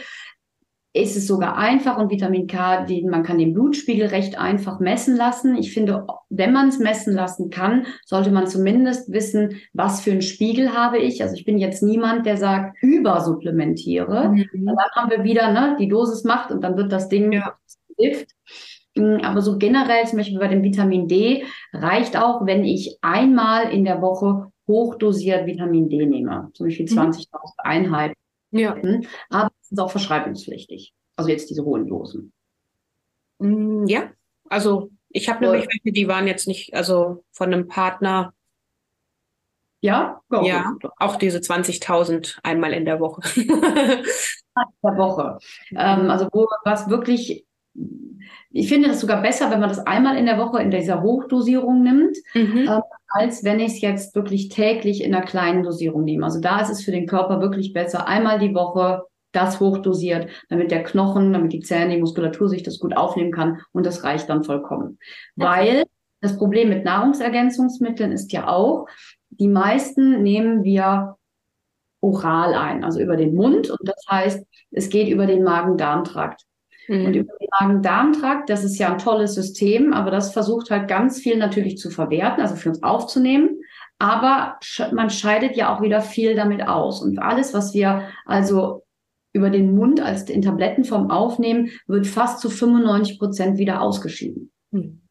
ist 0.93 1.15
es 1.15 1.25
sogar 1.25 1.57
einfach 1.57 1.97
und 1.97 2.11
Vitamin 2.11 2.47
K, 2.47 2.83
die, 2.85 3.03
man 3.03 3.23
kann 3.23 3.37
den 3.37 3.53
Blutspiegel 3.53 4.07
recht 4.07 4.37
einfach 4.37 4.79
messen 4.79 5.15
lassen. 5.15 5.55
Ich 5.55 5.73
finde, 5.73 6.05
wenn 6.29 6.51
man 6.51 6.67
es 6.67 6.79
messen 6.79 7.13
lassen 7.13 7.49
kann, 7.49 7.85
sollte 8.05 8.31
man 8.31 8.47
zumindest 8.47 9.11
wissen, 9.11 9.61
was 9.73 10.01
für 10.01 10.11
einen 10.11 10.21
Spiegel 10.21 10.73
habe 10.73 10.97
ich. 10.97 11.21
Also 11.21 11.35
ich 11.35 11.45
bin 11.45 11.57
jetzt 11.57 11.81
niemand, 11.81 12.25
der 12.25 12.35
sagt, 12.35 12.75
übersupplementiere. 12.81 14.29
Mhm. 14.29 14.65
Dann 14.65 14.77
haben 14.95 15.11
wir 15.11 15.23
wieder, 15.23 15.51
ne, 15.53 15.77
die 15.79 15.87
Dosis 15.87 16.25
macht 16.25 16.51
und 16.51 16.61
dann 16.61 16.75
wird 16.75 16.91
das 16.91 17.07
Ding 17.07 17.31
ja. 17.31 17.55
Gift. 17.97 18.31
Mm, 18.95 19.17
aber 19.23 19.41
so 19.41 19.57
generell, 19.57 20.05
zum 20.05 20.17
Beispiel 20.17 20.39
bei 20.39 20.49
dem 20.49 20.63
Vitamin 20.63 21.07
D, 21.07 21.45
reicht 21.71 22.17
auch, 22.17 22.45
wenn 22.45 22.65
ich 22.65 22.97
einmal 23.01 23.71
in 23.71 23.85
der 23.85 24.01
Woche 24.01 24.51
hochdosiert 24.67 25.45
Vitamin 25.45 25.87
D 25.87 26.05
nehme. 26.05 26.49
Zum 26.53 26.67
Beispiel 26.67 26.85
20.000 26.85 27.27
mhm. 27.31 27.39
Einheiten. 27.57 28.15
Ja. 28.51 28.75
Aber 29.29 29.51
ist 29.71 29.79
auch 29.79 29.91
verschreibungspflichtig. 29.91 30.93
Also 31.15 31.29
jetzt 31.29 31.49
diese 31.49 31.63
hohen 31.63 31.87
Dosen. 31.87 32.33
Mm, 33.39 33.85
ja, 33.87 34.11
also 34.49 34.91
ich 35.09 35.29
habe 35.29 35.41
nämlich 35.41 35.67
welche, 35.67 35.91
die 35.91 36.07
waren 36.07 36.27
jetzt 36.27 36.47
nicht, 36.47 36.73
also 36.73 37.23
von 37.31 37.53
einem 37.53 37.67
Partner. 37.67 38.33
Ja, 39.81 40.21
ja, 40.31 40.43
ja 40.43 40.77
auch 40.97 41.15
diese 41.15 41.39
20.000 41.39 42.39
einmal 42.43 42.73
in 42.73 42.85
der 42.85 42.99
Woche. 42.99 43.21
in 43.35 43.47
der 43.47 44.97
Woche. 44.97 45.39
Ähm, 45.71 46.09
also 46.09 46.27
wo 46.31 46.47
was 46.63 46.89
wirklich 46.89 47.45
ich 48.49 48.67
finde 48.67 48.89
das 48.89 48.99
sogar 48.99 49.21
besser, 49.21 49.49
wenn 49.49 49.59
man 49.59 49.69
das 49.69 49.79
einmal 49.79 50.17
in 50.17 50.25
der 50.25 50.37
Woche 50.37 50.61
in 50.61 50.71
dieser 50.71 51.01
Hochdosierung 51.01 51.83
nimmt, 51.83 52.17
mhm. 52.33 52.67
äh, 52.67 52.81
als 53.07 53.43
wenn 53.43 53.59
ich 53.59 53.73
es 53.73 53.81
jetzt 53.81 54.15
wirklich 54.15 54.49
täglich 54.49 55.03
in 55.03 55.15
einer 55.15 55.25
kleinen 55.25 55.63
Dosierung 55.63 56.03
nehme. 56.03 56.25
Also 56.25 56.41
da 56.41 56.59
ist 56.59 56.69
es 56.69 56.83
für 56.83 56.91
den 56.91 57.07
Körper 57.07 57.39
wirklich 57.39 57.73
besser, 57.73 58.07
einmal 58.07 58.39
die 58.39 58.53
Woche 58.53 59.03
das 59.31 59.59
hochdosiert, 59.59 60.27
damit 60.49 60.71
der 60.71 60.83
Knochen, 60.83 61.33
damit 61.33 61.53
die 61.53 61.61
Zähne, 61.61 61.95
die 61.95 62.01
Muskulatur 62.01 62.49
sich 62.49 62.63
das 62.63 62.79
gut 62.79 62.95
aufnehmen 62.95 63.31
kann 63.31 63.61
und 63.71 63.85
das 63.85 64.03
reicht 64.03 64.29
dann 64.29 64.43
vollkommen. 64.43 64.97
Okay. 65.37 65.47
Weil 65.47 65.83
das 66.21 66.37
Problem 66.37 66.69
mit 66.69 66.85
Nahrungsergänzungsmitteln 66.85 68.11
ist 68.11 68.31
ja 68.31 68.47
auch, 68.47 68.87
die 69.29 69.47
meisten 69.47 70.21
nehmen 70.21 70.63
wir 70.63 71.15
oral 72.01 72.53
ein, 72.53 72.83
also 72.83 72.99
über 72.99 73.15
den 73.15 73.35
Mund 73.35 73.69
und 73.69 73.87
das 73.87 74.03
heißt, 74.09 74.45
es 74.71 74.89
geht 74.89 75.09
über 75.09 75.25
den 75.25 75.43
Magen-Darm-Trakt. 75.43 76.43
Mhm. 76.87 77.05
Und 77.05 77.15
über 77.15 77.33
den 77.39 77.47
Magen-Darm-Trakt, 77.59 78.49
das 78.49 78.63
ist 78.63 78.77
ja 78.77 78.91
ein 78.91 78.97
tolles 78.97 79.35
System, 79.35 79.93
aber 79.93 80.11
das 80.11 80.33
versucht 80.33 80.71
halt 80.71 80.87
ganz 80.87 81.19
viel 81.19 81.37
natürlich 81.37 81.77
zu 81.77 81.89
verwerten, 81.89 82.41
also 82.41 82.55
für 82.55 82.69
uns 82.69 82.83
aufzunehmen. 82.83 83.61
Aber 83.99 84.57
man 84.93 85.11
scheidet 85.11 85.55
ja 85.55 85.75
auch 85.75 85.81
wieder 85.81 86.01
viel 86.01 86.35
damit 86.35 86.67
aus. 86.67 87.03
Und 87.03 87.19
alles, 87.19 87.53
was 87.53 87.75
wir 87.75 88.07
also 88.25 88.83
über 89.33 89.49
den 89.49 89.75
Mund 89.75 90.01
als 90.01 90.29
in 90.29 90.41
Tablettenform 90.41 91.09
aufnehmen, 91.09 91.69
wird 91.87 92.07
fast 92.07 92.39
zu 92.39 92.49
95 92.49 93.19
Prozent 93.19 93.57
wieder 93.57 93.81
ausgeschieden. 93.81 94.51
Mhm. 94.71 95.01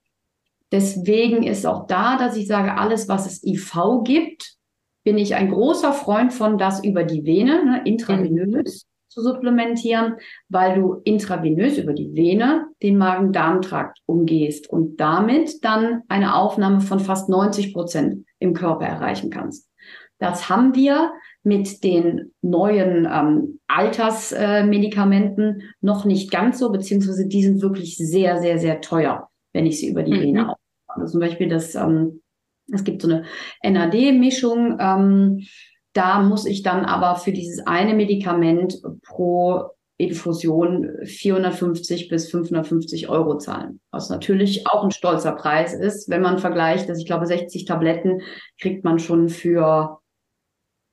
Deswegen 0.72 1.42
ist 1.42 1.66
auch 1.66 1.86
da, 1.86 2.16
dass 2.16 2.36
ich 2.36 2.46
sage, 2.46 2.76
alles, 2.76 3.08
was 3.08 3.26
es 3.26 3.44
IV 3.44 4.04
gibt, 4.04 4.54
bin 5.02 5.18
ich 5.18 5.34
ein 5.34 5.50
großer 5.50 5.92
Freund 5.92 6.32
von, 6.32 6.58
das 6.58 6.84
über 6.84 7.04
die 7.04 7.24
Vene, 7.24 7.64
ne, 7.64 7.82
intravenös 7.84 8.84
mhm. 8.84 9.08
zu 9.08 9.22
supplementieren, 9.22 10.16
weil 10.48 10.80
du 10.80 11.00
intravenös 11.04 11.78
über 11.78 11.92
die 11.92 12.14
Vene 12.14 12.66
den 12.82 12.98
Magen-Darm-Trakt 12.98 13.98
umgehst 14.06 14.68
und 14.70 15.00
damit 15.00 15.64
dann 15.64 16.02
eine 16.08 16.36
Aufnahme 16.36 16.80
von 16.80 17.00
fast 17.00 17.28
90 17.28 17.72
Prozent 17.72 18.26
im 18.38 18.54
Körper 18.54 18.86
erreichen 18.86 19.30
kannst. 19.30 19.68
Das 20.18 20.50
haben 20.50 20.74
wir 20.74 21.12
mit 21.42 21.82
den 21.84 22.32
neuen 22.42 23.08
ähm, 23.10 23.60
Altersmedikamenten 23.66 25.60
äh, 25.60 25.64
noch 25.80 26.04
nicht 26.04 26.30
ganz 26.30 26.58
so, 26.58 26.70
beziehungsweise 26.70 27.26
die 27.26 27.42
sind 27.42 27.62
wirklich 27.62 27.96
sehr, 27.96 28.40
sehr, 28.40 28.58
sehr 28.58 28.80
teuer, 28.80 29.28
wenn 29.52 29.66
ich 29.66 29.78
sie 29.80 29.88
über 29.88 30.02
die 30.02 30.12
mhm. 30.12 30.20
Vene 30.20 30.40
aufnehme. 30.42 30.56
Also 30.86 31.12
zum 31.12 31.20
Beispiel 31.20 31.48
das, 31.48 31.74
ähm, 31.74 32.20
es 32.72 32.84
gibt 32.84 33.02
so 33.02 33.08
eine 33.08 33.24
NAD-Mischung, 33.62 34.76
ähm, 34.78 35.46
da 35.92 36.22
muss 36.22 36.46
ich 36.46 36.62
dann 36.62 36.84
aber 36.84 37.16
für 37.16 37.32
dieses 37.32 37.66
eine 37.66 37.94
Medikament 37.94 38.80
pro 39.02 39.70
Infusion 39.96 40.88
450 41.04 42.08
bis 42.08 42.30
550 42.30 43.08
Euro 43.08 43.36
zahlen. 43.36 43.80
Was 43.90 44.08
natürlich 44.08 44.66
auch 44.66 44.82
ein 44.82 44.92
stolzer 44.92 45.32
Preis 45.32 45.74
ist, 45.74 46.08
wenn 46.08 46.22
man 46.22 46.38
vergleicht, 46.38 46.88
dass 46.88 46.98
ich 46.98 47.06
glaube 47.06 47.26
60 47.26 47.66
Tabletten 47.66 48.22
kriegt 48.58 48.82
man 48.82 48.98
schon 48.98 49.28
für 49.28 49.99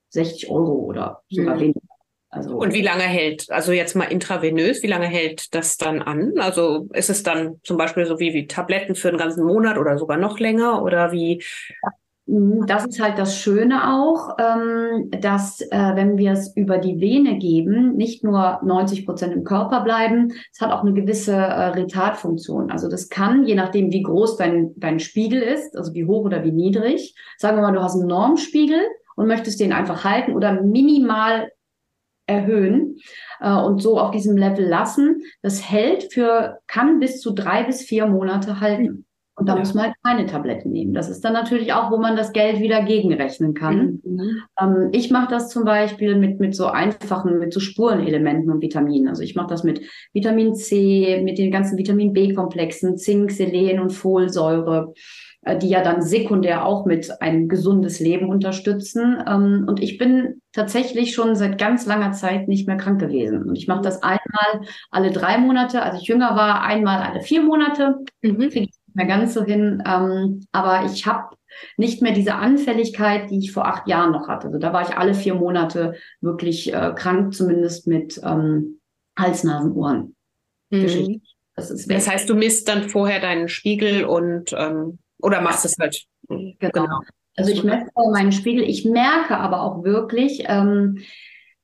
60 0.10 0.50
Euro 0.50 0.74
oder 0.74 1.22
sogar 1.30 1.56
mhm. 1.56 1.60
weniger. 1.60 1.82
Also, 2.30 2.58
und 2.58 2.74
wie 2.74 2.82
lange 2.82 3.04
hält, 3.04 3.50
also 3.52 3.72
jetzt 3.72 3.96
mal 3.96 4.06
intravenös, 4.06 4.84
wie 4.84 4.88
lange 4.88 5.08
hält 5.08 5.56
das 5.56 5.78
dann 5.78 6.02
an? 6.02 6.34
Also 6.38 6.90
ist 6.94 7.10
es 7.10 7.24
dann 7.24 7.60
zum 7.64 7.78
Beispiel 7.78 8.06
so 8.06 8.20
wie, 8.20 8.34
wie 8.34 8.48
Tabletten 8.48 8.96
für 8.96 9.08
einen 9.08 9.18
ganzen 9.18 9.46
Monat 9.46 9.78
oder 9.78 9.98
sogar 9.98 10.18
noch 10.18 10.38
länger 10.40 10.84
oder 10.84 11.14
wie? 11.14 11.42
Mhm, 12.26 12.68
das 12.68 12.86
ist 12.86 13.02
halt 13.02 13.18
das 13.18 13.38
Schöne 13.38 13.94
auch, 13.94 14.36
ähm, 14.38 15.10
dass 15.22 15.62
äh, 15.62 15.96
wenn 15.96 16.18
wir 16.18 16.34
es 16.34 16.54
über 16.58 16.78
die 16.78 17.00
Vene 17.00 17.38
geben, 17.38 17.96
nicht 17.96 18.26
nur 18.26 18.60
90 18.62 19.06
Prozent 19.06 19.34
im 19.34 19.46
Körper 19.46 19.82
bleiben, 19.82 20.34
es 20.52 20.60
hat 20.60 20.72
auch 20.72 20.82
eine 20.82 20.94
gewisse 20.94 21.32
äh, 21.34 21.68
Retardfunktion. 21.70 22.70
Also 22.72 22.90
das 22.90 23.08
kann, 23.08 23.46
je 23.46 23.56
nachdem 23.56 23.94
wie 23.94 24.04
groß 24.04 24.36
dein, 24.36 24.74
dein 24.76 25.00
Spiegel 25.00 25.42
ist, 25.42 25.78
also 25.78 25.94
wie 25.94 26.06
hoch 26.06 26.26
oder 26.26 26.44
wie 26.44 26.52
niedrig, 26.52 27.16
sagen 27.38 27.56
wir 27.56 27.62
mal, 27.62 27.72
du 27.72 27.82
hast 27.82 27.96
einen 27.96 28.08
Normspiegel 28.08 28.82
und 29.18 29.28
möchtest 29.28 29.60
den 29.60 29.74
einfach 29.74 30.06
halten 30.06 30.34
oder 30.34 30.62
minimal 30.62 31.52
erhöhen 32.28 32.98
äh, 33.40 33.52
und 33.52 33.82
so 33.82 34.00
auf 34.00 34.12
diesem 34.12 34.38
Level 34.38 34.66
lassen. 34.66 35.24
Das 35.42 35.70
hält 35.70 36.14
für, 36.14 36.60
kann 36.68 37.00
bis 37.00 37.20
zu 37.20 37.32
drei 37.32 37.64
bis 37.64 37.82
vier 37.82 38.06
Monate 38.06 38.62
halten. 38.62 39.06
Und 39.40 39.48
da 39.48 39.54
ja. 39.54 39.60
muss 39.60 39.76
man 39.76 39.86
halt 39.86 39.96
keine 40.04 40.26
Tabletten 40.26 40.72
nehmen. 40.72 40.94
Das 40.94 41.10
ist 41.10 41.24
dann 41.24 41.34
natürlich 41.34 41.72
auch, 41.72 41.92
wo 41.92 41.98
man 41.98 42.16
das 42.16 42.34
Geld 42.34 42.60
wieder 42.60 42.82
gegenrechnen 42.84 43.54
kann. 43.54 44.02
Mhm. 44.04 44.42
Ähm, 44.60 44.90
ich 44.94 45.12
mache 45.12 45.30
das 45.30 45.50
zum 45.50 45.64
Beispiel 45.64 46.16
mit, 46.16 46.40
mit 46.40 46.56
so 46.56 46.66
einfachen, 46.66 47.38
mit 47.38 47.54
so 47.54 47.60
Spurenelementen 47.60 48.52
und 48.52 48.62
Vitaminen. 48.64 49.08
Also 49.08 49.22
ich 49.22 49.36
mache 49.36 49.50
das 49.50 49.64
mit 49.64 49.82
Vitamin 50.12 50.56
C, 50.56 51.22
mit 51.24 51.38
den 51.38 51.52
ganzen 51.52 51.78
Vitamin 51.78 52.14
B-Komplexen, 52.14 52.98
Zink, 52.98 53.32
Selen 53.32 53.80
und 53.80 53.92
Folsäure. 53.92 54.94
Äh, 55.48 55.58
die 55.58 55.70
ja 55.70 55.82
dann 55.82 56.02
sekundär 56.02 56.66
auch 56.66 56.86
mit 56.86 57.22
ein 57.22 57.48
gesundes 57.48 58.00
Leben 58.00 58.28
unterstützen. 58.30 59.24
Ähm, 59.26 59.66
und 59.68 59.82
ich 59.82 59.98
bin 59.98 60.42
tatsächlich 60.52 61.14
schon 61.14 61.36
seit 61.36 61.58
ganz 61.58 61.86
langer 61.86 62.12
Zeit 62.12 62.48
nicht 62.50 62.68
mehr 62.68 62.76
krank 62.76 63.00
gewesen. 63.00 63.44
Und 63.44 63.56
ich 63.56 63.68
mache 63.68 63.82
das 63.82 64.04
einmal 64.04 64.68
alle 64.92 65.12
drei 65.12 65.38
Monate. 65.38 65.82
Als 65.82 66.02
ich 66.02 66.08
jünger 66.08 66.36
war, 66.36 66.64
einmal 66.64 67.02
alle 67.02 67.22
vier 67.22 67.42
Monate. 67.42 68.00
Mhm. 68.22 68.38
Kriege 68.38 68.48
ich 68.48 68.62
nicht 68.62 68.96
mehr 68.96 69.06
ganz 69.06 69.34
so 69.34 69.44
hin. 69.44 69.82
Ähm, 69.88 70.46
aber 70.52 70.86
ich 70.86 71.06
habe 71.06 71.36
nicht 71.78 72.02
mehr 72.02 72.12
diese 72.12 72.36
Anfälligkeit, 72.36 73.32
die 73.32 73.40
ich 73.40 73.54
vor 73.54 73.68
acht 73.68 73.88
Jahren 73.88 74.12
noch 74.12 74.28
hatte. 74.28 74.48
Also 74.48 74.60
da 74.60 74.74
war 74.74 74.82
ich 74.82 74.98
alle 74.98 75.14
vier 75.14 75.36
Monate 75.36 75.96
wirklich 76.20 76.74
äh, 76.74 76.92
krank, 76.94 77.34
zumindest 77.34 77.88
mit 77.88 78.20
ähm, 78.24 78.82
Hals, 79.18 79.46
Nasen, 79.46 79.72
Ohren. 79.72 80.16
Mhm. 80.72 81.22
Das, 81.56 81.74
das, 81.88 82.08
heißt, 82.08 82.30
du 82.30 82.36
misst 82.36 82.68
dann 82.68 82.84
vorher 82.84 83.20
deinen 83.20 83.48
Spiegel 83.48 84.04
und 84.04 84.54
ähm, 84.56 85.00
oder 85.20 85.42
machst 85.42 85.66
es 85.66 85.76
halt. 85.80 86.06
Genau. 86.28 86.54
genau. 86.60 87.00
Also 87.36 87.52
ich 87.52 87.64
messe 87.64 87.86
meinen 88.12 88.32
Spiegel. 88.32 88.64
Ich 88.64 88.86
merke 88.86 89.38
aber 89.38 89.62
auch 89.62 89.84
wirklich, 89.84 90.44
ähm, 90.48 91.00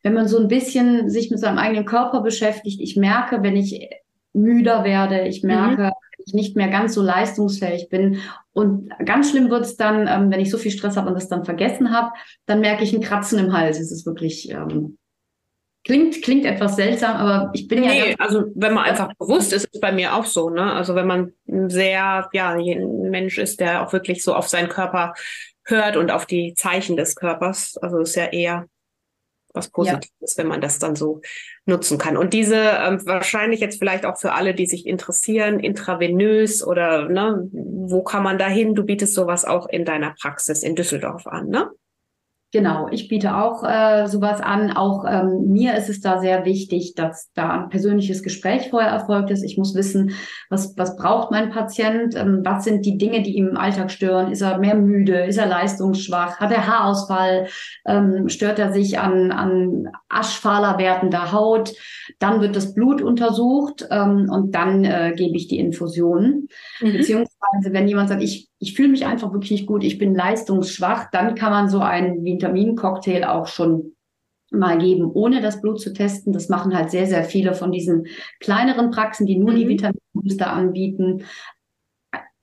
wenn 0.04 0.14
man 0.14 0.28
so 0.28 0.38
ein 0.38 0.48
bisschen 0.48 1.10
sich 1.10 1.32
mit 1.32 1.40
seinem 1.40 1.58
eigenen 1.58 1.86
Körper 1.86 2.22
beschäftigt, 2.22 2.80
ich 2.80 2.96
merke, 2.96 3.42
wenn 3.42 3.56
ich 3.56 3.90
müder 4.34 4.84
werde, 4.84 5.28
ich 5.28 5.42
mhm. 5.42 5.48
merke, 5.48 5.82
mhm. 5.84 5.88
wenn 5.88 6.26
ich 6.26 6.34
nicht 6.34 6.56
mehr 6.56 6.68
ganz 6.68 6.94
so 6.94 7.02
leistungsfähig 7.02 7.90
bin. 7.90 8.20
Und 8.52 8.92
ganz 9.04 9.32
schlimm 9.32 9.50
wird 9.50 9.66
es 9.66 9.76
dann, 9.76 10.08
ähm, 10.08 10.32
wenn 10.32 10.42
ich 10.42 10.52
so 10.52 10.58
viel 10.58 10.72
Stress 10.72 10.98
habe 10.98 11.08
und 11.08 11.16
das 11.16 11.30
dann 11.30 11.46
vergessen 11.46 11.92
habe, 11.92 12.12
dann 12.46 12.60
merke 12.60 12.84
ich 12.84 12.94
ein 12.94 13.02
Kratzen 13.02 13.40
im 13.40 13.54
Hals. 13.54 13.80
Es 13.80 13.92
ist 13.92 14.06
wirklich 14.06 14.52
ähm, 14.52 14.98
Klingt, 15.86 16.22
klingt 16.22 16.46
etwas 16.46 16.78
seltsam, 16.78 17.18
aber 17.18 17.52
ich 17.54 17.68
bin 17.68 17.82
nee, 17.82 18.12
ja. 18.12 18.16
also 18.18 18.46
wenn 18.56 18.74
man 18.74 18.86
einfach 18.86 19.14
bewusst 19.16 19.52
ist, 19.52 19.66
ist 19.66 19.82
bei 19.82 19.92
mir 19.92 20.16
auch 20.16 20.26
so, 20.26 20.50
ne? 20.50 20.72
Also 20.72 20.96
wenn 20.96 21.08
man 21.08 21.34
sehr, 21.46 22.30
ja, 22.32 22.50
ein 22.52 23.10
Mensch 23.10 23.38
ist, 23.38 23.60
der 23.60 23.86
auch 23.86 23.92
wirklich 23.92 24.24
so 24.24 24.34
auf 24.34 24.48
seinen 24.48 24.70
Körper 24.70 25.14
hört 25.66 25.98
und 25.98 26.12
auf 26.12 26.26
die 26.26 26.54
Zeichen 26.56 26.96
des 26.96 27.16
Körpers. 27.16 27.78
Also 27.82 28.00
ist 28.00 28.16
ja 28.16 28.28
eher 28.28 28.68
was 29.54 29.70
Positives, 29.70 30.36
ja. 30.36 30.38
wenn 30.38 30.48
man 30.48 30.62
das 30.62 30.80
dann 30.80 30.96
so 30.96 31.22
nutzen 31.66 31.98
kann. 31.98 32.18
Und 32.18 32.34
diese 32.34 32.56
ähm, 32.56 33.06
wahrscheinlich 33.06 33.60
jetzt 33.60 33.78
vielleicht 33.78 34.06
auch 34.06 34.18
für 34.18 34.34
alle, 34.34 34.56
die 34.56 34.66
sich 34.66 34.88
interessieren, 34.88 35.60
intravenös 35.60 36.66
oder 36.66 37.08
ne, 37.08 37.48
wo 37.52 38.04
kann 38.04 38.24
man 38.24 38.38
da 38.38 38.48
hin? 38.48 38.74
Du 38.74 38.84
bietest 38.84 39.14
sowas 39.14 39.46
auch 39.46 39.68
in 39.68 39.86
deiner 39.86 40.16
Praxis 40.20 40.64
in 40.64 40.76
Düsseldorf 40.76 41.28
an, 41.28 41.50
ne? 41.50 41.70
Genau, 42.54 42.88
ich 42.92 43.08
biete 43.08 43.36
auch 43.36 43.64
äh, 43.64 44.06
sowas 44.06 44.40
an. 44.40 44.72
Auch 44.72 45.06
ähm, 45.10 45.48
mir 45.48 45.76
ist 45.76 45.90
es 45.90 46.02
da 46.02 46.20
sehr 46.20 46.46
wichtig, 46.46 46.94
dass 46.94 47.32
da 47.34 47.50
ein 47.50 47.70
persönliches 47.70 48.22
Gespräch 48.22 48.70
vorher 48.70 48.92
erfolgt 48.92 49.32
ist. 49.32 49.42
Ich 49.42 49.58
muss 49.58 49.74
wissen, 49.74 50.12
was, 50.52 50.78
was 50.78 50.96
braucht 50.96 51.32
mein 51.32 51.50
Patient, 51.50 52.16
ähm, 52.16 52.42
was 52.44 52.66
sind 52.66 52.86
die 52.86 53.00
Dinge, 53.00 53.24
die 53.24 53.38
ihm 53.38 53.48
im 53.48 53.58
Alltag 53.58 53.90
stören. 53.90 54.32
Ist 54.32 54.42
er 54.42 54.60
mehr 54.60 54.76
müde? 54.76 55.26
Ist 55.26 55.40
er 55.40 55.48
leistungsschwach? 55.48 56.40
Hat 56.40 56.52
er 56.52 56.68
Haarausfall? 56.68 57.48
Ähm, 57.88 58.30
stört 58.30 58.60
er 58.60 58.72
sich 58.72 59.00
an, 59.00 59.32
an 59.32 59.90
aschfahler 60.08 60.78
werdender 60.78 61.32
Haut? 61.32 61.74
Dann 62.20 62.40
wird 62.40 62.56
das 62.56 62.76
Blut 62.76 63.02
untersucht 63.02 63.88
ähm, 63.90 64.30
und 64.32 64.54
dann 64.54 64.84
äh, 64.84 65.14
gebe 65.16 65.38
ich 65.38 65.48
die 65.48 65.58
Infusionen. 65.58 66.50
Mhm. 66.82 66.94
Beziehungsweise, 66.94 67.74
wenn 67.74 67.88
jemand 67.88 68.10
sagt, 68.10 68.22
ich 68.22 68.53
ich 68.64 68.76
fühle 68.76 68.88
mich 68.88 69.06
einfach 69.06 69.34
wirklich 69.34 69.52
nicht 69.52 69.68
gut, 69.68 69.84
ich 69.84 69.98
bin 69.98 70.16
leistungsschwach, 70.16 71.12
dann 71.12 71.36
kann 71.36 71.52
man 71.52 71.68
so 71.68 71.80
einen 71.80 72.24
Vitamincocktail 72.24 73.26
auch 73.26 73.48
schon 73.48 73.94
mal 74.52 74.78
geben, 74.78 75.12
ohne 75.14 75.42
das 75.42 75.60
Blut 75.60 75.82
zu 75.82 75.92
testen. 75.92 76.32
Das 76.32 76.48
machen 76.48 76.74
halt 76.76 76.90
sehr, 76.90 77.06
sehr 77.06 77.26
viele 77.26 77.56
von 77.56 77.74
diesen 77.74 78.08
kleineren 78.40 78.90
Praxen, 78.90 79.26
die 79.26 79.38
nur 79.38 79.52
mhm. 79.52 79.56
die 79.58 79.68
Vitaminbooster 79.68 80.50
anbieten. 80.50 81.26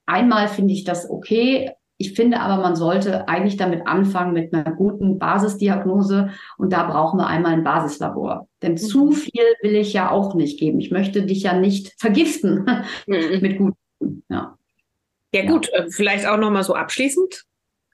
Einmal 0.04 0.48
finde 0.48 0.74
ich 0.74 0.84
das 0.84 1.08
okay. 1.08 1.70
Ich 1.96 2.12
finde 2.12 2.40
aber, 2.40 2.62
man 2.62 2.76
sollte 2.76 3.26
eigentlich 3.28 3.56
damit 3.56 3.86
anfangen 3.86 4.34
mit 4.34 4.52
einer 4.52 4.72
guten 4.74 5.18
Basisdiagnose 5.18 6.30
und 6.58 6.72
da 6.72 6.90
brauchen 6.90 7.18
wir 7.18 7.28
einmal 7.28 7.52
ein 7.52 7.64
Basislabor. 7.64 8.46
Denn 8.60 8.72
mhm. 8.72 8.76
zu 8.76 9.12
viel 9.12 9.44
will 9.62 9.76
ich 9.76 9.94
ja 9.94 10.10
auch 10.10 10.34
nicht 10.34 10.60
geben. 10.60 10.80
Ich 10.80 10.90
möchte 10.90 11.22
dich 11.22 11.44
ja 11.44 11.54
nicht 11.54 11.94
vergiften 11.98 12.66
mhm. 13.06 13.40
mit 13.40 13.56
guten. 13.56 14.22
Ja. 14.28 14.58
Ja, 15.32 15.46
gut, 15.46 15.68
äh, 15.72 15.90
vielleicht 15.90 16.26
auch 16.26 16.36
nochmal 16.36 16.64
so 16.64 16.74
abschließend. 16.74 17.44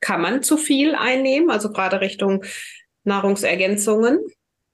Kann 0.01 0.21
man 0.21 0.43
zu 0.43 0.57
viel 0.57 0.95
einnehmen, 0.95 1.51
also 1.51 1.71
gerade 1.71 2.01
Richtung 2.01 2.45
Nahrungsergänzungen? 3.05 4.21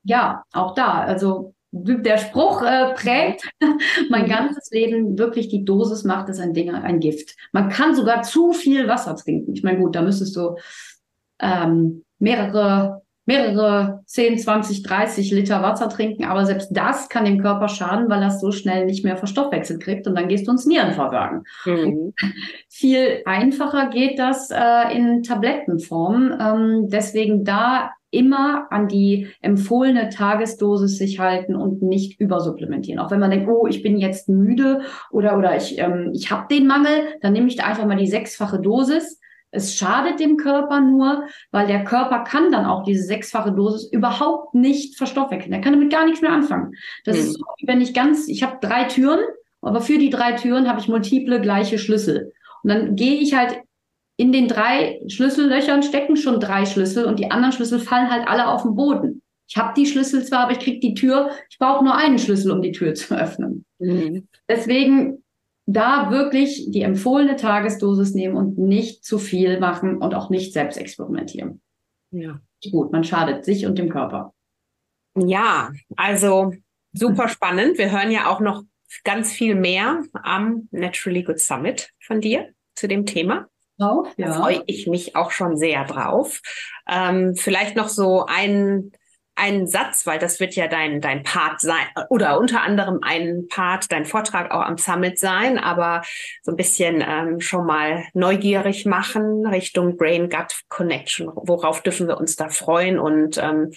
Ja, 0.04 0.44
auch 0.52 0.74
da. 0.74 1.00
Also 1.02 1.54
der 1.72 2.18
Spruch 2.18 2.62
äh, 2.62 2.92
prägt 2.94 3.48
mein 4.10 4.24
mhm. 4.24 4.30
ganzes 4.30 4.70
Leben. 4.70 5.18
Wirklich 5.18 5.48
die 5.48 5.64
Dosis 5.64 6.04
macht 6.04 6.28
es 6.28 6.38
ein 6.38 6.54
Ding, 6.54 6.70
ein 6.70 7.00
Gift. 7.00 7.36
Man 7.52 7.68
kann 7.68 7.94
sogar 7.94 8.22
zu 8.22 8.52
viel 8.52 8.88
Wasser 8.88 9.16
trinken. 9.16 9.54
Ich 9.54 9.62
meine, 9.62 9.78
gut, 9.78 9.94
da 9.94 10.02
müsstest 10.02 10.36
du 10.36 10.56
ähm, 11.40 12.04
mehrere 12.18 13.01
mehrere 13.24 14.02
10, 14.06 14.38
20, 14.38 14.82
30 14.82 15.30
Liter 15.30 15.62
Wasser 15.62 15.88
trinken, 15.88 16.24
aber 16.24 16.44
selbst 16.44 16.70
das 16.72 17.08
kann 17.08 17.24
dem 17.24 17.40
Körper 17.40 17.68
schaden, 17.68 18.08
weil 18.08 18.22
er 18.22 18.28
es 18.28 18.40
so 18.40 18.50
schnell 18.50 18.84
nicht 18.84 19.04
mehr 19.04 19.16
verstoffwechselt 19.16 19.80
kriegt 19.80 20.06
und 20.06 20.16
dann 20.16 20.28
gehst 20.28 20.46
du 20.46 20.52
ins 20.52 20.66
Nierenversagen. 20.66 21.44
Mhm. 21.64 22.14
Viel 22.68 23.22
einfacher 23.24 23.88
geht 23.90 24.18
das 24.18 24.50
äh, 24.50 24.96
in 24.96 25.22
Tablettenform. 25.22 26.32
Ähm, 26.40 26.88
deswegen 26.88 27.44
da 27.44 27.90
immer 28.10 28.66
an 28.70 28.88
die 28.88 29.28
empfohlene 29.40 30.10
Tagesdosis 30.10 30.98
sich 30.98 31.18
halten 31.18 31.56
und 31.56 31.80
nicht 31.80 32.20
übersupplementieren. 32.20 33.00
Auch 33.00 33.10
wenn 33.10 33.20
man 33.20 33.30
denkt, 33.30 33.48
oh, 33.48 33.66
ich 33.66 33.82
bin 33.82 33.96
jetzt 33.96 34.28
müde 34.28 34.82
oder 35.10 35.38
oder 35.38 35.56
ich 35.56 35.78
ähm, 35.78 36.10
ich 36.12 36.30
habe 36.30 36.46
den 36.50 36.66
Mangel, 36.66 36.90
dann 37.22 37.32
nehme 37.32 37.48
ich 37.48 37.56
da 37.56 37.64
einfach 37.64 37.86
mal 37.86 37.96
die 37.96 38.06
sechsfache 38.06 38.60
Dosis 38.60 39.18
es 39.52 39.76
schadet 39.76 40.18
dem 40.18 40.38
Körper 40.38 40.80
nur, 40.80 41.26
weil 41.50 41.66
der 41.66 41.84
Körper 41.84 42.20
kann 42.20 42.50
dann 42.50 42.64
auch 42.64 42.82
diese 42.84 43.04
sechsfache 43.04 43.52
Dosis 43.52 43.90
überhaupt 43.92 44.54
nicht 44.54 44.96
verstoffwechseln. 44.96 45.52
Er 45.52 45.60
kann 45.60 45.74
damit 45.74 45.92
gar 45.92 46.06
nichts 46.06 46.22
mehr 46.22 46.32
anfangen. 46.32 46.72
Das 47.04 47.16
mhm. 47.16 47.22
ist 47.22 47.32
so, 47.34 47.44
wenn 47.66 47.82
ich 47.82 47.94
ganz, 47.94 48.28
ich 48.28 48.42
habe 48.42 48.58
drei 48.60 48.84
Türen, 48.84 49.20
aber 49.60 49.80
für 49.80 49.98
die 49.98 50.10
drei 50.10 50.32
Türen 50.32 50.68
habe 50.68 50.80
ich 50.80 50.88
multiple 50.88 51.40
gleiche 51.40 51.78
Schlüssel. 51.78 52.32
Und 52.62 52.70
dann 52.70 52.96
gehe 52.96 53.20
ich 53.20 53.34
halt 53.34 53.60
in 54.16 54.32
den 54.32 54.48
drei 54.48 55.00
Schlüssellöchern 55.06 55.82
stecken 55.82 56.16
schon 56.16 56.40
drei 56.40 56.64
Schlüssel 56.64 57.04
und 57.04 57.18
die 57.18 57.30
anderen 57.30 57.52
Schlüssel 57.52 57.78
fallen 57.78 58.10
halt 58.10 58.26
alle 58.28 58.48
auf 58.48 58.62
den 58.62 58.74
Boden. 58.74 59.22
Ich 59.48 59.56
habe 59.56 59.74
die 59.76 59.86
Schlüssel 59.86 60.24
zwar, 60.24 60.44
aber 60.44 60.52
ich 60.52 60.60
kriege 60.60 60.80
die 60.80 60.94
Tür, 60.94 61.30
ich 61.50 61.58
brauche 61.58 61.84
nur 61.84 61.94
einen 61.94 62.18
Schlüssel, 62.18 62.52
um 62.52 62.62
die 62.62 62.72
Tür 62.72 62.94
zu 62.94 63.14
öffnen. 63.14 63.64
Mhm. 63.78 64.28
Deswegen 64.48 65.22
da 65.66 66.10
wirklich 66.10 66.70
die 66.70 66.82
empfohlene 66.82 67.36
Tagesdosis 67.36 68.14
nehmen 68.14 68.36
und 68.36 68.58
nicht 68.58 69.04
zu 69.04 69.18
viel 69.18 69.60
machen 69.60 69.98
und 69.98 70.14
auch 70.14 70.30
nicht 70.30 70.52
selbst 70.52 70.76
experimentieren. 70.76 71.60
Ja. 72.10 72.40
Gut, 72.70 72.92
man 72.92 73.04
schadet 73.04 73.44
sich 73.44 73.66
und 73.66 73.78
dem 73.78 73.88
Körper. 73.88 74.34
Ja, 75.16 75.70
also 75.96 76.52
super 76.92 77.28
spannend. 77.28 77.78
Wir 77.78 77.90
hören 77.90 78.10
ja 78.10 78.28
auch 78.28 78.40
noch 78.40 78.62
ganz 79.04 79.32
viel 79.32 79.54
mehr 79.54 80.02
am 80.22 80.68
Naturally 80.70 81.22
Good 81.22 81.40
Summit 81.40 81.90
von 82.00 82.20
dir 82.20 82.52
zu 82.74 82.88
dem 82.88 83.06
Thema. 83.06 83.48
Drauf, 83.78 84.08
ja. 84.16 84.26
Da 84.26 84.32
freue 84.34 84.62
ich 84.66 84.86
mich 84.86 85.16
auch 85.16 85.30
schon 85.30 85.56
sehr 85.56 85.84
drauf. 85.84 86.40
Ähm, 86.88 87.34
vielleicht 87.34 87.76
noch 87.76 87.88
so 87.88 88.26
ein 88.26 88.92
einen 89.42 89.66
Satz, 89.66 90.06
weil 90.06 90.20
das 90.20 90.38
wird 90.38 90.54
ja 90.54 90.68
dein, 90.68 91.00
dein 91.00 91.24
Part 91.24 91.60
sein 91.60 91.84
oder 92.10 92.38
unter 92.38 92.62
anderem 92.62 93.00
ein 93.02 93.48
Part, 93.48 93.90
dein 93.90 94.04
Vortrag 94.04 94.52
auch 94.52 94.62
am 94.62 94.78
Summit 94.78 95.18
sein, 95.18 95.58
aber 95.58 96.02
so 96.42 96.52
ein 96.52 96.56
bisschen 96.56 97.02
ähm, 97.04 97.40
schon 97.40 97.66
mal 97.66 98.04
neugierig 98.14 98.86
machen 98.86 99.44
Richtung 99.44 99.96
Brain-Gut-Connection. 99.96 101.28
Worauf 101.34 101.82
dürfen 101.82 102.06
wir 102.06 102.18
uns 102.18 102.36
da 102.36 102.50
freuen 102.50 103.00
und 103.00 103.36
ähm, 103.38 103.72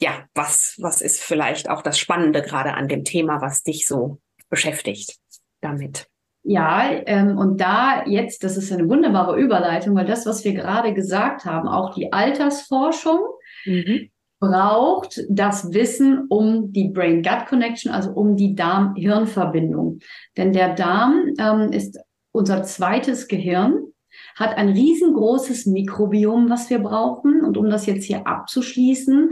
ja, 0.00 0.12
was, 0.34 0.76
was 0.80 1.02
ist 1.02 1.22
vielleicht 1.22 1.68
auch 1.68 1.82
das 1.82 1.98
Spannende 1.98 2.40
gerade 2.40 2.72
an 2.72 2.88
dem 2.88 3.04
Thema, 3.04 3.42
was 3.42 3.62
dich 3.62 3.86
so 3.86 4.18
beschäftigt 4.48 5.18
damit? 5.60 6.06
Ja, 6.42 6.90
ähm, 7.04 7.36
und 7.36 7.60
da 7.60 8.04
jetzt, 8.06 8.44
das 8.44 8.56
ist 8.56 8.72
eine 8.72 8.88
wunderbare 8.88 9.38
Überleitung, 9.38 9.94
weil 9.94 10.06
das, 10.06 10.24
was 10.24 10.42
wir 10.42 10.54
gerade 10.54 10.94
gesagt 10.94 11.44
haben, 11.44 11.68
auch 11.68 11.94
die 11.94 12.14
Altersforschung, 12.14 13.20
mhm 13.66 14.08
braucht 14.42 15.24
das 15.30 15.72
Wissen 15.72 16.26
um 16.28 16.72
die 16.72 16.88
Brain-Gut-Connection, 16.88 17.92
also 17.92 18.10
um 18.10 18.34
die 18.34 18.56
Darm-Hirn-Verbindung. 18.56 20.00
Denn 20.36 20.52
der 20.52 20.74
Darm 20.74 21.32
ähm, 21.38 21.70
ist 21.70 22.00
unser 22.32 22.64
zweites 22.64 23.28
Gehirn, 23.28 23.92
hat 24.34 24.56
ein 24.56 24.70
riesengroßes 24.70 25.66
Mikrobiom, 25.66 26.50
was 26.50 26.68
wir 26.70 26.80
brauchen. 26.80 27.44
Und 27.44 27.56
um 27.56 27.70
das 27.70 27.86
jetzt 27.86 28.02
hier 28.02 28.26
abzuschließen, 28.26 29.30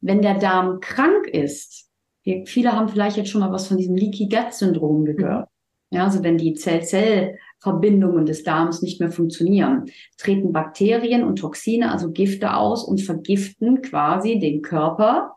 wenn 0.00 0.22
der 0.22 0.38
Darm 0.38 0.80
krank 0.80 1.26
ist, 1.26 1.90
wir, 2.22 2.46
viele 2.46 2.72
haben 2.72 2.88
vielleicht 2.88 3.18
jetzt 3.18 3.28
schon 3.28 3.42
mal 3.42 3.52
was 3.52 3.66
von 3.66 3.76
diesem 3.76 3.94
Leaky 3.94 4.30
Gut 4.30 4.54
Syndrom 4.54 5.04
gehört. 5.04 5.50
Mhm. 5.90 5.98
Ja, 5.98 6.04
also 6.04 6.22
wenn 6.22 6.38
die 6.38 6.54
Zell-Zell 6.54 7.36
Verbindungen 7.64 8.26
des 8.26 8.44
Darms 8.44 8.82
nicht 8.82 9.00
mehr 9.00 9.10
funktionieren, 9.10 9.86
treten 10.18 10.52
Bakterien 10.52 11.24
und 11.24 11.36
Toxine, 11.36 11.90
also 11.90 12.12
Gifte 12.12 12.54
aus 12.54 12.84
und 12.84 13.00
vergiften 13.00 13.80
quasi 13.80 14.38
den 14.38 14.60
Körper. 14.60 15.34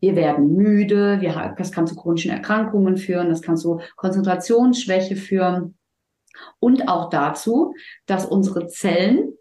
Wir 0.00 0.16
werden 0.16 0.54
müde, 0.54 1.20
wir, 1.20 1.54
das 1.56 1.72
kann 1.72 1.86
zu 1.86 1.94
chronischen 1.94 2.32
Erkrankungen 2.32 2.96
führen, 2.96 3.28
das 3.28 3.42
kann 3.42 3.56
zu 3.56 3.80
Konzentrationsschwäche 3.96 5.14
führen 5.14 5.78
und 6.58 6.88
auch 6.88 7.10
dazu, 7.10 7.74
dass 8.06 8.26
unsere 8.26 8.66
Zellen 8.66 9.34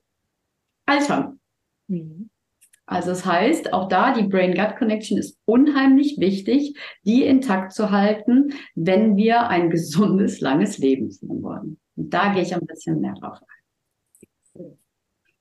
altern. 0.86 1.40
Mhm. 1.88 2.30
Also 2.86 3.10
das 3.10 3.26
heißt, 3.26 3.74
auch 3.74 3.90
da 3.90 4.14
die 4.14 4.28
Brain-Gut-Connection 4.28 5.18
ist 5.18 5.38
unheimlich 5.46 6.20
wichtig, 6.20 6.78
die 7.04 7.24
intakt 7.24 7.74
zu 7.74 7.92
halten, 7.92 8.54
wenn 8.76 9.18
wir 9.18 9.50
ein 9.50 9.70
gesundes, 9.70 10.40
langes 10.40 10.78
Leben 10.78 11.12
führen 11.12 11.44
wollen. 11.44 11.80
Und 11.98 12.14
da 12.14 12.34
gehe 12.34 12.43
ich 12.43 12.54
ein 12.54 12.66
bisschen 12.66 13.02
mehr 13.02 13.16
drauf 13.20 13.39
ein. 13.41 13.58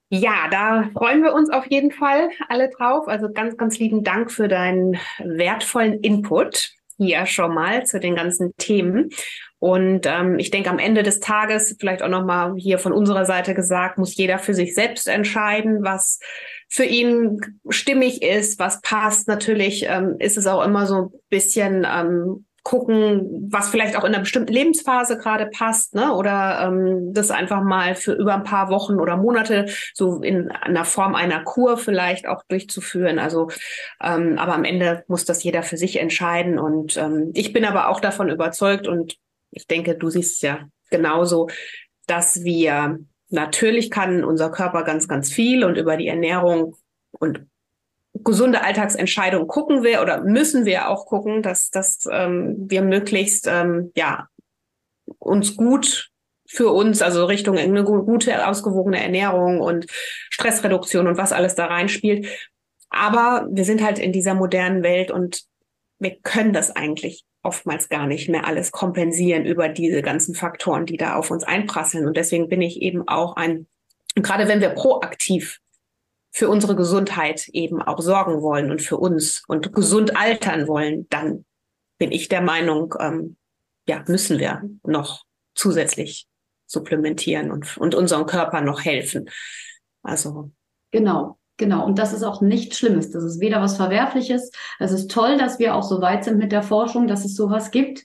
Ja, 0.08 0.48
da 0.50 0.88
freuen 0.92 1.22
wir 1.22 1.34
uns 1.34 1.50
auf 1.50 1.66
jeden 1.66 1.90
Fall 1.90 2.30
alle 2.48 2.70
drauf. 2.70 3.08
Also 3.08 3.32
ganz, 3.32 3.56
ganz 3.56 3.78
lieben 3.78 4.04
Dank 4.04 4.30
für 4.30 4.46
deinen 4.46 4.98
wertvollen 5.18 6.00
Input 6.00 6.70
hier 6.96 7.26
schon 7.26 7.52
mal 7.52 7.84
zu 7.84 7.98
den 7.98 8.14
ganzen 8.14 8.56
Themen. 8.56 9.10
Und 9.58 10.06
ähm, 10.06 10.38
ich 10.38 10.50
denke, 10.50 10.70
am 10.70 10.78
Ende 10.78 11.02
des 11.02 11.18
Tages, 11.18 11.76
vielleicht 11.78 12.02
auch 12.02 12.08
nochmal 12.08 12.54
hier 12.56 12.78
von 12.78 12.92
unserer 12.92 13.24
Seite 13.24 13.52
gesagt, 13.54 13.98
muss 13.98 14.16
jeder 14.16 14.38
für 14.38 14.54
sich 14.54 14.74
selbst 14.74 15.08
entscheiden, 15.08 15.82
was 15.82 16.20
für 16.68 16.84
ihn 16.84 17.40
stimmig 17.68 18.22
ist, 18.22 18.58
was 18.58 18.80
passt. 18.82 19.28
Natürlich 19.28 19.86
ähm, 19.88 20.16
ist 20.18 20.36
es 20.36 20.46
auch 20.46 20.64
immer 20.64 20.86
so 20.86 20.94
ein 20.96 21.10
bisschen 21.30 21.86
ähm, 21.88 22.45
gucken, 22.66 23.46
was 23.48 23.68
vielleicht 23.68 23.94
auch 23.94 24.02
in 24.02 24.12
einer 24.12 24.24
bestimmten 24.24 24.52
Lebensphase 24.52 25.18
gerade 25.18 25.46
passt, 25.46 25.94
ne? 25.94 26.12
Oder 26.12 26.64
ähm, 26.66 27.12
das 27.12 27.30
einfach 27.30 27.62
mal 27.62 27.94
für 27.94 28.14
über 28.14 28.34
ein 28.34 28.42
paar 28.42 28.70
Wochen 28.70 28.98
oder 28.98 29.16
Monate 29.16 29.66
so 29.94 30.20
in 30.20 30.50
einer 30.50 30.84
Form 30.84 31.14
einer 31.14 31.44
Kur 31.44 31.78
vielleicht 31.78 32.26
auch 32.26 32.42
durchzuführen. 32.48 33.20
Also, 33.20 33.50
ähm, 34.02 34.36
aber 34.36 34.54
am 34.54 34.64
Ende 34.64 35.04
muss 35.06 35.24
das 35.24 35.44
jeder 35.44 35.62
für 35.62 35.76
sich 35.76 36.00
entscheiden. 36.00 36.58
Und 36.58 36.96
ähm, 36.96 37.30
ich 37.34 37.52
bin 37.52 37.64
aber 37.64 37.88
auch 37.88 38.00
davon 38.00 38.30
überzeugt 38.30 38.88
und 38.88 39.14
ich 39.52 39.68
denke, 39.68 39.94
du 39.94 40.10
siehst 40.10 40.34
es 40.34 40.40
ja 40.42 40.58
genauso, 40.90 41.48
dass 42.08 42.42
wir 42.42 42.98
natürlich 43.28 43.92
kann 43.92 44.24
unser 44.24 44.50
Körper 44.50 44.82
ganz, 44.82 45.06
ganz 45.06 45.32
viel 45.32 45.62
und 45.62 45.76
über 45.76 45.96
die 45.96 46.08
Ernährung 46.08 46.74
und 47.12 47.46
gesunde 48.24 48.62
Alltagsentscheidungen 48.62 49.48
gucken 49.48 49.82
wir 49.82 50.02
oder 50.02 50.22
müssen 50.22 50.64
wir 50.64 50.88
auch 50.88 51.06
gucken, 51.06 51.42
dass, 51.42 51.70
dass 51.70 52.08
ähm, 52.10 52.56
wir 52.58 52.82
möglichst 52.82 53.46
ähm, 53.46 53.92
ja 53.96 54.28
uns 55.18 55.56
gut 55.56 56.10
für 56.48 56.70
uns, 56.70 57.02
also 57.02 57.24
Richtung 57.24 57.58
eine 57.58 57.84
gute, 57.84 58.46
ausgewogene 58.46 59.02
Ernährung 59.02 59.60
und 59.60 59.86
Stressreduktion 59.90 61.06
und 61.06 61.16
was 61.16 61.32
alles 61.32 61.54
da 61.54 61.66
reinspielt. 61.66 62.28
Aber 62.88 63.46
wir 63.50 63.64
sind 63.64 63.82
halt 63.82 63.98
in 63.98 64.12
dieser 64.12 64.34
modernen 64.34 64.82
Welt 64.82 65.10
und 65.10 65.42
wir 65.98 66.16
können 66.22 66.52
das 66.52 66.74
eigentlich 66.74 67.24
oftmals 67.42 67.88
gar 67.88 68.06
nicht 68.06 68.28
mehr 68.28 68.46
alles 68.46 68.72
kompensieren 68.72 69.44
über 69.44 69.68
diese 69.68 70.02
ganzen 70.02 70.34
Faktoren, 70.34 70.86
die 70.86 70.96
da 70.96 71.16
auf 71.16 71.30
uns 71.30 71.44
einprasseln. 71.44 72.06
Und 72.06 72.16
deswegen 72.16 72.48
bin 72.48 72.62
ich 72.62 72.82
eben 72.82 73.06
auch 73.08 73.36
ein, 73.36 73.66
gerade 74.14 74.48
wenn 74.48 74.60
wir 74.60 74.70
proaktiv 74.70 75.60
für 76.36 76.50
unsere 76.50 76.76
Gesundheit 76.76 77.48
eben 77.48 77.80
auch 77.80 77.98
sorgen 77.98 78.42
wollen 78.42 78.70
und 78.70 78.82
für 78.82 78.98
uns 78.98 79.42
und 79.48 79.72
gesund 79.72 80.18
altern 80.18 80.68
wollen, 80.68 81.08
dann 81.08 81.46
bin 81.98 82.12
ich 82.12 82.28
der 82.28 82.42
Meinung, 82.42 82.94
ähm, 83.00 83.38
ja, 83.88 84.04
müssen 84.06 84.38
wir 84.38 84.62
noch 84.84 85.24
zusätzlich 85.54 86.26
supplementieren 86.66 87.50
und, 87.50 87.78
und 87.78 87.94
unserem 87.94 88.26
Körper 88.26 88.60
noch 88.60 88.84
helfen. 88.84 89.30
Also. 90.02 90.50
Genau. 90.90 91.38
Genau, 91.56 91.86
und 91.86 91.98
das 91.98 92.12
ist 92.12 92.22
auch 92.22 92.42
nichts 92.42 92.76
Schlimmes. 92.76 93.10
Das 93.12 93.24
ist 93.24 93.40
weder 93.40 93.62
was 93.62 93.78
Verwerfliches. 93.78 94.50
Es 94.78 94.92
ist 94.92 95.10
toll, 95.10 95.38
dass 95.38 95.58
wir 95.58 95.74
auch 95.74 95.84
so 95.84 96.02
weit 96.02 96.24
sind 96.24 96.36
mit 96.36 96.52
der 96.52 96.62
Forschung, 96.62 97.06
dass 97.06 97.24
es 97.24 97.34
sowas 97.34 97.70
gibt. 97.70 98.04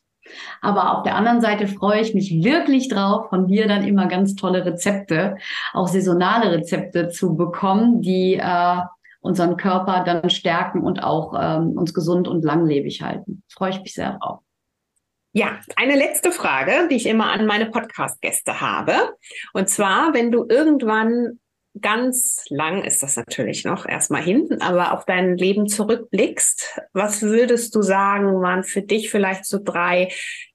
Aber 0.62 0.98
auf 0.98 1.04
der 1.04 1.16
anderen 1.16 1.42
Seite 1.42 1.68
freue 1.68 2.02
ich 2.02 2.14
mich 2.14 2.44
wirklich 2.44 2.90
drauf, 2.90 3.30
von 3.30 3.48
dir 3.48 3.68
dann 3.68 3.84
immer 3.84 4.08
ganz 4.08 4.36
tolle 4.36 4.66
Rezepte, 4.66 5.38
auch 5.74 5.88
saisonale 5.88 6.52
Rezepte 6.52 7.10
zu 7.10 7.36
bekommen, 7.36 8.02
die 8.02 8.36
äh, 8.36 8.78
unseren 9.22 9.58
Körper 9.58 10.04
dann 10.04 10.30
stärken 10.30 10.82
und 10.82 11.04
auch 11.04 11.34
ähm, 11.40 11.78
uns 11.78 11.94
gesund 11.94 12.28
und 12.28 12.44
langlebig 12.44 13.02
halten. 13.02 13.44
Freue 13.50 13.70
ich 13.70 13.82
mich 13.82 13.94
sehr 13.94 14.18
drauf. 14.20 14.40
Ja, 15.34 15.60
eine 15.78 15.96
letzte 15.96 16.32
Frage, 16.32 16.90
die 16.90 16.96
ich 16.96 17.06
immer 17.06 17.32
an 17.32 17.46
meine 17.46 17.68
Podcast-Gäste 17.68 18.60
habe. 18.60 18.94
Und 19.54 19.70
zwar, 19.70 20.14
wenn 20.14 20.30
du 20.30 20.46
irgendwann 20.50 21.40
ganz 21.80 22.44
lang 22.50 22.84
ist 22.84 23.02
das 23.02 23.16
natürlich 23.16 23.64
noch 23.64 23.86
erstmal 23.86 24.22
hinten, 24.22 24.62
aber 24.62 24.94
auf 24.94 25.06
dein 25.06 25.38
Leben 25.38 25.68
zurückblickst, 25.68 26.82
was 26.94 27.22
würdest 27.22 27.76
du 27.76 27.82
sagen, 27.82 28.42
waren 28.42 28.64
für 28.64 28.82
dich 28.82 29.10
vielleicht 29.10 29.46
so 29.46 29.60
drei 29.64 30.12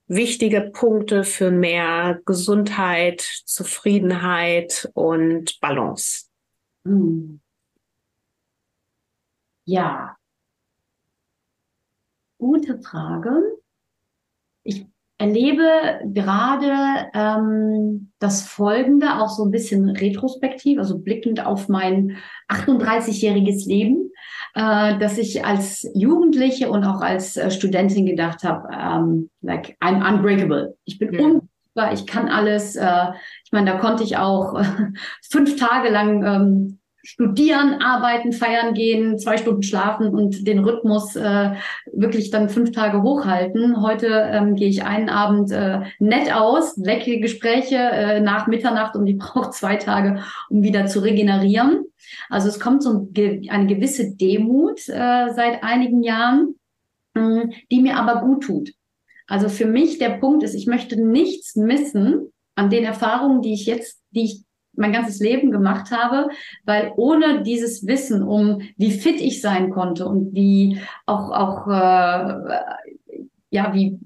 wichtige 0.08 0.70
Punkte 0.72 1.24
für 1.24 1.50
mehr 1.50 2.20
Gesundheit, 2.26 3.20
Zufriedenheit 3.20 4.90
und 4.94 5.58
Balance? 5.60 6.26
Hm. 6.84 7.40
Ja, 9.64 10.16
gute 12.38 12.78
Frage. 12.80 13.58
Ich 14.62 14.86
erlebe 15.18 16.00
gerade 16.12 17.08
ähm, 17.14 18.12
das 18.18 18.42
Folgende 18.42 19.18
auch 19.20 19.30
so 19.30 19.44
ein 19.44 19.50
bisschen 19.50 19.88
retrospektiv, 19.88 20.78
also 20.78 20.98
blickend 20.98 21.44
auf 21.44 21.68
mein 21.68 22.16
38-jähriges 22.48 23.66
Leben, 23.66 24.10
äh, 24.54 24.98
dass 24.98 25.16
ich 25.16 25.44
als 25.44 25.88
Jugendliche 25.94 26.70
und 26.70 26.84
auch 26.84 27.00
als 27.00 27.36
äh, 27.36 27.50
Studentin 27.50 28.04
gedacht 28.04 28.44
habe, 28.44 28.68
ähm, 28.72 29.30
like 29.40 29.76
I'm 29.80 30.06
unbreakable. 30.06 30.76
Ich 30.84 30.98
bin 30.98 31.12
ja. 31.14 31.20
unbreakbar, 31.20 31.92
ich 31.94 32.06
kann 32.06 32.28
alles. 32.28 32.76
Äh, 32.76 33.06
ich 33.44 33.52
meine, 33.52 33.70
da 33.70 33.78
konnte 33.78 34.04
ich 34.04 34.18
auch 34.18 34.60
fünf 35.30 35.56
Tage 35.56 35.88
lang 35.88 36.24
ähm, 36.24 36.78
studieren, 37.06 37.80
arbeiten, 37.80 38.32
feiern 38.32 38.74
gehen, 38.74 39.16
zwei 39.16 39.36
Stunden 39.36 39.62
schlafen 39.62 40.08
und 40.08 40.46
den 40.46 40.58
Rhythmus 40.58 41.14
äh, 41.14 41.52
wirklich 41.92 42.30
dann 42.30 42.48
fünf 42.48 42.72
Tage 42.72 43.02
hochhalten. 43.02 43.80
Heute 43.80 44.08
ähm, 44.32 44.56
gehe 44.56 44.68
ich 44.68 44.82
einen 44.82 45.08
Abend 45.08 45.52
äh, 45.52 45.82
nett 46.00 46.34
aus, 46.34 46.76
leckere 46.76 47.20
Gespräche 47.20 47.76
äh, 47.76 48.20
nach 48.20 48.48
Mitternacht 48.48 48.96
und 48.96 49.06
die 49.06 49.14
braucht 49.14 49.54
zwei 49.54 49.76
Tage, 49.76 50.24
um 50.50 50.64
wieder 50.64 50.86
zu 50.86 50.98
regenerieren. 50.98 51.84
Also 52.28 52.48
es 52.48 52.58
kommt 52.58 52.82
so 52.82 53.08
eine 53.16 53.66
gewisse 53.66 54.16
Demut 54.16 54.80
äh, 54.88 55.28
seit 55.32 55.62
einigen 55.62 56.02
Jahren, 56.02 56.56
mh, 57.14 57.22
mm, 57.22 57.52
die 57.70 57.82
mir 57.82 57.98
aber 57.98 58.20
gut 58.22 58.42
tut. 58.42 58.72
Also 59.28 59.48
für 59.48 59.66
mich 59.66 59.98
der 59.98 60.10
Punkt 60.10 60.42
ist, 60.42 60.54
ich 60.54 60.66
möchte 60.66 61.00
nichts 61.00 61.54
missen 61.54 62.32
an 62.56 62.68
den 62.68 62.84
Erfahrungen, 62.84 63.42
die 63.42 63.54
ich 63.54 63.66
jetzt, 63.66 64.02
die 64.10 64.24
ich 64.24 64.45
mein 64.76 64.92
ganzes 64.92 65.20
Leben 65.20 65.50
gemacht 65.50 65.90
habe, 65.90 66.28
weil 66.64 66.92
ohne 66.96 67.42
dieses 67.42 67.86
Wissen 67.86 68.22
um, 68.22 68.62
wie 68.76 68.90
fit 68.90 69.20
ich 69.20 69.40
sein 69.40 69.70
konnte 69.70 70.06
und 70.06 70.34
wie 70.34 70.80
auch 71.06 71.30
auch 71.30 71.66
äh, 71.68 72.60
ja 73.50 73.74
wie 73.74 73.98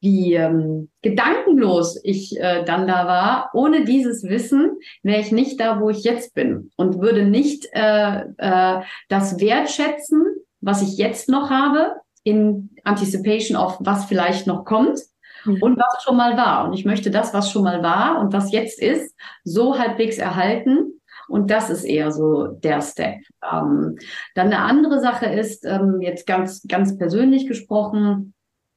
wie 0.00 0.34
ähm, 0.34 0.88
gedankenlos 1.02 2.00
ich 2.02 2.38
äh, 2.38 2.64
dann 2.64 2.86
da 2.86 3.06
war, 3.06 3.50
ohne 3.52 3.84
dieses 3.84 4.24
Wissen 4.24 4.78
wäre 5.02 5.20
ich 5.20 5.30
nicht 5.30 5.60
da, 5.60 5.80
wo 5.80 5.90
ich 5.90 6.04
jetzt 6.04 6.34
bin 6.34 6.70
und 6.76 7.00
würde 7.00 7.26
nicht 7.26 7.68
äh, 7.72 8.22
äh, 8.38 8.80
das 9.08 9.38
wertschätzen, 9.40 10.24
was 10.60 10.82
ich 10.82 10.96
jetzt 10.96 11.28
noch 11.28 11.50
habe, 11.50 11.96
in 12.22 12.70
Anticipation 12.84 13.56
of 13.56 13.76
was 13.80 14.06
vielleicht 14.06 14.46
noch 14.46 14.64
kommt. 14.64 15.00
Und 15.44 15.78
was 15.78 16.02
schon 16.02 16.16
mal 16.16 16.36
war. 16.36 16.64
Und 16.64 16.72
ich 16.72 16.84
möchte 16.84 17.10
das, 17.10 17.32
was 17.34 17.50
schon 17.50 17.64
mal 17.64 17.82
war 17.82 18.20
und 18.20 18.32
was 18.32 18.52
jetzt 18.52 18.80
ist, 18.80 19.14
so 19.44 19.78
halbwegs 19.78 20.18
erhalten. 20.18 21.00
Und 21.28 21.50
das 21.50 21.70
ist 21.70 21.84
eher 21.84 22.10
so 22.10 22.48
der 22.48 22.82
Step. 22.82 23.18
Ähm, 23.42 23.98
dann 24.34 24.48
eine 24.48 24.58
andere 24.58 25.00
Sache 25.00 25.26
ist, 25.26 25.64
ähm, 25.64 26.00
jetzt 26.00 26.26
ganz, 26.26 26.62
ganz 26.66 26.98
persönlich 26.98 27.46
gesprochen, 27.46 28.34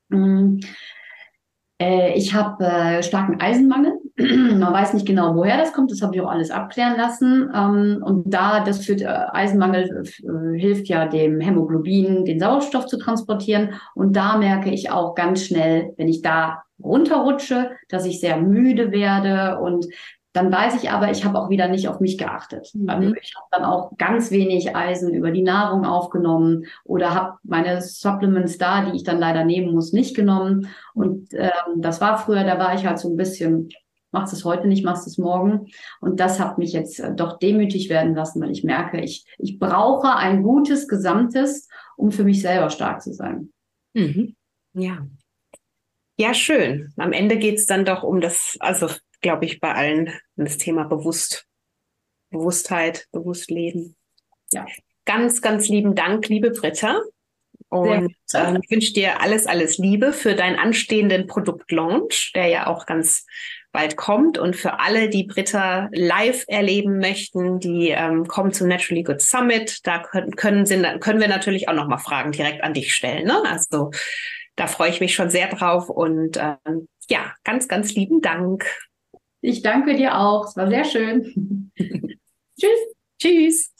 mh, 0.09 0.59
äh, 1.81 2.13
ich 2.13 2.33
habe 2.33 2.63
äh, 2.63 3.03
starken 3.03 3.41
Eisenmangel. 3.41 3.93
Man 4.17 4.73
weiß 4.73 4.93
nicht 4.93 5.07
genau, 5.07 5.35
woher 5.35 5.57
das 5.57 5.73
kommt. 5.73 5.91
Das 5.91 6.01
habe 6.01 6.15
ich 6.15 6.21
auch 6.21 6.29
alles 6.29 6.51
abklären 6.51 6.97
lassen. 6.97 7.49
Ähm, 7.53 8.03
und 8.05 8.31
da, 8.31 8.63
das 8.63 8.85
führt, 8.85 9.01
äh, 9.01 9.07
Eisenmangel 9.07 10.03
äh, 10.05 10.59
hilft 10.59 10.87
ja 10.87 11.07
dem 11.07 11.39
Hämoglobin, 11.39 12.23
den 12.25 12.39
Sauerstoff 12.39 12.85
zu 12.85 12.97
transportieren. 12.97 13.73
Und 13.95 14.15
da 14.15 14.37
merke 14.37 14.69
ich 14.69 14.91
auch 14.91 15.15
ganz 15.15 15.45
schnell, 15.45 15.93
wenn 15.97 16.07
ich 16.07 16.21
da 16.21 16.63
runterrutsche, 16.83 17.71
dass 17.89 18.05
ich 18.05 18.19
sehr 18.19 18.37
müde 18.37 18.91
werde 18.91 19.59
und 19.59 19.87
dann 20.33 20.51
weiß 20.51 20.81
ich 20.81 20.89
aber, 20.89 21.11
ich 21.11 21.23
habe 21.23 21.39
auch 21.39 21.49
wieder 21.49 21.67
nicht 21.67 21.87
auf 21.87 21.99
mich 21.99 22.17
geachtet. 22.17 22.71
Mhm. 22.73 22.89
Also 22.89 23.13
ich 23.13 23.33
habe 23.35 23.47
dann 23.51 23.63
auch 23.63 23.95
ganz 23.97 24.31
wenig 24.31 24.75
Eisen 24.75 25.13
über 25.13 25.29
die 25.29 25.43
Nahrung 25.43 25.85
aufgenommen 25.85 26.65
oder 26.83 27.13
habe 27.13 27.37
meine 27.43 27.81
Supplements 27.81 28.57
da, 28.57 28.83
die 28.85 28.95
ich 28.95 29.03
dann 29.03 29.19
leider 29.19 29.45
nehmen 29.45 29.73
muss, 29.73 29.93
nicht 29.93 30.15
genommen. 30.15 30.69
Und 30.95 31.33
ähm, 31.33 31.51
das 31.77 32.01
war 32.01 32.17
früher, 32.17 32.43
da 32.43 32.57
war 32.57 32.73
ich 32.73 32.85
halt 32.85 32.97
so 32.97 33.09
ein 33.09 33.15
bisschen, 33.15 33.69
machst 34.13 34.33
es 34.33 34.45
heute 34.45 34.67
nicht, 34.67 34.85
machst 34.85 35.07
es 35.07 35.17
morgen. 35.17 35.67
Und 35.99 36.19
das 36.19 36.39
hat 36.39 36.57
mich 36.57 36.71
jetzt 36.71 36.99
äh, 36.99 37.13
doch 37.13 37.39
demütig 37.39 37.89
werden 37.89 38.15
lassen, 38.15 38.41
weil 38.41 38.51
ich 38.51 38.63
merke, 38.63 39.01
ich, 39.01 39.25
ich 39.37 39.59
brauche 39.59 40.15
ein 40.15 40.43
gutes 40.43 40.87
Gesamtes, 40.87 41.67
um 41.97 42.11
für 42.11 42.23
mich 42.23 42.41
selber 42.41 42.69
stark 42.69 43.01
zu 43.01 43.13
sein. 43.13 43.51
Mhm. 43.93 44.35
Ja. 44.73 45.05
Ja, 46.17 46.33
schön. 46.33 46.93
Am 46.97 47.11
Ende 47.11 47.37
geht 47.37 47.57
es 47.57 47.65
dann 47.65 47.85
doch 47.85 48.03
um 48.03 48.21
das, 48.21 48.55
also 48.59 48.87
glaube 49.21 49.45
ich, 49.45 49.59
bei 49.59 49.73
allen 49.73 50.11
das 50.35 50.57
Thema 50.57 50.83
bewusst, 50.83 51.47
Bewusstheit, 52.29 53.07
Bewusstleben. 53.11 53.95
Ja. 54.51 54.65
Ganz, 55.05 55.41
ganz 55.41 55.67
lieben 55.69 55.95
Dank, 55.95 56.27
liebe 56.29 56.51
Britta. 56.51 57.01
Und 57.69 58.13
äh, 58.33 58.59
ich 58.61 58.69
wünsche 58.69 58.93
dir 58.93 59.21
alles, 59.21 59.47
alles 59.47 59.79
Liebe 59.79 60.13
für 60.13 60.35
deinen 60.35 60.57
anstehenden 60.57 61.25
Produktlaunch, 61.25 62.31
der 62.35 62.47
ja 62.47 62.67
auch 62.67 62.85
ganz 62.85 63.25
bald 63.73 63.97
kommt. 63.97 64.37
Und 64.37 64.55
für 64.55 64.79
alle, 64.79 65.09
die 65.09 65.25
Britta 65.25 65.89
live 65.91 66.45
erleben 66.47 66.99
möchten, 66.99 67.59
die 67.59 67.89
ähm, 67.89 68.25
kommen 68.25 68.53
zum 68.53 68.69
Naturally 68.69 69.03
Good 69.03 69.21
Summit. 69.21 69.79
Da 69.83 69.99
können, 69.99 70.35
können, 70.37 70.65
sind, 70.65 70.87
können 71.01 71.19
wir 71.19 71.27
natürlich 71.27 71.67
auch 71.67 71.73
nochmal 71.73 71.97
Fragen 71.97 72.31
direkt 72.31 72.63
an 72.63 72.73
dich 72.73 72.93
stellen. 72.93 73.27
Ne? 73.27 73.43
Also 73.45 73.91
da 74.55 74.67
freue 74.67 74.91
ich 74.91 75.01
mich 75.01 75.13
schon 75.13 75.29
sehr 75.29 75.49
drauf. 75.49 75.89
Und 75.89 76.37
ähm, 76.37 76.87
ja, 77.09 77.33
ganz, 77.43 77.67
ganz 77.67 77.93
lieben 77.93 78.21
Dank. 78.21 78.65
Ich 79.41 79.61
danke 79.61 79.95
dir 79.95 80.17
auch. 80.17 80.47
Es 80.47 80.55
war 80.55 80.69
sehr 80.69 80.85
schön. 80.85 81.71
Tschüss. 82.57 82.79
Tschüss. 83.19 83.73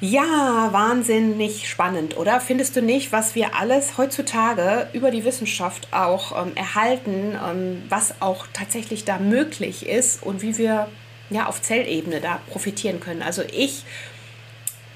Ja, 0.00 0.68
wahnsinnig 0.72 1.68
spannend, 1.68 2.16
oder? 2.16 2.40
Findest 2.40 2.76
du 2.76 2.82
nicht, 2.82 3.12
was 3.12 3.34
wir 3.34 3.54
alles 3.54 3.96
heutzutage 3.96 4.88
über 4.92 5.10
die 5.10 5.24
Wissenschaft 5.24 5.88
auch 5.92 6.46
ähm, 6.46 6.54
erhalten, 6.56 7.38
ähm, 7.42 7.82
was 7.88 8.20
auch 8.20 8.46
tatsächlich 8.52 9.04
da 9.04 9.18
möglich 9.18 9.86
ist 9.86 10.22
und 10.22 10.42
wie 10.42 10.58
wir 10.58 10.88
ja 11.30 11.46
auf 11.46 11.62
Zellebene 11.62 12.20
da 12.20 12.40
profitieren 12.50 13.00
können? 13.00 13.22
Also 13.22 13.42
ich 13.42 13.84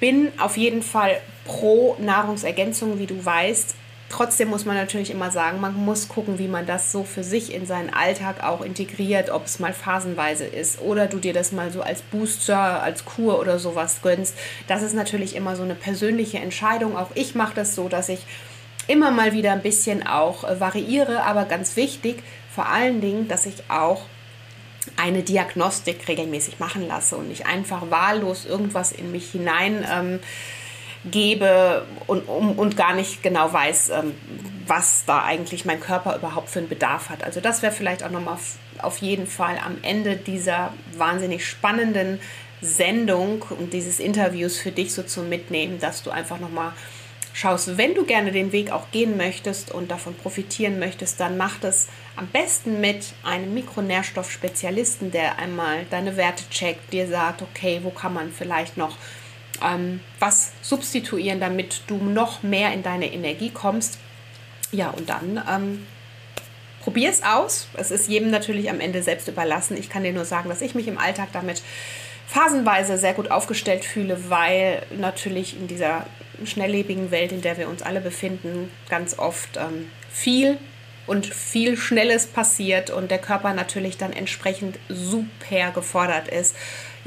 bin 0.00 0.32
auf 0.38 0.56
jeden 0.56 0.82
Fall 0.82 1.20
pro 1.44 1.96
Nahrungsergänzung, 2.00 2.98
wie 2.98 3.06
du 3.06 3.24
weißt. 3.24 3.76
Trotzdem 4.10 4.48
muss 4.48 4.64
man 4.64 4.74
natürlich 4.74 5.10
immer 5.10 5.30
sagen, 5.30 5.60
man 5.60 5.74
muss 5.74 6.08
gucken, 6.08 6.38
wie 6.38 6.48
man 6.48 6.64
das 6.64 6.92
so 6.92 7.04
für 7.04 7.22
sich 7.22 7.52
in 7.52 7.66
seinen 7.66 7.92
Alltag 7.92 8.42
auch 8.42 8.62
integriert, 8.62 9.28
ob 9.28 9.44
es 9.44 9.58
mal 9.58 9.74
phasenweise 9.74 10.46
ist 10.46 10.80
oder 10.80 11.06
du 11.06 11.18
dir 11.18 11.34
das 11.34 11.52
mal 11.52 11.70
so 11.70 11.82
als 11.82 12.00
Booster, 12.00 12.82
als 12.82 13.04
Kur 13.04 13.38
oder 13.38 13.58
sowas 13.58 14.00
gönnst. 14.02 14.34
Das 14.66 14.82
ist 14.82 14.94
natürlich 14.94 15.36
immer 15.36 15.56
so 15.56 15.62
eine 15.62 15.74
persönliche 15.74 16.38
Entscheidung. 16.38 16.96
Auch 16.96 17.10
ich 17.14 17.34
mache 17.34 17.54
das 17.54 17.74
so, 17.74 17.88
dass 17.88 18.08
ich 18.08 18.20
immer 18.86 19.10
mal 19.10 19.34
wieder 19.34 19.52
ein 19.52 19.62
bisschen 19.62 20.06
auch 20.06 20.44
äh, 20.44 20.58
variiere, 20.58 21.22
aber 21.24 21.44
ganz 21.44 21.76
wichtig, 21.76 22.22
vor 22.50 22.66
allen 22.66 23.02
Dingen, 23.02 23.28
dass 23.28 23.44
ich 23.44 23.64
auch 23.68 24.02
eine 24.96 25.22
Diagnostik 25.22 26.08
regelmäßig 26.08 26.58
machen 26.58 26.88
lasse 26.88 27.16
und 27.16 27.28
nicht 27.28 27.46
einfach 27.46 27.90
wahllos 27.90 28.46
irgendwas 28.46 28.90
in 28.90 29.12
mich 29.12 29.30
hinein 29.30 29.86
ähm, 29.90 30.20
gebe 31.10 31.86
und, 32.06 32.28
um, 32.28 32.58
und 32.58 32.76
gar 32.76 32.94
nicht 32.94 33.22
genau 33.22 33.52
weiß, 33.52 33.90
ähm, 33.90 34.14
was 34.66 35.04
da 35.06 35.24
eigentlich 35.24 35.64
mein 35.64 35.80
Körper 35.80 36.16
überhaupt 36.16 36.50
für 36.50 36.58
einen 36.58 36.68
Bedarf 36.68 37.08
hat. 37.08 37.24
Also 37.24 37.40
das 37.40 37.62
wäre 37.62 37.72
vielleicht 37.72 38.02
auch 38.02 38.10
nochmal 38.10 38.38
auf 38.82 38.98
jeden 38.98 39.26
Fall 39.26 39.58
am 39.64 39.78
Ende 39.82 40.16
dieser 40.16 40.72
wahnsinnig 40.96 41.46
spannenden 41.46 42.20
Sendung 42.60 43.42
und 43.50 43.72
dieses 43.72 44.00
Interviews 44.00 44.58
für 44.58 44.72
dich 44.72 44.92
so 44.92 45.02
zum 45.02 45.28
Mitnehmen, 45.28 45.78
dass 45.80 46.02
du 46.02 46.10
einfach 46.10 46.38
nochmal 46.38 46.72
schaust, 47.32 47.78
wenn 47.78 47.94
du 47.94 48.04
gerne 48.04 48.32
den 48.32 48.52
Weg 48.52 48.72
auch 48.72 48.90
gehen 48.90 49.16
möchtest 49.16 49.70
und 49.70 49.90
davon 49.90 50.14
profitieren 50.14 50.78
möchtest, 50.78 51.20
dann 51.20 51.36
mach 51.36 51.58
das 51.60 51.88
am 52.16 52.26
besten 52.26 52.80
mit 52.80 53.12
einem 53.22 53.54
Mikronährstoffspezialisten, 53.54 55.12
der 55.12 55.38
einmal 55.38 55.86
deine 55.90 56.16
Werte 56.16 56.48
checkt, 56.50 56.92
dir 56.92 57.06
sagt, 57.06 57.42
okay, 57.42 57.80
wo 57.82 57.90
kann 57.90 58.12
man 58.12 58.32
vielleicht 58.32 58.76
noch 58.76 58.96
ähm, 59.62 60.00
was 60.18 60.52
substituieren, 60.62 61.40
damit 61.40 61.82
du 61.86 61.96
noch 61.96 62.42
mehr 62.42 62.72
in 62.72 62.82
deine 62.82 63.12
Energie 63.12 63.50
kommst. 63.50 63.98
Ja, 64.70 64.90
und 64.90 65.08
dann 65.08 65.42
ähm, 65.50 65.86
probier 66.82 67.10
es 67.10 67.22
aus. 67.22 67.68
Es 67.74 67.90
ist 67.90 68.08
jedem 68.08 68.30
natürlich 68.30 68.70
am 68.70 68.80
Ende 68.80 69.02
selbst 69.02 69.28
überlassen. 69.28 69.76
Ich 69.76 69.88
kann 69.88 70.04
dir 70.04 70.12
nur 70.12 70.24
sagen, 70.24 70.48
dass 70.48 70.60
ich 70.60 70.74
mich 70.74 70.88
im 70.88 70.98
Alltag 70.98 71.28
damit 71.32 71.62
phasenweise 72.26 72.98
sehr 72.98 73.14
gut 73.14 73.30
aufgestellt 73.30 73.84
fühle, 73.84 74.30
weil 74.30 74.82
natürlich 74.96 75.56
in 75.56 75.66
dieser 75.66 76.06
schnelllebigen 76.44 77.10
Welt, 77.10 77.32
in 77.32 77.40
der 77.40 77.56
wir 77.56 77.68
uns 77.68 77.82
alle 77.82 78.00
befinden, 78.00 78.70
ganz 78.88 79.18
oft 79.18 79.56
ähm, 79.56 79.90
viel 80.10 80.58
und 81.06 81.26
viel 81.26 81.76
Schnelles 81.76 82.26
passiert 82.26 82.90
und 82.90 83.10
der 83.10 83.18
Körper 83.18 83.54
natürlich 83.54 83.96
dann 83.96 84.12
entsprechend 84.12 84.78
super 84.88 85.70
gefordert 85.74 86.28
ist. 86.28 86.54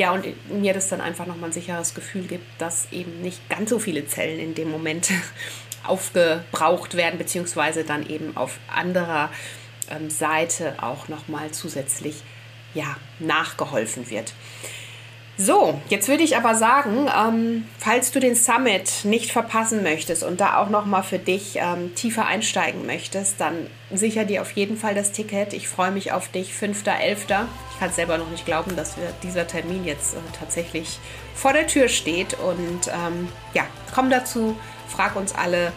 Ja, 0.02 0.14
und 0.14 0.26
mir 0.50 0.74
das 0.74 0.90
dann 0.90 1.00
einfach 1.00 1.28
nochmal 1.28 1.52
ein 1.52 1.54
sicheres 1.54 1.94
Gefühl 1.94 2.24
gibt, 2.24 2.60
dass 2.60 2.92
eben 2.92 3.22
nicht 3.22 3.48
ganz 3.52 3.70
so 3.70 3.78
viele 3.78 4.08
Zellen 4.08 4.40
in 4.40 4.56
dem 4.56 4.72
Moment 4.72 5.12
aufgebraucht 5.84 6.96
werden, 6.96 7.20
beziehungsweise 7.20 7.84
dann 7.84 8.10
eben 8.10 8.36
auf 8.36 8.58
anderer 8.68 9.30
ähm, 9.92 10.10
Seite 10.10 10.82
auch 10.82 11.08
nochmal 11.08 11.52
zusätzlich 11.52 12.24
ja, 12.74 12.98
nachgeholfen 13.20 14.10
wird. 14.10 14.34
So, 15.38 15.80
jetzt 15.90 16.08
würde 16.08 16.24
ich 16.24 16.38
aber 16.38 16.56
sagen, 16.56 17.10
ähm, 17.18 17.66
falls 17.80 18.12
du 18.12 18.20
den 18.20 18.36
Summit 18.36 19.06
nicht 19.06 19.32
verpassen 19.32 19.82
möchtest 19.82 20.24
und 20.24 20.40
da 20.40 20.58
auch 20.58 20.70
nochmal 20.70 21.04
für 21.04 21.18
dich 21.18 21.56
ähm, 21.56 21.96
tiefer 21.96 22.28
einsteigen 22.28 22.86
möchtest, 22.86 23.42
dann 23.42 23.68
sicher 23.92 24.26
dir 24.26 24.42
auf 24.42 24.52
jeden 24.52 24.78
Fall 24.78 24.94
das 24.94 25.14
Ticket. 25.14 25.54
Ich 25.54 25.68
freue 25.68 25.92
mich 25.92 26.12
auf 26.12 26.28
dich, 26.28 26.52
5.11. 26.54 27.12
Ich 27.72 27.80
kann 27.80 27.90
es 27.90 27.96
selber 27.96 28.18
noch 28.18 28.30
nicht 28.30 28.46
glauben, 28.46 28.76
dass 28.76 28.98
wir, 28.98 29.12
dieser 29.24 29.48
Termin 29.48 29.86
jetzt 29.86 30.14
äh, 30.14 30.18
tatsächlich 30.38 31.00
vor 31.34 31.54
der 31.54 31.66
Tür 31.66 31.88
steht. 31.88 32.36
Und 32.36 32.88
ähm, 32.88 33.30
ja, 33.54 33.64
komm 33.96 34.10
dazu, 34.10 34.56
frag 34.90 35.16
uns 35.16 35.34
alle 35.34 35.72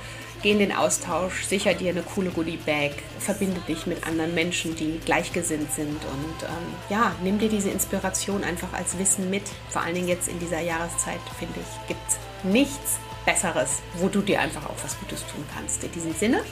geh 0.45 0.53
in 0.53 0.59
den 0.59 0.73
Austausch, 0.73 1.45
sicher 1.45 1.73
dir 1.73 1.91
eine 1.91 2.03
coole 2.03 2.29
Goodie-Bag, 2.29 2.93
verbinde 3.19 3.61
dich 3.67 3.87
mit 3.87 4.07
anderen 4.07 4.35
Menschen, 4.35 4.77
die 4.77 5.01
gleichgesinnt 5.03 5.73
sind 5.73 5.89
und 5.89 6.43
ähm, 6.43 6.75
ja, 6.91 7.15
nimm 7.23 7.39
dir 7.39 7.49
diese 7.49 7.71
Inspiration 7.71 8.45
einfach 8.45 8.75
als 8.75 8.99
Wissen 8.99 9.31
mit. 9.31 9.45
Vor 9.71 9.81
allen 9.81 9.95
Dingen 9.95 10.07
jetzt 10.07 10.29
in 10.29 10.39
dieser 10.39 10.61
Jahreszeit, 10.61 11.21
finde 11.39 11.55
ich, 11.59 11.89
gibt 11.89 12.01
es 12.07 12.19
nichts 12.45 12.99
Besseres, 13.25 13.81
wo 13.95 14.09
du 14.09 14.21
dir 14.21 14.39
einfach 14.39 14.67
auch 14.67 14.77
was 14.85 15.01
Gutes 15.01 15.21
tun 15.23 15.43
kannst. 15.55 15.83
In 15.83 15.93
diesem 15.93 16.13
Sinne, 16.13 16.43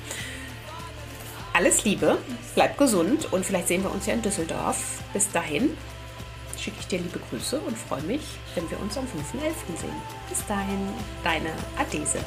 alles 1.52 1.84
Liebe, 1.84 2.16
bleib 2.54 2.78
gesund 2.78 3.30
und 3.30 3.44
vielleicht 3.44 3.68
sehen 3.68 3.82
wir 3.82 3.92
uns 3.92 4.06
ja 4.06 4.14
in 4.14 4.22
Düsseldorf. 4.22 5.02
Bis 5.12 5.30
dahin 5.30 5.76
schicke 6.58 6.78
ich 6.80 6.86
dir 6.86 6.98
liebe 6.98 7.20
Grüße 7.28 7.60
und 7.60 7.76
freue 7.76 8.02
mich, 8.02 8.22
wenn 8.54 8.70
wir 8.70 8.80
uns 8.80 8.96
am 8.96 9.04
5.11. 9.04 9.78
sehen. 9.78 9.90
Bis 10.30 10.46
dahin, 10.46 10.88
deine 11.22 11.50
Adese. 11.76 12.20